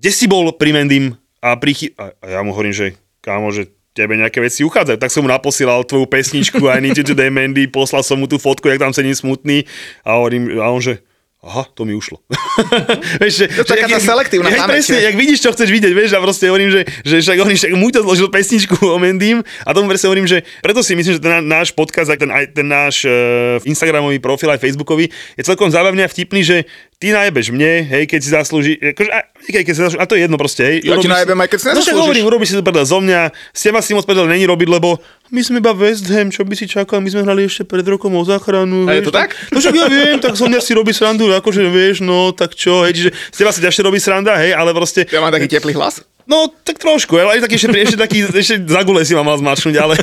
Kde 0.00 0.08
si 0.08 0.24
bol 0.24 0.48
pri 0.56 0.72
Mendym 0.72 1.12
a, 1.44 1.60
prichy... 1.60 1.92
a 2.00 2.16
a 2.16 2.26
ja 2.32 2.40
mu 2.40 2.56
hovorím, 2.56 2.72
že 2.72 2.96
kámo, 3.20 3.52
že 3.52 3.68
tebe 3.92 4.14
nejaké 4.14 4.38
veci 4.38 4.62
uchádzajú. 4.62 4.98
Tak 4.98 5.10
som 5.10 5.26
mu 5.26 5.30
naposielal 5.30 5.82
tvoju 5.82 6.06
pesničku 6.06 6.62
I 6.70 6.78
need 6.78 6.96
you 6.98 7.04
today, 7.06 7.28
Mandy, 7.30 7.66
poslal 7.66 8.06
som 8.06 8.18
mu 8.22 8.30
tú 8.30 8.38
fotku, 8.38 8.70
jak 8.70 8.78
tam 8.78 8.94
sedím 8.94 9.14
smutný 9.14 9.66
a, 10.06 10.18
hovorím, 10.18 10.58
a 10.62 10.70
on 10.70 10.78
že 10.82 11.02
aha, 11.40 11.64
to 11.72 11.88
mi 11.88 11.96
ušlo. 11.96 12.20
vieš, 13.24 13.44
že, 13.44 13.44
To 13.64 13.72
je 13.72 13.80
taká 13.80 13.88
tá 13.96 14.00
selektívna 14.00 14.52
pamäť, 14.52 14.76
presne, 14.76 15.00
jak 15.00 15.16
vidíš, 15.16 15.40
čo 15.40 15.50
chceš 15.56 15.72
vidieť, 15.72 15.92
vieš, 15.96 16.12
a 16.12 16.20
proste 16.20 16.52
hovorím, 16.52 16.68
že, 16.68 16.84
že 17.00 17.24
však 17.24 17.36
on 17.40 17.48
však 17.48 17.72
mu 17.80 17.88
to 17.88 18.04
zložil 18.04 18.28
pesničku 18.28 18.76
o 18.76 19.00
Mendym 19.00 19.40
a 19.64 19.70
tomu 19.72 19.88
presne 19.88 20.12
hovorím, 20.12 20.28
že 20.28 20.44
preto 20.60 20.84
si 20.84 20.92
myslím, 20.92 21.16
že 21.16 21.22
ten 21.24 21.32
ná- 21.40 21.64
náš 21.64 21.72
podcast, 21.72 22.12
aj 22.12 22.20
ten, 22.20 22.28
aj 22.28 22.44
ten 22.52 22.66
náš 22.68 23.08
uh, 23.08 23.56
Instagramový 23.64 24.20
profil, 24.20 24.52
aj 24.52 24.60
Facebookový, 24.60 25.08
je 25.08 25.42
celkom 25.42 25.72
zábavný 25.72 26.04
a 26.04 26.12
vtipný, 26.12 26.44
že 26.44 26.68
ty 27.00 27.10
najebeš 27.10 27.48
mne, 27.48 27.88
hej, 27.88 28.04
keď 28.04 28.20
si 28.20 28.28
zaslúži, 28.28 28.72
akože, 28.76 29.08
a, 29.08 29.24
keď, 29.40 29.62
keď 29.64 29.72
si 29.72 29.80
zaslúži, 29.80 30.00
a 30.00 30.04
to 30.04 30.14
je 30.14 30.22
jedno 30.28 30.36
proste, 30.36 30.60
hej. 30.60 30.76
Ja 30.84 31.00
ti 31.00 31.08
najebem, 31.08 31.32
aj 31.34 31.48
keď 31.48 31.58
si 31.58 31.64
No 31.64 31.70
nezaslúžiš. 31.72 31.96
hovorím, 31.96 32.24
urobíš 32.28 32.48
si 32.52 32.56
to 32.56 32.62
prdel 32.62 32.84
zo 32.84 33.00
mňa, 33.00 33.20
z 33.56 33.60
teba 33.64 33.80
si 33.80 33.96
moc 33.96 34.04
prdel 34.04 34.28
není 34.28 34.44
robiť, 34.44 34.68
lebo 34.68 35.00
my 35.32 35.40
sme 35.40 35.64
iba 35.64 35.72
West 35.72 36.04
Ham, 36.12 36.28
čo 36.28 36.44
by 36.44 36.52
si 36.52 36.68
čakal, 36.68 37.00
my 37.00 37.08
sme 37.08 37.24
hrali 37.24 37.48
ešte 37.48 37.64
pred 37.64 37.88
rokom 37.88 38.12
o 38.12 38.22
záchranu. 38.22 38.84
A 38.84 38.92
je 38.92 39.00
vieš, 39.00 39.08
to 39.08 39.16
tak? 39.16 39.32
No 39.48 39.56
však 39.58 39.74
ja 39.74 39.86
viem, 39.88 40.20
tak 40.20 40.36
mňa 40.36 40.60
si 40.60 40.72
robí 40.76 40.92
srandu, 40.92 41.32
akože 41.32 41.64
vieš, 41.66 42.04
no 42.04 42.36
tak 42.36 42.52
čo, 42.52 42.84
hej, 42.84 42.92
čiže 42.92 43.10
z 43.32 43.36
teba 43.40 43.48
sa 43.48 43.64
ťažšie 43.64 43.80
robí 43.80 43.96
sranda, 43.96 44.36
hej, 44.36 44.52
ale 44.52 44.76
proste, 44.76 45.08
Ja 45.08 45.24
mám 45.24 45.32
taký 45.32 45.48
teplý 45.48 45.72
hlas. 45.72 46.04
No, 46.30 46.46
tak 46.46 46.78
trošku, 46.78 47.18
ale 47.18 47.42
aj 47.42 47.50
taký 47.50 47.58
ešte, 47.58 47.74
ešte 47.74 47.98
taký, 47.98 48.18
ešte 48.30 48.62
za 48.70 48.86
gule 48.86 49.02
si 49.02 49.18
ma 49.18 49.26
mal 49.26 49.34
zmačnúť, 49.34 49.74
ale, 49.82 49.98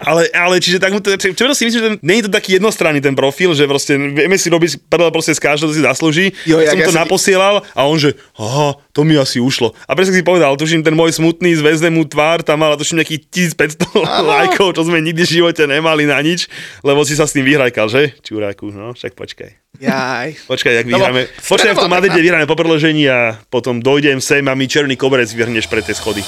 ale, 0.00 0.22
ale 0.32 0.56
čiže 0.56 0.80
tak, 0.80 0.96
mu 0.96 1.04
čo, 1.04 1.28
čo 1.36 1.52
si 1.52 1.68
myslím, 1.68 1.76
že 1.76 1.86
ten, 1.92 1.94
nie 2.00 2.16
je 2.18 2.24
to 2.24 2.32
taký 2.32 2.56
jednostranný 2.56 3.04
ten 3.04 3.12
profil, 3.12 3.52
že 3.52 3.68
proste 3.68 4.00
vieme 4.00 4.40
si 4.40 4.48
robiť 4.48 4.88
prdel 4.88 5.12
proste 5.12 5.36
z 5.36 5.44
každého, 5.44 5.76
si 5.76 5.84
zaslúži. 5.84 6.32
Jo, 6.48 6.56
ja 6.56 6.72
som 6.72 6.80
ja 6.80 6.88
to 6.88 6.94
si- 6.96 7.00
naposielal 7.04 7.60
a 7.76 7.80
on 7.84 8.00
že, 8.00 8.16
aha, 8.40 8.80
to 8.96 9.04
mi 9.04 9.12
asi 9.20 9.44
ušlo. 9.44 9.76
A 9.84 9.92
presne 9.92 10.16
si 10.16 10.24
povedal, 10.24 10.56
tuším, 10.56 10.80
ten 10.80 10.96
môj 10.96 11.12
smutný 11.20 11.52
zväznemu 11.60 12.00
tvár 12.08 12.40
tam 12.40 12.64
mal, 12.64 12.72
tuším, 12.80 13.04
nejakých 13.04 13.52
1500 13.52 13.92
lajkov, 14.32 14.72
čo 14.72 14.88
sme 14.88 15.04
nikdy 15.04 15.20
v 15.20 15.32
živote 15.36 15.68
nemali 15.68 16.08
na 16.08 16.16
nič, 16.24 16.48
lebo 16.80 17.04
si 17.04 17.12
sa 17.12 17.28
s 17.28 17.36
tým 17.36 17.44
vyhrajkal, 17.44 17.92
že? 17.92 18.16
Čuráku, 18.24 18.72
no, 18.72 18.96
však 18.96 19.12
počkaj. 19.12 19.62
Jaj. 19.80 20.46
Počkaj, 20.46 20.72
jak 20.84 20.86
vyhráme. 20.86 21.26
Počkaj, 21.40 21.72
v 21.74 21.80
tom 21.80 21.90
Madride 21.90 22.20
vyhráme 22.20 22.44
po 22.44 22.54
predložení 22.54 23.08
a 23.08 23.40
potom 23.48 23.80
dojdem 23.80 24.20
sem 24.20 24.44
a 24.44 24.52
mi 24.52 24.68
černý 24.68 25.00
koberec 25.00 25.32
vyhrneš 25.42 25.66
pre 25.66 25.82
tie 25.82 25.90
schody. 25.90 26.22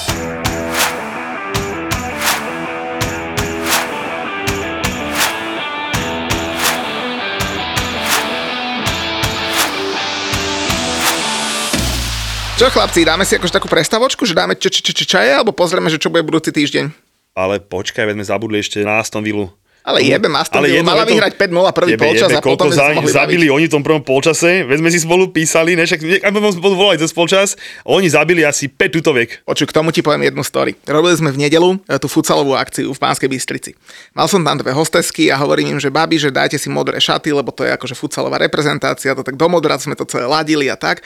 Čo 12.54 12.70
chlapci, 12.70 13.06
dáme 13.06 13.22
si 13.22 13.34
akože 13.38 13.54
takú 13.54 13.66
prestavočku, 13.70 14.26
že 14.26 14.34
dáme 14.34 14.54
č- 14.58 14.70
č- 14.70 14.82
č- 14.82 15.06
čaje, 15.06 15.30
alebo 15.30 15.50
pozrieme, 15.50 15.90
že 15.90 15.98
čo 15.98 16.10
bude 16.10 16.22
budúci 16.26 16.54
týždeň? 16.54 16.86
Ale 17.34 17.58
počkaj, 17.58 18.06
veď 18.06 18.14
sme 18.22 18.30
zabudli 18.30 18.62
ešte 18.62 18.78
na 18.86 19.02
Aston 19.02 19.26
Villu. 19.26 19.50
Ale 19.84 20.00
jebem 20.00 20.32
Aston 20.32 20.64
Villa, 20.64 20.80
mala 20.80 21.04
vyhrať 21.04 21.36
5-0 21.36 21.76
prvý 21.76 21.92
jebe, 21.92 22.08
polčas 22.08 22.32
a 22.32 22.40
jebe, 22.40 22.48
potom 22.48 22.72
sme 22.72 22.80
sa 22.80 22.96
za, 23.04 23.20
zabili 23.20 23.52
oni 23.52 23.68
v 23.68 23.72
tom 23.76 23.84
prvom 23.84 24.00
polčase, 24.00 24.64
veď 24.64 24.80
sme 24.80 24.88
si 24.88 24.98
spolu 25.04 25.28
písali, 25.28 25.76
ne, 25.76 25.84
však 25.84 26.24
aby 26.24 26.36
sme 26.40 26.56
spolu 26.56 26.72
volali 26.72 26.96
cez 26.96 27.12
polčas, 27.12 27.52
oni 27.84 28.08
zabili 28.08 28.48
asi 28.48 28.72
5 28.72 28.80
tutoviek. 28.96 29.44
Počuj, 29.44 29.68
k 29.68 29.76
tomu 29.76 29.92
ti 29.92 30.00
poviem 30.00 30.24
jednu 30.24 30.40
story. 30.40 30.72
Robili 30.88 31.12
sme 31.20 31.36
v 31.36 31.38
nedelu 31.44 31.76
e, 31.84 32.00
tú 32.00 32.08
futsalovú 32.08 32.56
akciu 32.56 32.96
v 32.96 32.98
Pánskej 32.98 33.28
Bystrici. 33.28 33.76
Mal 34.16 34.24
som 34.24 34.40
tam 34.40 34.56
dve 34.56 34.72
hostesky 34.72 35.28
a 35.28 35.36
hovorím 35.36 35.76
im, 35.76 35.78
že 35.84 35.92
babi, 35.92 36.16
že 36.16 36.32
dajte 36.32 36.56
si 36.56 36.72
modré 36.72 36.96
šaty, 36.96 37.36
lebo 37.36 37.52
to 37.52 37.68
je 37.68 37.76
akože 37.76 37.92
futsalová 37.92 38.40
reprezentácia, 38.40 39.12
to 39.12 39.20
tak 39.20 39.36
do 39.36 39.46
modra 39.52 39.76
sme 39.76 39.92
to 39.92 40.08
celé 40.08 40.24
ladili 40.24 40.72
a 40.72 40.80
tak. 40.80 41.04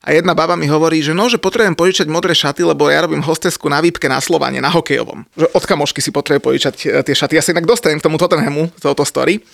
A 0.00 0.16
jedna 0.16 0.32
baba 0.32 0.56
mi 0.56 0.64
hovorí, 0.64 1.04
že 1.04 1.12
no, 1.12 1.28
že 1.28 1.36
potrebujem 1.36 1.76
požičať 1.76 2.08
modré 2.08 2.32
šaty, 2.32 2.64
lebo 2.64 2.88
ja 2.88 3.04
robím 3.04 3.20
hostesku 3.20 3.68
na 3.68 3.84
výpke 3.84 4.08
na 4.08 4.16
Slovane, 4.16 4.56
na 4.56 4.72
hokejovom. 4.72 5.28
Že 5.36 5.46
od 5.52 5.64
kamošky 5.68 6.00
si 6.00 6.08
potrebuje 6.08 6.40
požičať 6.40 6.74
e, 6.88 7.04
tie 7.04 7.12
šaty. 7.12 7.36
Ja 7.36 7.44
sa 7.44 7.52
inak 7.52 7.68
dostanem 7.68 8.00
k 8.00 8.08
tomu 8.08 8.16
Tottenhamu, 8.16 8.72
z 8.72 8.80
tohoto 8.80 9.04
story. 9.04 9.44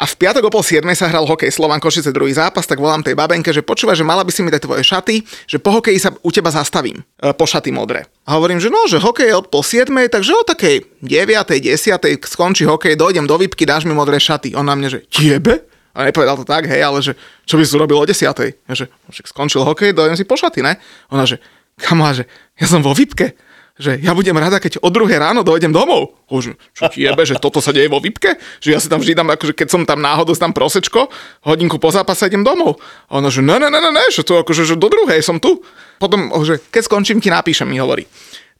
A 0.00 0.08
v 0.08 0.18
piatok 0.18 0.48
o 0.48 0.50
pol 0.50 0.64
7 0.64 0.82
sa 0.96 1.12
hral 1.12 1.28
hokej 1.28 1.52
Slovan 1.52 1.78
Košice 1.78 2.08
druhý 2.08 2.32
zápas, 2.32 2.64
tak 2.64 2.80
volám 2.80 3.04
tej 3.04 3.12
babenke, 3.12 3.52
že 3.52 3.60
počúva, 3.60 3.92
že 3.92 4.02
mala 4.02 4.24
by 4.24 4.32
si 4.32 4.40
mi 4.40 4.48
dať 4.48 4.64
tvoje 4.64 4.82
šaty, 4.82 5.22
že 5.46 5.60
po 5.60 5.76
hokeji 5.76 6.00
sa 6.00 6.10
u 6.24 6.30
teba 6.32 6.48
zastavím, 6.48 7.04
e, 7.20 7.30
po 7.36 7.44
šaty 7.44 7.68
modré. 7.68 8.08
A 8.24 8.40
hovorím, 8.40 8.64
že 8.64 8.72
no, 8.72 8.88
že 8.88 8.96
hokej 8.96 9.28
je 9.28 9.34
od 9.36 9.46
pol 9.52 9.60
7, 9.60 9.92
takže 10.08 10.32
o 10.32 10.42
takej 10.42 10.88
9, 11.04 11.52
10 11.52 12.24
skončí 12.24 12.64
hokej, 12.64 12.96
dojdem 12.96 13.28
do 13.28 13.36
výpky, 13.36 13.68
dáš 13.68 13.84
mi 13.84 13.92
modré 13.92 14.16
šaty. 14.16 14.56
On 14.56 14.64
na 14.64 14.72
mne, 14.72 14.88
že 14.88 15.04
tiebe? 15.12 15.68
A 15.92 16.08
nepovedal 16.08 16.40
to 16.40 16.46
tak, 16.48 16.64
hej, 16.68 16.80
ale 16.80 17.04
že 17.04 17.12
čo 17.44 17.60
by 17.60 17.64
si 17.64 17.72
urobil 17.76 18.00
o 18.00 18.08
10. 18.08 18.24
Ja, 18.24 18.72
že 18.72 18.88
však 19.12 19.28
skončil 19.28 19.64
hokej, 19.64 19.92
dojdem 19.92 20.16
si 20.16 20.24
po 20.24 20.40
šaty, 20.40 20.64
ne? 20.64 20.80
Ona, 21.12 21.28
že 21.28 21.40
kamo, 21.76 22.08
že 22.12 22.24
ja 22.56 22.66
som 22.68 22.80
vo 22.80 22.96
výpke 22.96 23.36
že 23.80 23.96
ja 24.04 24.12
budem 24.12 24.36
rada, 24.36 24.60
keď 24.60 24.84
o 24.84 24.92
druhé 24.92 25.16
ráno 25.16 25.40
dojdem 25.40 25.72
domov. 25.72 26.12
Už, 26.28 26.52
čo 26.76 26.82
ti 26.92 27.08
jebe, 27.08 27.24
že 27.24 27.40
toto 27.40 27.64
sa 27.64 27.72
deje 27.72 27.88
vo 27.88 28.04
výpke? 28.04 28.36
Že 28.60 28.68
ja 28.68 28.78
si 28.78 28.88
tam 28.92 29.00
vždy 29.00 29.16
dám, 29.16 29.32
akože 29.32 29.56
keď 29.56 29.68
som 29.72 29.82
tam 29.88 30.04
náhodou 30.04 30.36
tam 30.36 30.52
prosečko, 30.52 31.08
hodinku 31.48 31.80
po 31.80 31.88
zápase 31.88 32.28
idem 32.28 32.44
domov. 32.44 32.76
A 33.08 33.24
ona, 33.24 33.32
že 33.32 33.40
ne, 33.40 33.56
ne, 33.56 33.72
ne, 33.72 33.80
ne, 33.80 33.90
ne, 33.90 34.04
že 34.12 34.22
to 34.22 34.44
akože, 34.44 34.68
že 34.68 34.76
do 34.76 34.92
druhej 34.92 35.24
som 35.24 35.40
tu. 35.40 35.64
Potom, 35.96 36.28
že 36.44 36.60
keď 36.68 36.82
skončím, 36.84 37.18
ti 37.24 37.32
napíšem, 37.32 37.64
mi 37.64 37.80
hovorí. 37.80 38.04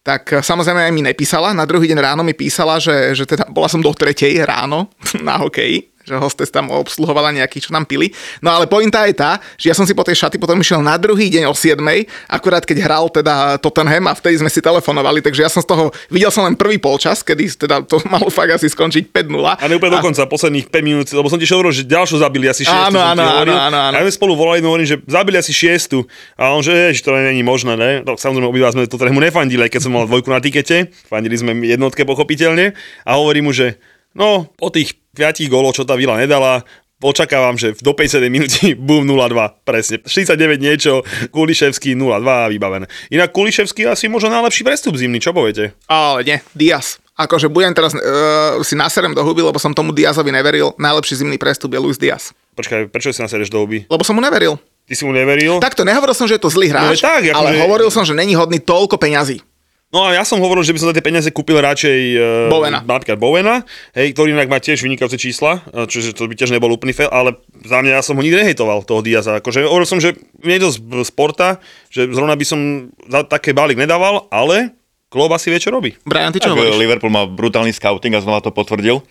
Tak 0.03 0.43
samozrejme 0.43 0.91
aj 0.91 0.93
mi 0.97 1.05
nepísala, 1.05 1.55
na 1.55 1.69
druhý 1.69 1.87
deň 1.93 1.99
ráno 2.01 2.27
mi 2.27 2.35
písala, 2.35 2.83
že, 2.83 3.15
že 3.15 3.23
teda 3.29 3.47
bola 3.53 3.71
som 3.71 3.79
do 3.79 3.93
tretej 3.95 4.43
ráno 4.43 4.91
na 5.23 5.39
hokeji 5.39 5.92
že 6.03 6.19
hostes 6.19 6.51
tam 6.51 6.69
obsluhovala 6.71 7.31
nejakých, 7.35 7.71
čo 7.71 7.73
nám 7.75 7.87
pili. 7.87 8.11
No 8.43 8.51
ale 8.51 8.67
pointa 8.67 9.07
je 9.07 9.15
tá, 9.15 9.39
že 9.55 9.71
ja 9.71 9.75
som 9.75 9.87
si 9.87 9.95
po 9.95 10.03
tej 10.03 10.19
šaty 10.19 10.37
potom 10.39 10.59
išiel 10.59 10.83
na 10.83 10.99
druhý 10.99 11.31
deň 11.31 11.47
o 11.47 11.55
7, 11.55 11.79
akurát 12.27 12.67
keď 12.67 12.79
hral 12.83 13.07
teda 13.09 13.59
Tottenham 13.63 14.11
a 14.11 14.15
vtedy 14.19 14.43
sme 14.43 14.51
si 14.51 14.59
telefonovali, 14.59 15.23
takže 15.23 15.47
ja 15.47 15.51
som 15.51 15.63
z 15.63 15.69
toho, 15.71 15.95
videl 16.11 16.35
som 16.35 16.43
len 16.43 16.59
prvý 16.59 16.83
polčas, 16.83 17.23
kedy 17.23 17.55
teda 17.55 17.87
to 17.87 18.03
malo 18.13 18.29
fakt 18.29 18.51
asi 18.51 18.67
skončiť 18.67 19.15
5-0. 19.15 19.63
A 19.63 19.65
neúplne 19.71 19.95
a... 19.95 19.99
dokonca, 20.03 20.27
posledných 20.27 20.67
5 20.69 20.83
minút, 20.83 21.07
lebo 21.15 21.31
som 21.31 21.39
ti 21.39 21.47
hovoril, 21.47 21.71
že 21.71 21.87
ďalšiu 21.87 22.19
zabili 22.19 22.51
asi 22.51 22.67
6. 22.67 22.91
Áno, 22.91 22.99
áno, 22.99 23.23
áno, 23.23 23.53
áno, 23.55 23.79
áno. 23.93 23.95
A 23.95 24.03
my 24.03 24.11
spolu 24.11 24.35
volali, 24.35 24.59
no 24.59 24.75
hovorím, 24.75 24.89
že 24.89 24.99
zabili 25.07 25.39
asi 25.39 25.55
6. 25.55 26.03
A 26.41 26.51
on, 26.57 26.65
že, 26.65 26.91
že 26.91 27.01
to 27.07 27.15
není 27.15 27.47
možné, 27.47 27.79
ne? 27.79 27.91
No, 28.03 28.19
samozrejme, 28.19 28.49
obidva 28.49 28.75
sme 28.75 28.91
Tottenhamu 28.91 29.23
nefandili, 29.23 29.71
keď 29.71 29.87
som 29.87 29.95
mal 29.95 30.11
dvojku 30.11 30.33
na 30.33 30.43
tikete, 30.43 30.91
fandili 31.07 31.39
sme 31.39 31.55
jednotke 31.63 32.03
pochopiteľne 32.03 32.75
a 33.07 33.11
hovorí 33.15 33.45
mu, 33.45 33.55
že 33.55 33.79
No, 34.13 34.45
po 34.61 34.69
tých 34.69 35.02
5 35.13 35.45
gólov, 35.53 35.77
čo 35.77 35.85
tá 35.85 35.93
Vila 35.93 36.17
nedala, 36.17 36.65
očakávam, 37.05 37.61
že 37.61 37.77
do 37.85 37.93
50 37.93 38.33
minúty 38.33 38.73
bum 38.89 39.05
0-2, 39.05 39.61
presne. 39.61 40.01
49 40.01 40.57
niečo, 40.57 41.05
Kuliševský 41.29 41.93
0-2 41.93 42.25
a 42.25 42.49
vybavené. 42.49 42.89
Inak 43.13 43.37
Kuliševský 43.37 43.85
asi 43.85 44.09
možno 44.09 44.33
najlepší 44.33 44.65
prestup 44.65 44.97
zimný, 44.97 45.21
čo 45.21 45.37
poviete? 45.37 45.77
Ale 45.85 46.25
nie, 46.25 46.41
Diaz. 46.57 46.97
Akože 47.13 47.53
budem 47.53 47.77
teraz 47.77 47.93
uh, 47.93 48.57
si 48.65 48.73
naserem 48.73 49.13
do 49.13 49.21
huby, 49.21 49.45
lebo 49.45 49.61
som 49.61 49.77
tomu 49.77 49.93
Diazovi 49.93 50.33
neveril. 50.33 50.73
Najlepší 50.81 51.21
zimný 51.21 51.37
prestup 51.37 51.77
je 51.77 51.81
Luis 51.85 52.01
Diaz. 52.01 52.33
Počkaj, 52.57 52.89
prečo 52.89 53.13
si 53.13 53.21
nasereš 53.21 53.53
do 53.53 53.61
huby? 53.61 53.85
Lebo 53.85 54.01
som 54.01 54.17
mu 54.17 54.25
neveril. 54.25 54.57
Ty 54.89 54.95
si 54.97 55.05
mu 55.05 55.13
neveril? 55.13 55.61
Takto, 55.61 55.85
nehovoril 55.85 56.17
som, 56.17 56.25
že 56.25 56.41
je 56.41 56.43
to 56.43 56.49
zlý 56.49 56.73
hráč, 56.73 57.05
no, 57.05 57.05
tak, 57.05 57.29
ale 57.37 57.53
že... 57.53 57.61
hovoril 57.61 57.93
som, 57.93 58.09
že 58.09 58.17
není 58.17 58.33
hodný 58.33 58.65
toľko 58.65 58.97
peňazí. 58.97 59.45
No 59.93 60.09
a 60.09 60.17
ja 60.17 60.25
som 60.25 60.41
hovoril, 60.41 60.65
že 60.65 60.73
by 60.73 60.81
som 60.81 60.89
za 60.89 60.97
tie 60.97 61.05
peniaze 61.05 61.29
kúpil 61.29 61.61
radšej 61.61 61.99
uh, 62.17 62.23
Bovena. 62.49 62.81
napríklad 62.81 63.21
Bovena, 63.21 63.61
hej, 63.93 64.17
ktorý 64.17 64.33
inak 64.33 64.49
má 64.49 64.57
tiež 64.57 64.81
vynikajúce 64.81 65.21
čísla, 65.21 65.61
e, 65.69 65.85
čiže 65.85 66.17
to 66.17 66.25
by 66.25 66.33
tiež 66.33 66.49
nebol 66.49 66.73
úplný 66.73 66.97
fail, 66.97 67.13
ale 67.13 67.37
za 67.61 67.85
mňa 67.85 68.01
ja 68.01 68.03
som 68.03 68.17
ho 68.17 68.25
nikdy 68.25 68.41
nehejtoval, 68.41 68.89
toho 68.89 69.05
Diaza. 69.05 69.45
Akože 69.45 69.69
hovoril 69.69 69.85
som, 69.85 70.01
že 70.01 70.17
niekto 70.41 70.73
z 70.73 70.81
sporta, 71.05 71.61
že 71.93 72.09
zrovna 72.09 72.41
by 72.41 72.45
som 72.49 72.89
za 73.05 73.21
také 73.29 73.53
balík 73.53 73.77
nedával, 73.77 74.33
ale 74.33 74.73
Klob 75.13 75.29
asi 75.37 75.53
vie, 75.53 75.61
čo 75.61 75.69
robí. 75.69 75.93
Brian, 76.09 76.33
ty 76.33 76.41
čo 76.41 76.49
tak, 76.49 76.57
hovoríš? 76.57 76.81
Liverpool 76.81 77.13
má 77.13 77.29
brutálny 77.29 77.77
scouting 77.77 78.17
a 78.17 78.25
znova 78.25 78.41
to 78.41 78.49
potvrdil. 78.49 79.05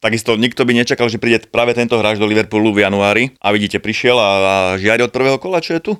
Takisto 0.00 0.34
nikto 0.34 0.64
by 0.64 0.72
nečakal, 0.72 1.12
že 1.12 1.20
príde 1.20 1.44
práve 1.44 1.76
tento 1.76 1.94
hráč 2.00 2.16
do 2.16 2.24
Liverpoolu 2.24 2.72
v 2.72 2.88
januári 2.88 3.36
a 3.36 3.52
vidíte, 3.52 3.76
prišiel 3.78 4.16
a, 4.16 4.30
a 4.40 4.54
žiari 4.80 5.04
od 5.04 5.12
prvého 5.12 5.36
kola, 5.36 5.60
čo 5.60 5.76
je 5.76 5.80
tu? 5.84 5.92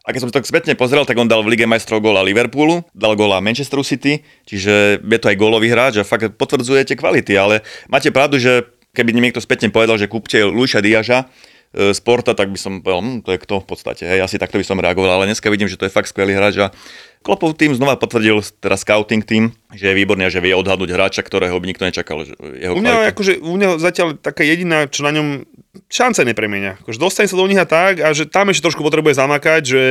A 0.00 0.16
keď 0.16 0.20
som 0.24 0.30
to 0.32 0.40
spätne 0.40 0.72
pozrel, 0.80 1.04
tak 1.04 1.20
on 1.20 1.28
dal 1.28 1.44
v 1.44 1.52
Lige 1.52 1.68
majstrov 1.68 2.00
góla 2.00 2.24
Liverpoolu, 2.24 2.88
dal 2.96 3.12
góla 3.20 3.44
Manchesteru 3.44 3.84
City, 3.84 4.24
čiže 4.48 5.04
je 5.04 5.18
to 5.20 5.28
aj 5.28 5.36
gólový 5.36 5.68
hráč 5.68 6.00
a 6.00 6.08
fakt 6.08 6.40
potvrdzujete 6.40 6.96
kvality, 6.96 7.36
ale 7.36 7.60
máte 7.92 8.08
pravdu, 8.08 8.40
že 8.40 8.64
keby 8.96 9.12
niekto 9.12 9.44
spätne 9.44 9.68
povedal, 9.68 10.00
že 10.00 10.08
kúpte 10.08 10.40
Luisa 10.48 10.80
Diaža, 10.80 11.28
Sporta, 11.70 12.34
tak 12.34 12.50
by 12.50 12.58
som 12.58 12.82
povedal, 12.82 12.98
hm, 12.98 13.18
to 13.22 13.30
je 13.30 13.38
kto 13.46 13.62
v 13.62 13.66
podstate, 13.70 14.02
hej, 14.02 14.18
asi 14.26 14.42
takto 14.42 14.58
by 14.58 14.66
som 14.66 14.82
reagoval, 14.82 15.22
ale 15.22 15.30
dneska 15.30 15.46
vidím, 15.54 15.70
že 15.70 15.78
to 15.78 15.86
je 15.86 15.94
fakt 15.94 16.10
skvelý 16.10 16.34
hráč 16.34 16.58
a 16.58 16.74
Klopov 17.20 17.52
tým 17.52 17.76
znova 17.76 18.00
potvrdil, 18.00 18.40
teraz 18.64 18.80
scouting 18.80 19.20
tým, 19.20 19.52
že 19.76 19.92
je 19.92 19.94
výborný 19.94 20.24
a 20.24 20.32
že 20.32 20.40
vie 20.40 20.56
odhadnúť 20.56 20.88
hráča, 20.88 21.20
ktorého 21.20 21.52
by 21.52 21.66
nikto 21.68 21.84
nečakal. 21.84 22.24
Že 22.24 22.32
jeho 22.56 22.72
u 22.72 22.80
mňa, 22.80 23.12
akože, 23.12 23.32
u 23.44 23.54
mňa 23.60 23.68
zatiaľ 23.76 24.16
taká 24.16 24.40
jediná, 24.40 24.88
čo 24.88 25.04
na 25.04 25.12
ňom 25.12 25.44
šance 25.92 26.24
nepremenia. 26.24 26.80
Akože 26.80 26.96
dostane 26.96 27.28
sa 27.28 27.36
do 27.36 27.44
nich 27.44 27.60
a 27.60 27.68
tak 27.68 28.00
a 28.00 28.16
že 28.16 28.24
tam 28.24 28.48
ešte 28.48 28.64
trošku 28.64 28.80
potrebuje 28.80 29.20
zamakať, 29.20 29.62
že 29.68 29.82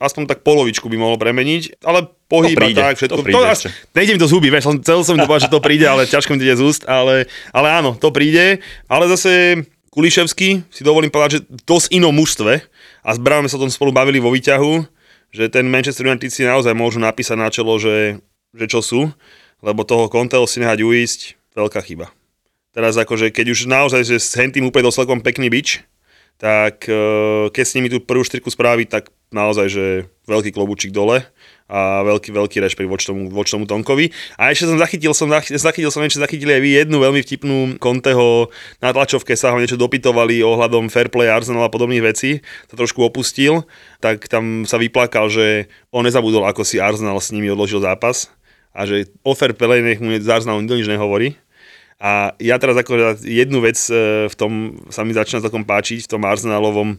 aspoň 0.00 0.32
tak 0.32 0.40
polovičku 0.48 0.88
by 0.88 0.96
mohol 0.96 1.20
premeniť, 1.20 1.84
ale 1.84 2.08
pohyb 2.32 2.56
príde, 2.56 2.80
tak, 2.80 2.96
všetko. 2.96 3.20
to 3.20 3.24
príde 3.28 3.36
to, 3.36 3.68
to 3.68 3.68
nejde 3.92 4.12
mi 4.16 4.20
to 4.24 4.28
z 4.32 4.34
huby, 4.34 4.48
vieš, 4.48 4.72
chcel 4.80 5.04
som 5.04 5.20
povedať, 5.20 5.46
že 5.46 5.52
to 5.52 5.60
príde, 5.60 5.84
ale 5.84 6.08
ťažko 6.08 6.32
mi 6.32 6.40
to 6.40 6.46
ide 6.48 6.56
z 6.56 6.64
úst, 6.64 6.82
ale, 6.88 7.28
ale 7.52 7.68
áno, 7.68 8.00
to 8.00 8.08
príde, 8.08 8.64
ale 8.88 9.04
zase 9.12 9.60
Kuliševský 9.92 10.72
si 10.72 10.82
dovolím 10.82 11.12
povedať, 11.12 11.30
že 11.36 11.44
dosť 11.68 11.92
inom 11.92 12.16
mužstve 12.16 12.64
a 13.04 13.10
s 13.12 13.20
Bravom 13.20 13.44
sa 13.44 13.60
o 13.60 13.68
tom 13.68 13.68
spolu 13.68 13.92
bavili 13.92 14.24
vo 14.24 14.32
výťahu, 14.32 14.88
že 15.28 15.52
ten 15.52 15.68
Manchester 15.68 16.08
United 16.08 16.32
si 16.32 16.48
naozaj 16.48 16.72
môžu 16.72 16.96
napísať 16.96 17.36
na 17.36 17.52
čelo, 17.52 17.76
že, 17.76 18.16
že 18.56 18.66
čo 18.72 18.80
sú, 18.80 19.12
lebo 19.60 19.84
toho 19.84 20.08
Conteho 20.08 20.48
si 20.48 20.64
nehať 20.64 20.80
uísť, 20.80 21.20
veľká 21.52 21.84
chyba. 21.84 22.08
Teraz 22.72 22.96
akože, 22.96 23.28
keď 23.36 23.52
už 23.52 23.68
naozaj 23.68 24.08
že 24.08 24.16
s 24.16 24.32
Hentým 24.32 24.64
úplne 24.64 24.88
celkom 24.88 25.20
pekný 25.20 25.52
bič, 25.52 25.84
tak 26.40 26.88
e, 26.88 27.52
keď 27.52 27.64
s 27.68 27.76
nimi 27.76 27.92
tú 27.92 28.00
prvú 28.00 28.24
štyrku 28.24 28.48
spraví, 28.48 28.88
tak 28.88 29.12
naozaj, 29.28 29.66
že 29.68 29.84
veľký 30.24 30.56
klobúčik 30.56 30.88
dole 30.88 31.20
a 31.68 32.02
veľký, 32.02 32.34
veľký 32.34 32.58
rešpekt 32.62 32.88
voči 32.90 33.10
tomu, 33.10 33.30
voči 33.30 33.54
tomu 33.54 33.64
Tonkovi. 33.66 34.10
A 34.38 34.50
ešte 34.50 34.68
som 34.68 34.78
zachytil, 34.78 35.12
som 35.14 35.28
zachytil 35.32 35.90
som, 35.90 36.02
ešte 36.02 36.20
zachytili 36.20 36.58
aj 36.58 36.62
vy 36.62 36.70
jednu 36.84 36.96
veľmi 37.00 37.20
vtipnú 37.22 37.56
Conteho 37.78 38.50
na 38.82 38.90
tlačovke 38.90 39.32
sa 39.38 39.54
ho 39.54 39.58
niečo 39.58 39.80
dopytovali 39.80 40.42
ohľadom 40.42 40.92
fair 40.92 41.08
play 41.08 41.30
Arsenal 41.30 41.66
a 41.66 41.72
podobných 41.72 42.02
vecí, 42.02 42.44
to 42.68 42.74
trošku 42.74 43.02
opustil, 43.02 43.64
tak 44.02 44.26
tam 44.26 44.66
sa 44.68 44.76
vyplakal, 44.76 45.30
že 45.30 45.70
on 45.94 46.04
nezabudol, 46.04 46.44
ako 46.48 46.66
si 46.66 46.82
Arsenal 46.82 47.18
s 47.20 47.32
nimi 47.32 47.48
odložil 47.48 47.80
zápas 47.80 48.28
a 48.72 48.88
že 48.88 49.12
o 49.20 49.36
fair 49.36 49.52
play 49.52 49.84
nech 49.84 50.00
mu 50.00 50.12
z 50.16 50.28
Arsenalu 50.28 50.64
nič 50.64 50.88
nehovorí. 50.88 51.36
A 52.02 52.34
ja 52.42 52.58
teraz 52.58 52.74
ako 52.74 53.14
jednu 53.22 53.62
vec 53.62 53.78
e, 53.86 54.26
v 54.26 54.34
tom 54.34 54.82
sa 54.90 55.06
mi 55.06 55.14
začína 55.14 55.38
celkom 55.38 55.62
páčiť, 55.62 56.02
v 56.02 56.10
tom 56.10 56.26
Arsenalovom 56.26 56.98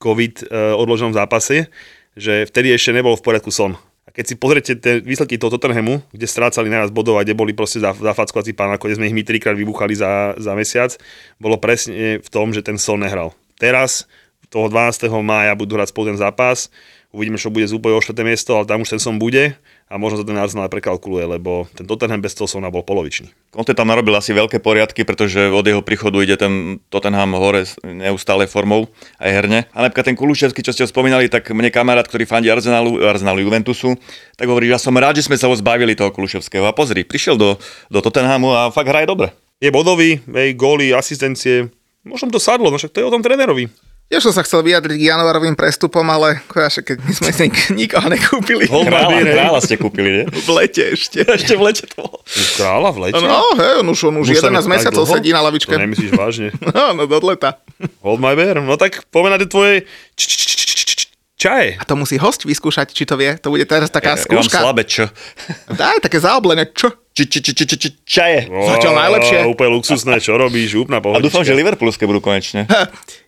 COVID 0.00 0.48
e, 0.48 0.72
odloženom 0.80 1.12
zápase, 1.12 1.68
že 2.16 2.48
vtedy 2.48 2.72
ešte 2.72 2.96
nebol 2.96 3.12
v 3.20 3.24
poriadku 3.26 3.52
son 3.52 3.76
a 4.10 4.14
keď 4.18 4.24
si 4.26 4.34
pozriete 4.34 4.72
tie 4.74 4.98
výsledky 4.98 5.38
toho 5.38 5.54
Tottenhamu, 5.54 6.02
kde 6.10 6.26
strácali 6.26 6.66
najviac 6.66 6.90
bodov 6.90 7.22
a 7.22 7.22
kde 7.22 7.38
boli 7.38 7.54
proste 7.54 7.78
zafackovací 7.78 8.58
pán, 8.58 8.74
ako 8.74 8.90
sme 8.90 9.06
ich 9.06 9.14
my 9.14 9.22
trikrát 9.22 9.54
vybuchali 9.54 9.94
za, 9.94 10.34
za 10.34 10.58
mesiac, 10.58 10.98
bolo 11.38 11.62
presne 11.62 12.18
v 12.18 12.28
tom, 12.28 12.50
že 12.50 12.66
ten 12.66 12.74
Son 12.74 12.98
nehral. 12.98 13.30
Teraz, 13.54 14.10
toho 14.50 14.66
12. 14.66 15.06
mája 15.22 15.54
budú 15.54 15.78
hrať 15.78 15.94
spolu 15.94 16.10
ten 16.10 16.18
zápas, 16.18 16.74
uvidíme, 17.14 17.38
čo 17.38 17.54
bude 17.54 17.70
z 17.70 17.78
úboje 17.78 17.94
o 17.94 18.02
4. 18.02 18.18
miesto, 18.26 18.58
ale 18.58 18.66
tam 18.66 18.82
už 18.82 18.98
ten 18.98 19.00
Son 19.02 19.14
bude 19.14 19.54
a 19.90 19.98
možno 19.98 20.22
sa 20.22 20.24
ten 20.24 20.38
Arsenal 20.38 20.70
prekalkuluje, 20.70 21.26
lebo 21.26 21.66
ten 21.74 21.82
Tottenham 21.82 22.22
bez 22.22 22.38
toho 22.38 22.46
Sona 22.46 22.70
bol 22.70 22.86
polovičný. 22.86 23.26
Conte 23.50 23.74
tam 23.74 23.90
narobil 23.90 24.14
asi 24.14 24.30
veľké 24.30 24.62
poriadky, 24.62 25.02
pretože 25.02 25.50
od 25.50 25.66
jeho 25.66 25.82
príchodu 25.82 26.22
ide 26.22 26.38
ten 26.38 26.78
Tottenham 26.94 27.34
hore 27.34 27.66
neustále 27.82 28.46
formou 28.46 28.86
aj 29.18 29.30
herne. 29.34 29.66
A 29.74 29.82
napríklad 29.82 30.14
ten 30.14 30.14
Kuluševský, 30.14 30.62
čo 30.62 30.70
ste 30.70 30.86
ho 30.86 30.88
spomínali, 30.88 31.26
tak 31.26 31.50
mne 31.50 31.74
kamarát, 31.74 32.06
ktorý 32.06 32.22
fandí 32.22 32.46
Arsenalu, 32.46 33.02
Arsenalu 33.02 33.42
Juventusu, 33.42 33.98
tak 34.38 34.46
hovorí, 34.46 34.70
že 34.70 34.78
ja 34.78 34.80
som 34.80 34.94
rád, 34.94 35.18
že 35.18 35.26
sme 35.26 35.34
sa 35.34 35.50
ho 35.50 35.54
zbavili 35.58 35.98
toho 35.98 36.14
Kuluševského. 36.14 36.62
A 36.62 36.70
pozri, 36.70 37.02
prišiel 37.02 37.34
do, 37.34 37.58
do 37.90 37.98
Tottenhamu 37.98 38.54
a 38.54 38.70
fakt 38.70 38.86
hraje 38.86 39.10
dobre. 39.10 39.34
Je 39.58 39.74
bodový, 39.74 40.22
hej, 40.22 40.54
góly, 40.54 40.94
asistencie. 40.94 41.66
Možno 42.06 42.30
to 42.30 42.38
sadlo, 42.38 42.70
no 42.70 42.78
však 42.78 42.94
to 42.94 43.02
je 43.02 43.08
o 43.10 43.12
tom 43.12 43.26
trénerovi. 43.26 43.89
Ja 44.10 44.18
som 44.18 44.34
sa 44.34 44.42
chcel 44.42 44.66
vyjadriť 44.66 44.98
k 44.98 45.04
januárovým 45.06 45.54
prestupom, 45.54 46.02
ale 46.02 46.42
kojaše, 46.50 46.82
keď 46.82 46.98
my 46.98 47.12
sme 47.14 47.30
si 47.30 47.46
nikoho 47.86 48.10
nekúpili. 48.10 48.66
Kráľa, 48.66 49.22
kráľa 49.22 49.60
ste 49.62 49.78
kúpili, 49.78 50.10
nie? 50.10 50.24
V 50.26 50.50
lete 50.50 50.82
ešte. 50.98 51.22
Ešte 51.38 51.54
v 51.54 51.62
lete 51.62 51.86
to 51.86 51.94
bolo. 52.02 52.18
Kráľa 52.58 52.90
v 52.90 52.98
lete? 53.06 53.22
No, 53.22 53.54
hej, 53.54 53.74
on 53.78 53.86
už, 53.86 54.10
on 54.10 54.18
už 54.18 54.34
11 54.34 54.66
mesiacov 54.66 55.06
sedí 55.06 55.30
na 55.30 55.46
lavičke. 55.46 55.70
To 55.70 55.78
nemyslíš 55.78 56.10
vážne? 56.18 56.50
No, 56.74 56.90
no, 56.90 57.06
do 57.06 57.22
leta. 57.22 57.62
Hold 58.02 58.18
my 58.18 58.34
bear. 58.34 58.58
No 58.58 58.74
tak 58.74 59.06
pomená 59.14 59.38
tvoje 59.38 59.86
čaje. 61.38 61.78
A 61.78 61.86
to 61.86 61.94
musí 61.94 62.18
host 62.18 62.42
vyskúšať, 62.42 62.90
či 62.90 63.06
to 63.06 63.14
vie. 63.14 63.38
To 63.40 63.54
bude 63.54 63.62
teraz 63.64 63.88
taká 63.88 64.12
Ja 64.12 64.18
mám 64.18 64.42
skúška. 64.44 64.58
slabé 64.58 64.82
čo. 64.84 65.06
Daj, 65.70 66.02
také 66.02 66.18
zaoblené, 66.18 66.68
čo? 66.68 66.92
Či, 67.10 67.26
či, 67.26 67.38
či, 67.40 67.52
či, 67.54 67.64
či, 67.64 67.76
či, 67.78 67.88
čaje. 68.02 68.46
Zatiaľ 68.46 68.92
najlepšie. 68.98 69.38
Úplne 69.48 69.70
luxusné, 69.72 70.18
čo 70.18 70.34
robíš, 70.34 70.76
úplná 70.76 70.98
A 70.98 71.02
pohodička. 71.02 71.26
dúfam, 71.26 71.42
že 71.42 71.54
Liverpoolské 71.54 72.04
budú 72.04 72.20
konečne. 72.20 72.68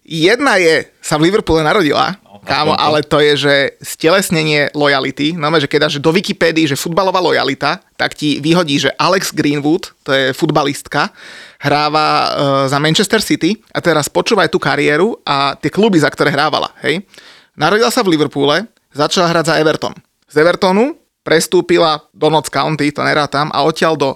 Jedna 0.03 0.59
je, 0.59 0.91
sa 0.99 1.15
v 1.15 1.31
Liverpoole 1.31 1.63
narodila 1.63 2.19
Kámo, 2.43 2.75
Aspoň 2.75 2.79
to. 2.79 2.83
ale 2.83 2.99
to 3.07 3.19
je, 3.23 3.33
že 3.39 3.55
stelesnenie 3.79 4.75
lojality, 4.75 5.39
no 5.39 5.47
že 5.63 5.71
keď 5.71 5.79
dáš 5.87 6.03
do 6.03 6.11
Wikipédii, 6.11 6.67
že 6.67 6.75
futbalová 6.75 7.23
lojalita, 7.23 7.79
tak 7.95 8.19
ti 8.19 8.43
vyhodí, 8.43 8.83
že 8.83 8.91
Alex 8.99 9.31
Greenwood, 9.31 9.95
to 10.03 10.11
je 10.11 10.25
futbalistka, 10.35 11.15
hráva 11.63 12.07
uh, 12.11 12.27
za 12.67 12.83
Manchester 12.83 13.23
City 13.23 13.63
a 13.71 13.79
teraz 13.79 14.11
počúvaj 14.11 14.51
tú 14.51 14.59
kariéru 14.59 15.23
a 15.23 15.55
tie 15.55 15.71
kluby, 15.71 16.03
za 16.03 16.11
ktoré 16.11 16.35
hrávala, 16.35 16.75
hej. 16.83 17.07
Narodila 17.55 17.95
sa 17.95 18.03
v 18.03 18.19
Liverpoole, 18.19 18.67
začala 18.91 19.31
hrať 19.31 19.55
za 19.55 19.59
Everton. 19.63 19.95
Z 20.27 20.43
Evertonu 20.43 20.99
prestúpila 21.23 22.03
do 22.11 22.27
Notts 22.27 22.51
County, 22.51 22.91
to 22.91 23.07
nerátam, 23.07 23.55
a 23.55 23.63
odtiaľ 23.63 23.95
do 23.95 24.11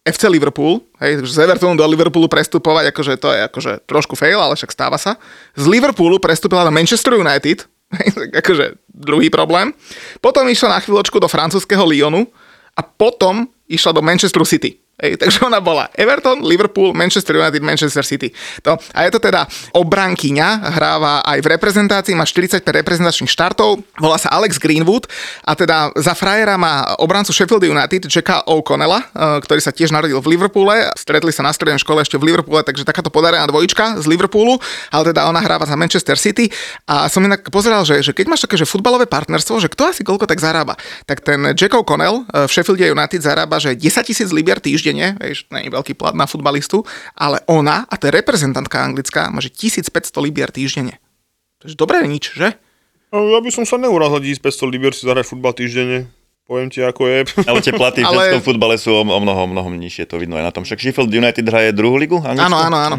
FC 0.00 0.32
Liverpool, 0.32 0.80
hej, 0.96 1.20
z 1.28 1.44
Evertonu 1.44 1.76
do 1.76 1.84
Liverpoolu 1.84 2.24
prestupovať, 2.24 2.88
akože 2.88 3.12
to 3.20 3.28
je 3.36 3.40
akože 3.52 3.72
trošku 3.84 4.16
fail, 4.16 4.40
ale 4.40 4.56
však 4.56 4.72
stáva 4.72 4.96
sa. 4.96 5.20
Z 5.52 5.68
Liverpoolu 5.68 6.16
prestúpila 6.16 6.64
do 6.64 6.72
Manchester 6.72 7.20
United, 7.20 7.68
hej, 8.00 8.08
akože 8.32 8.80
druhý 8.88 9.28
problém. 9.28 9.76
Potom 10.24 10.48
išla 10.48 10.76
na 10.76 10.80
chvíľočku 10.80 11.20
do 11.20 11.28
francúzského 11.28 11.84
Lyonu 11.84 12.24
a 12.72 12.80
potom 12.80 13.44
išla 13.68 13.92
do 13.92 14.00
Manchester 14.00 14.40
City. 14.48 14.80
Hej, 15.00 15.16
takže 15.16 15.40
ona 15.48 15.64
bola 15.64 15.88
Everton, 15.96 16.44
Liverpool, 16.44 16.92
Manchester 16.92 17.32
United, 17.40 17.64
Manchester 17.64 18.04
City. 18.04 18.28
To, 18.68 18.76
a 18.92 19.08
je 19.08 19.10
to 19.16 19.20
teda 19.20 19.48
obrankyňa, 19.72 20.76
hráva 20.76 21.24
aj 21.24 21.40
v 21.40 21.46
reprezentácii, 21.56 22.12
má 22.12 22.28
45 22.28 22.60
reprezentačných 22.60 23.32
štartov, 23.32 23.80
volá 23.96 24.20
sa 24.20 24.28
Alex 24.36 24.60
Greenwood 24.60 25.08
a 25.48 25.56
teda 25.56 25.96
za 25.96 26.12
frajera 26.12 26.60
má 26.60 27.00
obrancu 27.00 27.32
Sheffield 27.32 27.64
United, 27.64 28.12
Jacka 28.12 28.44
O'Connella, 28.44 29.00
eh, 29.00 29.40
ktorý 29.40 29.60
sa 29.64 29.72
tiež 29.72 29.88
narodil 29.88 30.20
v 30.20 30.36
Liverpoole, 30.36 30.92
stretli 31.00 31.32
sa 31.32 31.40
na 31.48 31.56
strednej 31.56 31.80
škole 31.80 32.04
ešte 32.04 32.20
v 32.20 32.28
Liverpoole, 32.28 32.60
takže 32.60 32.84
takáto 32.84 33.08
podarená 33.08 33.48
dvojička 33.48 34.04
z 34.04 34.04
Liverpoolu, 34.04 34.60
ale 34.92 35.16
teda 35.16 35.24
ona 35.32 35.40
hráva 35.40 35.64
za 35.64 35.80
Manchester 35.80 36.20
City. 36.20 36.52
A 36.84 37.08
som 37.08 37.24
inak 37.24 37.48
pozeral, 37.48 37.88
že, 37.88 38.04
že 38.04 38.12
keď 38.12 38.26
máš 38.28 38.44
také, 38.44 38.60
že 38.60 38.68
futbalové 38.68 39.08
partnerstvo, 39.08 39.64
že 39.64 39.72
kto 39.72 39.96
asi 39.96 40.04
koľko 40.04 40.28
tak 40.28 40.44
zarába, 40.44 40.76
tak 41.08 41.24
ten 41.24 41.56
Jack 41.56 41.72
O'Connell 41.72 42.28
eh, 42.28 42.44
v 42.44 42.50
Sheffield 42.52 42.76
United 42.76 43.20
zarába, 43.24 43.56
že 43.56 43.72
10 43.72 44.04
tisíc 44.04 44.28
libier 44.28 44.60
týždenne, 44.90 45.14
vieš, 45.16 45.46
to 45.46 45.54
nie 45.54 45.70
je 45.70 45.72
veľký 45.72 45.94
plat 45.94 46.12
na 46.12 46.26
futbalistu, 46.26 46.82
ale 47.14 47.38
ona, 47.46 47.86
a 47.86 47.94
to 47.94 48.10
je 48.10 48.12
reprezentantka 48.12 48.82
anglická, 48.82 49.30
má 49.30 49.38
že 49.38 49.48
1500 49.48 49.94
libier 50.18 50.50
týždenne. 50.50 50.98
To 51.62 51.70
je 51.70 51.78
dobré 51.78 52.02
nič, 52.04 52.34
že? 52.34 52.58
No, 53.14 53.26
ja 53.30 53.38
by 53.38 53.50
som 53.50 53.62
sa 53.62 53.78
neurazil 53.78 54.18
1500 54.18 54.66
libier 54.66 54.92
si 54.92 55.06
zahrať 55.06 55.30
futbal 55.30 55.54
týždenne. 55.54 56.10
Poviem 56.46 56.66
ti, 56.66 56.82
ako 56.82 57.06
je. 57.06 57.18
Ale 57.50 57.62
tie 57.62 57.70
platy 57.70 58.02
v 58.02 58.06
Ale- 58.06 58.34
ženskom 58.34 58.42
futbale 58.42 58.74
sú 58.74 58.90
o, 58.90 59.02
o 59.02 59.20
mnoho, 59.22 59.46
mnoho 59.46 59.70
nižšie, 59.70 60.10
to 60.10 60.18
vidno 60.18 60.34
aj 60.34 60.50
na 60.50 60.52
tom. 60.54 60.66
Však 60.66 60.82
Sheffield 60.82 61.10
United 61.10 61.46
hraje 61.46 61.70
druhú 61.70 61.94
ligu? 61.94 62.18
Áno, 62.18 62.58
áno, 62.58 62.74
áno. 62.74 62.96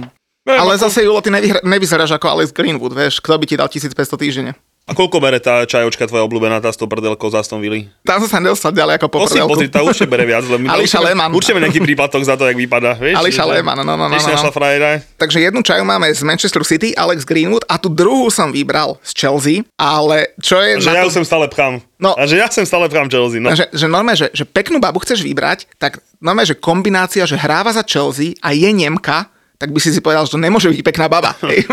Ale 0.47 0.73
zase, 0.79 1.03
Julo, 1.05 1.21
ty 1.21 1.29
nevyhra- 1.29 1.61
nevyzeráš 1.61 2.15
ako 2.17 2.39
Alex 2.39 2.49
Greenwood, 2.49 2.95
vieš, 2.95 3.21
kto 3.21 3.37
by 3.37 3.45
ti 3.45 3.55
dal 3.59 3.69
1500 3.69 3.93
týždenne? 4.17 4.51
A 4.91 4.97
koľko 4.97 5.23
bere 5.23 5.39
tá 5.39 5.63
čajočka 5.63 6.03
tvoja 6.03 6.27
obľúbená, 6.27 6.59
tá 6.59 6.67
s 6.67 6.75
tou 6.75 6.83
prdelkou 6.83 7.31
za 7.31 7.39
Aston 7.39 7.63
Villa? 7.63 7.87
Tam 8.03 8.19
som 8.19 8.27
sa 8.27 8.43
nedostal 8.43 8.75
ďalej 8.75 8.99
ako 8.99 9.07
po 9.07 9.17
Prosím, 9.23 9.47
prdelku. 9.47 9.51
pozri, 9.55 9.67
tá 9.71 9.79
určite 9.87 10.11
bere 10.11 10.27
viac, 10.27 10.43
lebo 10.43 10.67
Ališa 10.75 10.99
Lehmann. 10.99 11.31
Určite 11.31 11.63
nejaký 11.63 11.79
príplatok 11.87 12.19
za 12.27 12.35
to, 12.35 12.43
jak 12.43 12.59
vypadá, 12.59 12.99
vieš? 12.99 13.15
Ališa 13.15 13.47
Lehmann, 13.47 13.79
no, 13.79 13.87
no, 13.87 13.95
no, 13.95 14.11
no, 14.11 14.19
no. 14.19 14.51
frajera. 14.51 14.99
Takže 15.15 15.39
jednu 15.39 15.63
čaju 15.63 15.87
máme 15.87 16.11
z 16.11 16.21
Manchester 16.27 16.67
City, 16.67 16.91
Alex 16.91 17.23
Greenwood, 17.23 17.63
a 17.71 17.79
tú 17.79 17.87
druhú 17.87 18.27
som 18.27 18.51
vybral 18.51 18.99
z 18.99 19.11
Chelsea, 19.15 19.57
ale 19.79 20.35
čo 20.43 20.59
je 20.59 20.83
Že 20.83 20.91
ja 20.91 21.07
to... 21.07 21.15
sem 21.15 21.23
stále 21.23 21.47
pchám. 21.47 21.79
No. 21.95 22.11
A 22.19 22.27
že 22.27 22.35
ja 22.35 22.51
sem 22.51 22.67
stále 22.67 22.91
pchám 22.91 23.07
Chelsea. 23.07 23.39
No. 23.39 23.55
Že, 23.55 23.71
že 23.71 23.87
normálne, 23.87 24.19
že, 24.19 24.27
že 24.35 24.43
peknú 24.43 24.83
babu 24.83 24.99
chceš 24.99 25.23
vybrať, 25.23 25.71
tak 25.79 26.03
normálne, 26.19 26.51
že 26.51 26.59
kombinácia, 26.59 27.23
že 27.23 27.39
hráva 27.39 27.71
za 27.71 27.85
Chelsea 27.87 28.35
a 28.43 28.51
je 28.51 28.67
Nemka, 28.75 29.31
tak 29.61 29.69
by 29.69 29.77
si 29.77 29.93
si 29.93 30.01
povedal, 30.01 30.25
že 30.25 30.33
to 30.33 30.41
nemôže 30.41 30.65
byť 30.73 30.81
pekná 30.81 31.05
baba. 31.05 31.37
hej. 31.45 31.69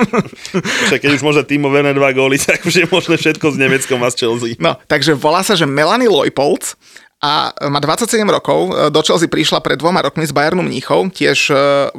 Však 0.93 1.01
keď 1.01 1.11
už 1.17 1.25
môže 1.25 1.41
Timo 1.49 1.73
Werner 1.73 1.97
dva 1.97 2.13
góly, 2.13 2.37
tak 2.37 2.61
už 2.69 2.85
je 2.85 2.87
možné 2.93 3.17
všetko 3.17 3.49
s 3.49 3.57
Nemeckom 3.57 4.05
a 4.05 4.13
s 4.13 4.21
Chelsea. 4.21 4.61
No, 4.61 4.77
takže 4.85 5.17
volá 5.17 5.41
sa, 5.41 5.57
že 5.57 5.65
Melanie 5.65 6.13
Leupolz 6.13 6.77
a 7.19 7.51
má 7.67 7.81
27 7.83 8.23
rokov. 8.29 8.93
Do 8.95 9.01
Chelsea 9.03 9.27
prišla 9.27 9.59
pred 9.59 9.75
dvoma 9.81 10.05
rokmi 10.05 10.23
z 10.23 10.31
Bayernu 10.31 10.63
Mníchov, 10.63 11.11
tiež 11.11 11.51
e, 11.51 11.55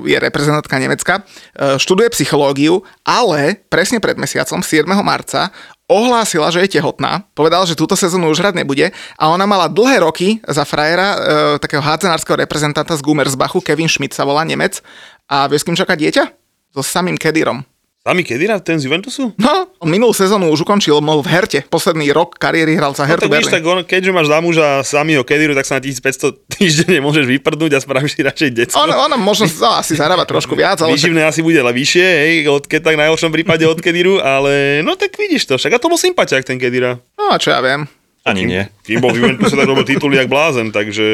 je 0.07 0.15
reprezentantka 0.15 0.79
Nemecka. 0.79 1.19
E, 1.19 1.75
Študuje 1.75 2.07
psychológiu, 2.15 2.87
ale 3.03 3.59
presne 3.67 3.99
pred 3.99 4.15
mesiacom, 4.15 4.63
7. 4.63 4.87
marca, 5.03 5.51
ohlásila, 5.89 6.53
že 6.53 6.61
je 6.63 6.77
tehotná, 6.77 7.25
povedala, 7.33 7.65
že 7.65 7.73
túto 7.73 7.97
sezónu 7.97 8.29
už 8.29 8.45
hrať 8.45 8.61
nebude 8.61 8.93
a 9.17 9.23
ona 9.33 9.49
mala 9.49 9.65
dlhé 9.65 10.05
roky 10.05 10.37
za 10.45 10.61
frajera 10.61 11.07
e, 11.09 11.17
takého 11.57 11.81
hádzanárskeho 11.81 12.37
reprezentanta 12.37 12.93
z 12.93 13.01
Gummersbachu, 13.01 13.65
Kevin 13.65 13.89
Schmidt 13.89 14.13
sa 14.13 14.23
volá 14.23 14.45
Nemec 14.45 14.85
a 15.25 15.49
vieš, 15.49 15.65
s 15.65 15.67
kým 15.67 15.75
čaká 15.75 15.97
dieťa? 15.97 16.29
So 16.77 16.85
samým 16.85 17.17
Kedirom. 17.17 17.65
Sami 18.09 18.25
kedy 18.25 18.49
hrá 18.49 18.57
ten 18.57 18.81
z 18.81 18.89
Juventusu? 18.89 19.37
No, 19.37 19.69
on 19.77 19.85
minulú 19.85 20.17
sezónu 20.17 20.49
už 20.49 20.65
ukončil, 20.65 20.97
bol 20.97 21.21
v 21.21 21.29
Herte. 21.29 21.61
Posledný 21.69 22.09
rok 22.09 22.41
kariéry 22.41 22.73
hral 22.73 22.97
za 22.97 23.05
No, 23.05 23.13
Hertu 23.13 23.29
tak 23.29 23.37
vidíš, 23.37 23.53
Berlin. 23.53 23.61
tak 23.61 23.63
on, 23.69 23.79
keďže 23.85 24.09
máš 24.09 24.27
za 24.33 24.37
muža 24.41 24.67
samého 24.81 25.21
Kediru, 25.21 25.53
tak 25.53 25.69
sa 25.69 25.77
na 25.77 25.85
1500 25.85 26.33
týždenne 26.57 27.05
môžeš 27.05 27.29
vyprdnúť 27.29 27.77
a 27.77 27.79
spravíš 27.85 28.17
si 28.17 28.25
radšej 28.25 28.49
decko. 28.49 28.81
Ono, 28.81 28.97
ono 28.97 29.13
možno 29.21 29.45
no, 29.45 29.77
asi 29.77 29.93
zarába 29.93 30.25
trošku 30.25 30.57
viac, 30.57 30.81
ale 30.81 30.97
Výživné 30.97 31.21
asi 31.21 31.45
bude 31.45 31.61
ale 31.61 31.69
vyššie, 31.69 32.07
hej, 32.09 32.49
od, 32.49 32.65
keď 32.65 32.81
tak 32.89 32.97
najhoršom 32.97 33.29
prípade 33.29 33.69
od 33.69 33.77
Kediru, 33.77 34.17
ale 34.17 34.81
no 34.81 34.97
tak 34.97 35.13
vidíš 35.13 35.45
to, 35.45 35.61
však 35.61 35.77
a 35.77 35.77
to 35.77 35.85
bol 35.85 36.01
sympatiak 36.01 36.41
ten 36.41 36.57
Kedira. 36.57 36.97
no 37.13 37.29
a 37.29 37.37
čo 37.37 37.53
ja 37.53 37.61
viem. 37.61 37.85
Ani 38.25 38.49
nie. 38.49 38.65
Kým 38.89 39.05
bol 39.05 39.13
v 39.13 39.21
Juventuse, 39.21 39.53
tak 39.53 39.69
robil 39.69 39.85
tituly 39.85 40.17
jak 40.17 40.25
blázen, 40.25 40.73
takže 40.73 41.05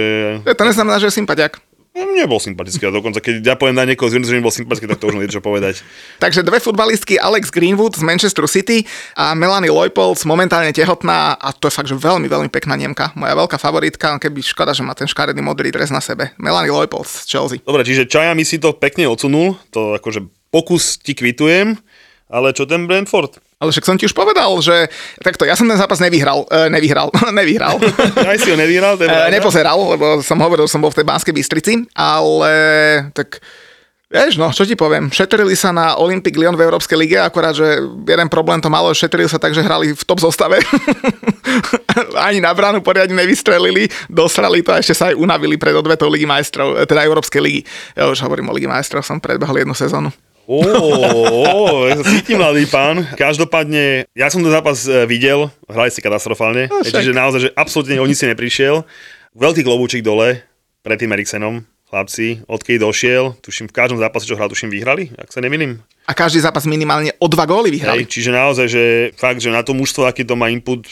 To 0.48 0.64
neznamená, 0.64 0.96
že 1.04 1.12
je 1.12 1.20
sympatiak. 1.20 1.60
No, 1.96 2.12
nebol 2.12 2.43
sympatický 2.43 2.84
a 2.88 2.91
dokonca 2.91 3.24
keď 3.24 3.41
ja 3.41 3.56
poviem 3.56 3.80
na 3.80 3.88
niekoho 3.88 4.12
z 4.12 4.20
Juventusu, 4.20 4.36
že 4.36 4.39
nebol 4.43 4.52
sympatický, 4.52 4.86
tak 4.91 5.00
to 5.00 5.08
už 5.08 5.16
nie 5.16 5.26
je 5.26 5.39
čo 5.39 5.41
povedať. 5.41 5.80
Takže 6.24 6.43
dve 6.43 6.60
futbalistky, 6.60 7.16
Alex 7.16 7.48
Greenwood 7.50 7.96
z 7.96 8.04
Manchester 8.04 8.43
City 8.52 8.84
a 9.16 9.32
Melanie 9.32 9.72
Leupolz, 9.72 10.28
momentálne 10.28 10.76
tehotná 10.76 11.39
a 11.39 11.56
to 11.56 11.72
je 11.72 11.74
fakt, 11.74 11.88
že 11.88 11.96
veľmi, 11.96 12.28
veľmi 12.28 12.50
pekná 12.52 12.76
Nemka. 12.76 13.16
Moja 13.16 13.34
veľká 13.34 13.56
favoritka, 13.56 14.20
keby 14.20 14.43
škoda, 14.43 14.76
že 14.76 14.84
má 14.84 14.91
ten 14.91 15.08
škaredý 15.08 15.39
modrý 15.39 15.72
dres 15.72 15.88
na 15.89 16.04
sebe. 16.04 16.36
Melanie 16.36 16.76
Leupolz 16.76 17.24
z 17.24 17.32
Chelsea. 17.32 17.58
Dobre, 17.64 17.88
čiže 17.88 18.06
Čaja 18.12 18.36
mi 18.36 18.43
si 18.43 18.60
to 18.60 18.76
pekne 18.76 19.08
odsunul, 19.08 19.56
to 19.72 19.96
akože 19.96 20.28
pokus 20.52 21.00
ti 21.00 21.16
kvitujem, 21.16 21.80
ale 22.28 22.52
čo 22.52 22.68
ten 22.68 22.89
Brentford? 22.89 23.45
Ale 23.56 23.72
však 23.72 23.88
som 23.88 23.95
ti 23.95 24.03
už 24.03 24.12
povedal, 24.12 24.51
že 24.60 24.91
takto, 25.24 25.47
ja 25.47 25.56
som 25.56 25.64
ten 25.66 25.80
zápas 25.80 26.03
nevyhral, 26.03 26.43
e, 26.51 26.68
nevyhral, 26.68 27.08
nevyhral. 27.39 27.80
Aj 28.30 28.38
si 28.39 28.51
ho 28.51 28.58
nevyhral, 28.60 28.99
E, 28.99 29.32
nepozeral, 29.32 29.80
lebo 29.95 30.20
som 30.20 30.39
hovoril, 30.39 30.68
som 30.68 30.84
bol 30.84 30.91
v 30.91 31.01
tej 31.01 31.08
Banskej 31.08 31.34
Bystrici, 31.36 31.74
ale 31.95 32.51
tak 33.16 33.39
Vieš, 34.06 34.38
no, 34.38 34.53
čo 34.53 34.70
ti 34.70 34.78
poviem, 34.78 35.10
šetrili 35.10 35.58
sa 35.58 35.74
na 35.74 35.97
Olympic 35.97 36.38
Lyon 36.38 36.53
v 36.53 36.62
Európskej 36.62 36.93
lige, 36.93 37.18
akorát, 37.18 37.58
že 37.58 37.82
jeden 37.84 38.30
problém 38.30 38.62
to 38.62 38.70
malo, 38.70 38.93
šetrili 38.93 39.26
sa 39.26 39.41
tak, 39.41 39.58
že 39.58 39.66
hrali 39.66 39.97
v 39.97 40.03
top 40.06 40.22
zostave. 40.22 40.62
Ani 42.30 42.38
na 42.38 42.53
bránu 42.53 42.86
poriadne 42.86 43.18
nevystrelili, 43.18 43.89
dosrali 44.06 44.62
to 44.62 44.72
a 44.72 44.80
ešte 44.80 44.93
sa 44.93 45.10
aj 45.10 45.18
unavili 45.18 45.58
pred 45.58 45.74
odvetou 45.74 46.06
Ligy 46.06 46.30
majstrov, 46.30 46.86
teda 46.86 47.01
Európskej 47.01 47.41
ligy. 47.41 47.62
Ja 47.97 48.06
už 48.06 48.22
hovorím 48.22 48.53
o 48.53 48.56
Ligy 48.56 48.70
majstrov, 48.70 49.01
som 49.01 49.18
predbehol 49.18 49.66
jednu 49.66 49.74
sezónu. 49.74 50.14
Ó, 50.46 50.62
cítim 52.06 52.38
mladý 52.38 52.70
pán. 52.70 53.02
Každopádne, 53.18 54.06
ja 54.14 54.28
som 54.30 54.46
ten 54.46 54.54
zápas 54.54 54.86
e, 54.86 55.10
videl, 55.10 55.50
hrali 55.66 55.89
si 55.89 56.06
katastrofálne, 56.06 56.70
No, 56.70 56.86
čiže 56.86 57.12
naozaj, 57.12 57.39
že 57.41 57.50
absolútne 57.58 57.98
o 57.98 58.06
nic 58.06 58.18
si 58.18 58.30
neprišiel. 58.30 58.86
Veľký 59.34 59.66
klobúčik 59.66 60.06
dole 60.06 60.46
pred 60.86 61.02
tým 61.02 61.12
Eriksenom, 61.18 61.66
chlapci, 61.89 62.46
odkedy 62.46 62.78
došiel, 62.78 63.34
tuším 63.41 63.68
v 63.70 63.76
každom 63.76 63.98
zápase, 63.98 64.30
čo 64.30 64.38
hral, 64.38 64.50
tuším 64.54 64.70
vyhrali, 64.70 65.10
ak 65.18 65.34
sa 65.34 65.41
nemýlim. 65.41 65.82
A 66.06 66.14
každý 66.14 66.38
zápas 66.46 66.70
minimálne 66.70 67.18
o 67.18 67.26
dva 67.26 67.50
góly 67.50 67.74
vyhrali. 67.74 68.06
Hej, 68.06 68.14
čiže 68.14 68.30
naozaj, 68.30 68.68
že 68.70 68.84
fakt, 69.18 69.41
že 69.41 69.50
na 69.50 69.66
to 69.66 69.74
mužstvo, 69.74 70.06
aký 70.06 70.22
to 70.22 70.38
má 70.38 70.54
input, 70.54 70.86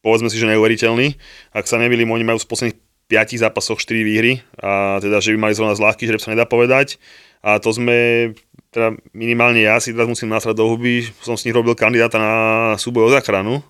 povedzme 0.00 0.32
si, 0.32 0.40
že 0.40 0.48
neuveriteľný. 0.48 1.16
Ak 1.52 1.68
sa 1.68 1.76
nemýlim, 1.76 2.08
oni 2.08 2.24
majú 2.24 2.40
v 2.40 2.48
posledných 2.48 2.78
5 3.04 3.36
zápasoch 3.36 3.76
4 3.84 4.00
výhry 4.00 4.40
a 4.56 4.96
teda, 4.96 5.20
že 5.20 5.36
by 5.36 5.48
mali 5.48 5.52
zrovna 5.52 5.76
z 5.76 5.84
ľahký 5.84 6.08
žreb 6.08 6.20
sa 6.24 6.32
nedá 6.32 6.48
povedať. 6.48 6.96
A 7.44 7.60
to 7.60 7.68
sme, 7.76 8.32
teda 8.74 8.98
minimálne 9.14 9.62
ja 9.62 9.78
si 9.78 9.94
teraz 9.94 10.10
musím 10.10 10.34
nasrať 10.34 10.58
do 10.58 10.66
huby, 10.66 11.06
som 11.22 11.38
s 11.38 11.46
nich 11.46 11.54
robil 11.54 11.78
kandidáta 11.78 12.18
na 12.18 12.34
súboj 12.74 13.06
o 13.06 13.14
záchranu. 13.14 13.62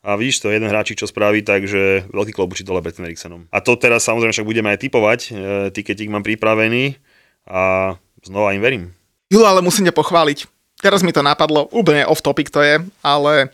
A 0.00 0.16
vidíš 0.16 0.40
to, 0.42 0.48
jeden 0.48 0.66
hráčik, 0.66 0.96
čo 0.96 1.04
spraví, 1.04 1.44
takže 1.44 2.08
veľký 2.08 2.32
klobučí 2.32 2.64
dole 2.64 2.80
pred 2.80 2.96
Eriksenom. 2.96 3.46
A 3.52 3.60
to 3.60 3.76
teraz 3.76 4.08
samozrejme 4.08 4.32
však 4.32 4.48
budeme 4.48 4.72
aj 4.72 4.80
typovať, 4.80 5.20
e, 5.28 5.30
tiketík 5.76 6.08
mám 6.08 6.24
pripravený 6.24 6.96
a 7.44 7.94
znova 8.24 8.56
im 8.56 8.64
verím. 8.64 8.84
Julo, 9.28 9.44
ale 9.44 9.60
musím 9.60 9.92
ťa 9.92 9.94
pochváliť. 9.94 10.48
Teraz 10.80 11.04
mi 11.04 11.12
to 11.12 11.20
napadlo, 11.20 11.68
úplne 11.68 12.08
off 12.08 12.24
topic 12.24 12.48
to 12.48 12.64
je, 12.64 12.80
ale 13.04 13.52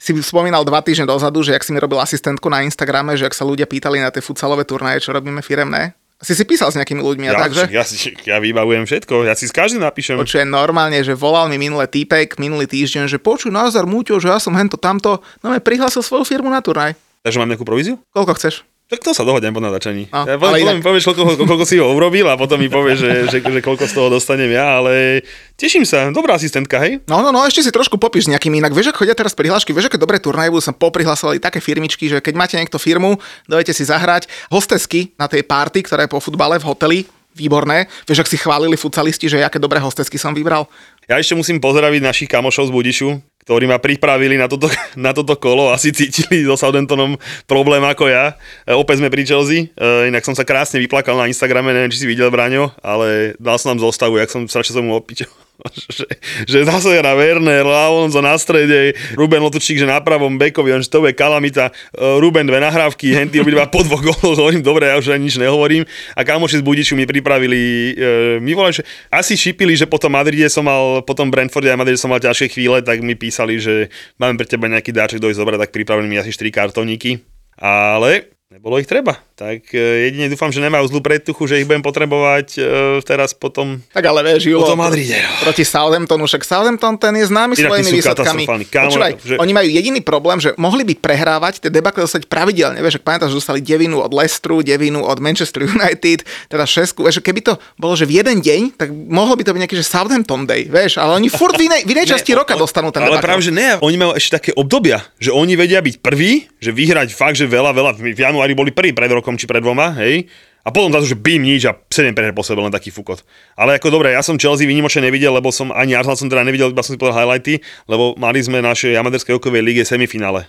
si 0.00 0.16
spomínal 0.24 0.64
dva 0.64 0.80
týždne 0.80 1.04
dozadu, 1.04 1.44
že 1.44 1.52
ak 1.52 1.60
si 1.60 1.76
mi 1.76 1.80
robil 1.80 2.00
asistentku 2.00 2.48
na 2.48 2.64
Instagrame, 2.64 3.12
že 3.12 3.28
ak 3.28 3.36
sa 3.36 3.44
ľudia 3.44 3.68
pýtali 3.68 4.00
na 4.00 4.08
tie 4.08 4.24
futsalové 4.24 4.64
turnaje, 4.64 5.04
čo 5.04 5.12
robíme 5.12 5.44
firemné, 5.44 5.92
si 6.16 6.32
si 6.32 6.42
písal 6.42 6.68
s 6.68 6.76
nejakými 6.76 6.98
ľuďmi 6.98 7.26
a 7.26 7.32
Ja, 7.32 7.40
takže? 7.42 7.64
ja, 7.68 7.82
si- 7.82 8.16
ja 8.22 8.36
vybavujem 8.36 8.84
všetko, 8.84 9.24
ja 9.24 9.32
si 9.32 9.44
s 9.44 9.52
každým 9.52 9.80
napíšem. 9.80 10.16
Počujem 10.16 10.46
normálne, 10.46 10.96
že 10.98 11.12
volal 11.12 11.46
mi 11.46 11.56
minulé 11.56 11.84
týpek, 11.84 12.36
minulý 12.36 12.64
týždeň, 12.64 13.04
že 13.06 13.18
počuj 13.18 13.48
Nazar 13.48 13.84
Múťo, 13.84 14.16
že 14.16 14.28
ja 14.28 14.38
som 14.38 14.52
hento 14.52 14.76
tamto, 14.76 15.20
no 15.40 15.48
me 15.48 15.58
prihlásil 15.58 16.00
svoju 16.00 16.24
firmu 16.24 16.48
na 16.48 16.58
turnaj. 16.58 16.96
Takže 17.20 17.36
mám 17.36 17.48
nejakú 17.48 17.62
províziu? 17.62 17.98
Koľko 18.10 18.32
chceš? 18.34 18.62
Tak 18.86 19.02
to 19.02 19.10
sa 19.10 19.26
dohodnem 19.26 19.50
po 19.50 19.58
natáčaní. 19.58 20.06
A, 20.14 20.22
Ja, 20.30 20.38
ale 20.38 20.62
inak- 20.62 20.78
povieš, 20.78 21.10
koľko, 21.10 21.42
koľko 21.42 21.64
si 21.66 21.82
ho 21.82 21.90
urobil 21.90 22.22
a 22.30 22.38
potom 22.38 22.54
mi 22.54 22.70
povieš, 22.70 22.98
že, 23.02 23.10
že, 23.26 23.38
že 23.42 23.58
koľko 23.58 23.82
z 23.82 23.94
toho 23.98 24.06
dostanem 24.06 24.46
ja, 24.46 24.78
ale 24.78 25.26
teším 25.58 25.82
sa. 25.82 26.06
Dobrá 26.14 26.38
asistentka, 26.38 26.78
hej? 26.78 27.02
No, 27.10 27.18
no, 27.18 27.34
no, 27.34 27.42
ešte 27.42 27.66
si 27.66 27.74
trošku 27.74 27.98
popíš 27.98 28.30
s 28.30 28.32
nejakým 28.32 28.54
inak. 28.54 28.70
Vieš, 28.70 28.94
ako 28.94 29.02
chodia 29.02 29.18
teraz 29.18 29.34
prihlášky, 29.34 29.74
vieš, 29.74 29.90
aké 29.90 29.98
dobré 29.98 30.22
turnaje 30.22 30.54
budú 30.54 30.62
sa 30.62 30.70
poprihlasovali 30.70 31.42
také 31.42 31.58
firmičky, 31.58 32.06
že 32.06 32.22
keď 32.22 32.34
máte 32.38 32.54
niekto 32.54 32.78
firmu, 32.78 33.18
dojete 33.50 33.74
si 33.74 33.82
zahrať 33.82 34.30
hostesky 34.54 35.10
na 35.18 35.26
tej 35.26 35.42
party, 35.42 35.82
ktorá 35.82 36.06
je 36.06 36.14
po 36.14 36.22
futbale 36.22 36.62
v 36.62 36.66
hoteli, 36.70 36.98
výborné. 37.34 37.90
Vieš, 38.06 38.22
ak 38.22 38.30
si 38.30 38.38
chválili 38.38 38.78
futsalisti, 38.78 39.26
že 39.26 39.42
aké 39.42 39.58
dobré 39.58 39.82
hostesky 39.82 40.16
som 40.16 40.30
vybral. 40.30 40.70
Ja 41.10 41.18
ešte 41.18 41.34
musím 41.34 41.58
pozdraviť 41.58 42.00
našich 42.00 42.30
kamošov 42.30 42.70
z 42.70 42.72
Budišu, 42.72 43.08
ktorí 43.46 43.70
ma 43.70 43.78
pripravili 43.78 44.34
na 44.34 44.50
toto, 44.50 44.66
na 44.98 45.14
toto 45.14 45.38
kolo. 45.38 45.70
Asi 45.70 45.94
cítili 45.94 46.42
so 46.42 46.58
Southamptonom 46.58 47.14
problém 47.46 47.80
ako 47.86 48.10
ja. 48.10 48.34
E, 48.66 48.74
opäť 48.74 48.98
sme 48.98 49.08
pri 49.08 49.22
Chelsea. 49.22 49.70
E, 49.78 50.10
inak 50.10 50.26
som 50.26 50.34
sa 50.34 50.42
krásne 50.42 50.82
vyplakal 50.82 51.14
na 51.14 51.30
Instagrame, 51.30 51.70
neviem, 51.70 51.94
či 51.94 52.02
si 52.02 52.10
videl, 52.10 52.28
Braňo, 52.28 52.74
ale 52.82 53.38
dal 53.38 53.54
som 53.62 53.72
nám 53.72 53.86
zostavu, 53.86 54.18
jak 54.18 54.34
som 54.34 54.50
strašne 54.50 54.82
som 54.82 54.84
mu 54.84 54.98
opičil. 54.98 55.30
že, 55.96 56.06
že 56.44 56.58
zase 56.64 57.00
na 57.00 57.14
Werner, 57.16 57.66
Alonso 57.66 58.20
na 58.20 58.36
strede, 58.36 58.94
Ruben 59.16 59.42
Lotučík, 59.42 59.80
že 59.80 59.88
na 59.88 60.00
pravom 60.00 60.36
bekovi, 60.36 60.72
on, 60.72 60.82
že 60.82 60.92
to 60.92 61.02
bude 61.02 61.16
kalamita, 61.16 61.72
E, 61.96 62.20
Ruben 62.20 62.46
dve 62.46 62.60
nahrávky, 62.60 63.14
henty 63.14 63.40
obidva 63.40 63.66
po 63.66 63.82
dvoch 63.82 64.02
góloch, 64.02 64.36
hovorím, 64.40 64.62
dobre, 64.62 64.90
ja 64.90 65.00
už 65.00 65.16
ani 65.16 65.28
nič 65.28 65.36
nehovorím. 65.40 65.88
A 66.12 66.20
kamoši 66.22 66.60
z 66.60 66.64
Budiču 66.64 66.94
mi 66.96 67.08
pripravili, 67.08 67.94
e, 67.96 68.38
mi 68.40 68.52
volali, 68.52 68.76
že 68.76 68.84
asi 69.08 69.36
šipili, 69.36 69.76
že 69.76 69.88
potom 69.88 70.12
Madride 70.12 70.48
som 70.52 70.64
mal, 70.66 71.00
potom 71.02 71.32
Brentforde 71.32 71.72
a 71.72 71.78
Madride 71.78 72.00
som 72.00 72.12
mal 72.12 72.20
ťažšie 72.22 72.52
chvíle, 72.52 72.84
tak 72.84 73.00
mi 73.00 73.16
písali, 73.16 73.56
že 73.60 73.88
máme 74.20 74.36
pre 74.40 74.46
teba 74.48 74.68
nejaký 74.68 74.92
dáček 74.92 75.20
dojsť 75.20 75.38
dobre, 75.38 75.54
tak 75.56 75.72
pripravili 75.72 76.06
mi 76.08 76.16
asi 76.20 76.32
4 76.32 76.52
kartoníky. 76.52 77.24
Ale 77.56 78.28
nebolo 78.52 78.76
ich 78.76 78.88
treba. 78.88 79.16
Tak 79.36 79.68
e, 79.76 80.08
jedine 80.08 80.32
dúfam, 80.32 80.48
že 80.48 80.64
nemajú 80.64 80.88
zlú 80.88 81.04
predtuchu, 81.04 81.44
že 81.44 81.60
ich 81.60 81.68
budem 81.68 81.84
potrebovať 81.84 82.56
e, 82.56 82.60
teraz 83.04 83.36
potom 83.36 83.84
Tak 83.92 84.00
ale 84.00 84.24
vieš, 84.24 84.48
Julo, 84.48 84.72
Madride, 84.72 85.20
no. 85.20 85.44
proti 85.44 85.60
Southamptonu, 85.60 86.24
však 86.24 86.40
Southampton 86.40 86.96
ten 86.96 87.12
je 87.20 87.28
známy 87.28 87.52
Inak 87.52 87.68
svojimi 87.68 87.90
výsledkami. 88.00 88.42
Kámo, 88.72 88.88
Počúvaj, 88.88 89.12
že- 89.20 89.36
oni 89.36 89.52
majú 89.52 89.68
jediný 89.68 90.00
problém, 90.00 90.40
že 90.40 90.56
mohli 90.56 90.88
by 90.88 90.96
prehrávať, 90.96 91.60
tie 91.60 91.68
debakle 91.68 92.08
dostať 92.08 92.32
pravidelne, 92.32 92.80
vieš, 92.80 92.96
ak 92.96 93.04
pamätáš, 93.04 93.36
že 93.36 93.44
dostali 93.44 93.60
devinu 93.60 94.00
od 94.00 94.08
Leicesteru, 94.08 94.64
devinu 94.64 95.04
od 95.04 95.20
Manchester 95.20 95.68
United, 95.68 96.24
teda 96.48 96.64
šesku, 96.64 97.04
vieš, 97.04 97.20
keby 97.20 97.44
to 97.44 97.60
bolo, 97.76 97.92
že 97.92 98.08
v 98.08 98.24
jeden 98.24 98.40
deň, 98.40 98.80
tak 98.80 98.88
mohlo 98.88 99.36
by 99.36 99.44
to 99.44 99.52
byť 99.52 99.60
nejaký, 99.68 99.76
že 99.76 99.84
Southampton 99.84 100.48
Day, 100.48 100.64
vieš, 100.64 100.96
ale 100.96 101.12
oni 101.12 101.28
furt 101.28 101.60
v 101.60 101.68
inej, 101.68 101.84
v 101.84 101.92
inej 101.92 102.06
časti 102.16 102.32
roka 102.32 102.56
dostanú 102.56 102.88
ten 102.88 103.04
Ale 103.04 103.20
debakel. 103.20 103.28
práve, 103.28 103.44
že 103.44 103.52
ne, 103.52 103.76
oni 103.84 103.96
majú 104.00 104.16
ešte 104.16 104.40
také 104.40 104.50
obdobia, 104.56 105.04
že 105.20 105.28
oni 105.28 105.60
vedia 105.60 105.84
byť 105.84 106.00
prví, 106.00 106.48
že 106.56 106.72
vyhrať 106.72 107.12
fakt, 107.12 107.36
že 107.36 107.44
veľa, 107.44 107.76
veľa, 107.76 107.90
v 108.00 108.16
januári 108.16 108.56
boli 108.56 108.72
prví 108.72 108.96
pred 108.96 109.12
rokom 109.12 109.25
či 109.34 109.50
pred 109.50 109.58
dvoma, 109.58 109.90
hej, 109.98 110.30
a 110.66 110.74
potom 110.74 110.90
zase, 110.90 111.14
že 111.14 111.18
bim 111.18 111.38
nič 111.46 111.62
a 111.70 111.78
7 111.78 112.10
preher 112.10 112.34
po 112.34 112.42
sebe, 112.42 112.58
len 112.58 112.74
taký 112.74 112.90
fukot. 112.90 113.22
Ale 113.54 113.78
ako 113.78 113.94
dobre, 113.94 114.10
ja 114.10 114.18
som 114.18 114.34
Chelsea 114.34 114.66
výnimočne 114.66 115.06
nevidel, 115.06 115.30
lebo 115.30 115.54
som 115.54 115.70
ani 115.70 115.94
Arsenal 115.94 116.18
som 116.18 116.26
teda 116.26 116.42
nevidel, 116.42 116.74
iba 116.74 116.82
som 116.82 116.90
si 116.90 116.98
povedal 116.98 117.22
highlighty, 117.22 117.62
lebo 117.86 118.18
mali 118.18 118.42
sme 118.42 118.58
našej 118.58 118.98
amatérskej 118.98 119.38
hokejovej 119.38 119.62
lige 119.62 119.82
semifinále. 119.86 120.42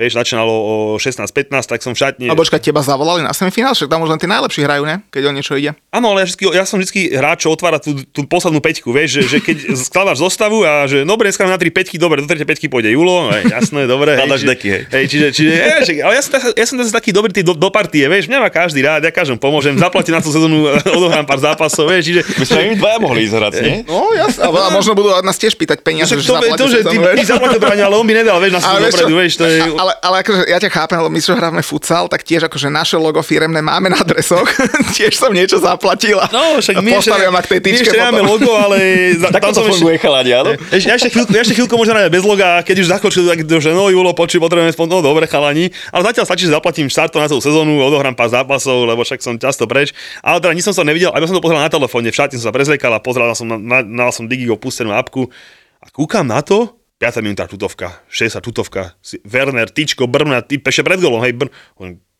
Vieš, 0.00 0.16
začínalo 0.16 0.48
o 0.48 0.74
16-15, 0.96 1.60
tak 1.68 1.84
som 1.84 1.92
v 1.92 2.00
šatni. 2.00 2.26
A 2.26 2.34
počkaj, 2.34 2.64
teba 2.64 2.80
zavolali 2.80 3.20
na 3.20 3.36
semifinál, 3.36 3.76
však 3.76 3.84
tam 3.84 4.00
už 4.00 4.16
len 4.16 4.20
tí 4.20 4.24
najlepší 4.24 4.64
hrajú, 4.64 4.88
ne? 4.88 5.04
Keď 5.12 5.22
o 5.28 5.32
niečo 5.36 5.60
ide. 5.60 5.76
Áno, 5.92 6.16
ale 6.16 6.24
ja, 6.24 6.26
vždy, 6.32 6.56
ja 6.56 6.64
som 6.64 6.80
vždy 6.80 7.12
hráč, 7.12 7.44
čo 7.44 7.52
otvára 7.52 7.76
tú, 7.76 8.00
tú 8.08 8.24
poslednú 8.24 8.64
peťku, 8.64 8.96
vieš, 8.96 9.20
že, 9.20 9.36
že 9.36 9.38
keď 9.44 9.56
skladáš 9.92 10.24
zostavu 10.24 10.64
a 10.64 10.88
že 10.88 11.04
dobre, 11.04 11.28
dneska 11.28 11.44
na 11.44 11.60
tri 11.60 11.68
peťky, 11.68 12.00
dobre, 12.00 12.24
do 12.24 12.28
tretej 12.32 12.48
peťky 12.48 12.72
pôjde 12.72 12.96
Julo, 12.96 13.28
no, 13.28 13.36
hej, 13.36 13.52
jasné, 13.52 13.84
dobre. 13.84 14.16
Čiže, 14.16 14.48
deky, 14.48 14.68
hej. 14.72 14.82
hej. 14.88 15.04
čiže, 15.04 15.26
čiže, 15.36 15.52
ja, 15.52 15.76
že, 15.84 15.92
ale 16.00 16.14
ja 16.16 16.22
som, 16.24 16.32
ja 16.56 16.64
som 16.64 16.76
zase 16.80 16.96
taký 16.96 17.12
dobrý 17.12 17.36
ty 17.36 17.44
do, 17.44 17.52
do 17.52 17.68
partie, 17.68 18.08
vieš, 18.08 18.24
mňa 18.32 18.40
má 18.40 18.48
každý 18.48 18.80
rád, 18.80 19.04
ja 19.04 19.12
každom 19.12 19.36
pomôžem, 19.36 19.76
zaplatím 19.76 20.16
na 20.16 20.24
tú 20.24 20.32
sezónu, 20.32 20.64
odohrám 20.96 21.28
pár 21.28 21.44
zápasov, 21.44 21.92
vieš, 21.92 22.08
čiže... 22.08 22.20
My 22.40 22.44
sme 22.48 22.60
im 22.72 22.76
dvaja 22.80 22.98
mohli 23.04 23.28
ísť 23.28 23.34
hrať, 23.36 23.52
nie? 23.60 23.76
No, 23.84 24.16
jasne. 24.16 24.48
A 24.48 24.72
možno 24.72 24.96
budú 24.96 25.12
nás 25.20 25.36
tiež 25.36 25.60
pýtať 25.60 25.84
peniaze, 25.84 26.16
že 26.16 26.24
to, 26.24 26.40
to, 26.40 26.40
zaplatia 26.40 26.64
že 26.72 26.80
ty, 26.88 26.96
ty 26.96 27.24
zaplatil 27.28 27.60
ale 27.60 27.94
on 28.00 28.06
by 28.08 28.14
nedal, 28.16 28.40
vieš, 28.40 28.56
na 28.56 28.80
dopredu, 28.80 29.14
vieš, 29.20 29.36
to 29.36 29.44
je... 29.44 29.60
ale, 29.90 29.98
ale 30.06 30.16
akože 30.22 30.42
ja 30.46 30.58
ťa 30.62 30.70
chápem, 30.70 30.96
lebo 31.02 31.10
my 31.10 31.18
čo 31.18 31.34
hráme 31.34 31.62
futsal, 31.66 32.06
tak 32.06 32.22
tiež 32.22 32.46
akože 32.46 32.70
naše 32.70 32.94
logo 32.94 33.18
firemné 33.26 33.58
máme 33.58 33.90
na 33.90 33.98
dresoch. 34.06 34.46
tiež 34.96 35.18
som 35.18 35.34
niečo 35.34 35.58
zaplatil 35.58 36.22
a 36.22 36.30
No, 36.30 36.62
však 36.62 36.78
my 36.78 36.94
ešte, 36.94 37.10
postavím 37.10 37.32
ma 37.34 37.40
k 37.42 37.48
tej 37.50 37.58
my 37.58 37.64
tyčke 37.66 37.82
ešte 37.90 37.98
nemáme 37.98 38.20
potom. 38.22 38.30
logo, 38.38 38.50
ale 38.54 38.78
za, 39.20 39.26
Tak 39.34 39.42
tam 39.42 39.52
to 39.52 39.62
funguje 39.66 39.96
chalani, 39.98 40.30
áno? 40.30 40.50
Ešte, 40.70 40.86
ja, 40.86 40.94
ešte 40.94 41.10
chvíľku, 41.10 41.30
ja 41.34 41.42
ešte 41.42 41.54
chvíľku 41.58 41.74
aj 41.74 42.12
bez 42.12 42.22
loga, 42.22 42.48
keď 42.62 42.76
už 42.86 42.88
zakočil, 42.94 43.22
tak 43.26 43.38
že 43.42 43.70
no 43.74 43.90
Julo, 43.90 44.14
počuj, 44.14 44.38
potrebujeme 44.38 44.70
spon- 44.70 44.90
no 44.90 45.02
dobre 45.02 45.26
chalani, 45.26 45.74
ale 45.90 46.02
zatiaľ 46.06 46.24
stačí, 46.26 46.46
že 46.46 46.54
zaplatím 46.54 46.86
štarto 46.86 47.18
na 47.18 47.26
tú 47.26 47.42
sezónu, 47.42 47.82
odohrám 47.82 48.14
pár 48.14 48.30
zápasov, 48.30 48.86
lebo 48.86 49.02
však 49.02 49.18
som 49.18 49.34
často 49.36 49.66
preč. 49.66 49.90
Ale 50.22 50.38
teda 50.38 50.54
nič 50.54 50.64
som 50.70 50.74
sa 50.74 50.86
nevidel, 50.86 51.10
aby 51.10 51.26
som 51.26 51.34
to 51.34 51.42
pozeral 51.42 51.62
na 51.62 51.72
telefóne, 51.72 52.10
v 52.10 52.16
šatni 52.16 52.38
som 52.38 52.50
sa 52.50 52.54
prezliekal 52.54 52.94
a 52.94 53.02
pozeral 53.02 53.34
som 53.34 53.46
na, 53.50 53.58
na, 53.58 53.78
na 53.82 54.06
som 54.14 54.30
Digigo 54.30 54.54
pustenú 54.54 54.94
apku 54.94 55.26
a 55.80 55.86
kúkam 55.90 56.26
na 56.28 56.42
to, 56.44 56.79
5 57.00 57.24
minúta 57.24 57.48
tutovka, 57.48 58.04
6 58.12 58.44
tutovka, 58.44 58.92
Werner, 59.24 59.72
tyčko, 59.72 60.04
brna, 60.04 60.44
ty 60.44 60.60
peše 60.60 60.84
pred 60.84 61.00
golom, 61.00 61.24
hej, 61.24 61.32
brn. 61.32 61.48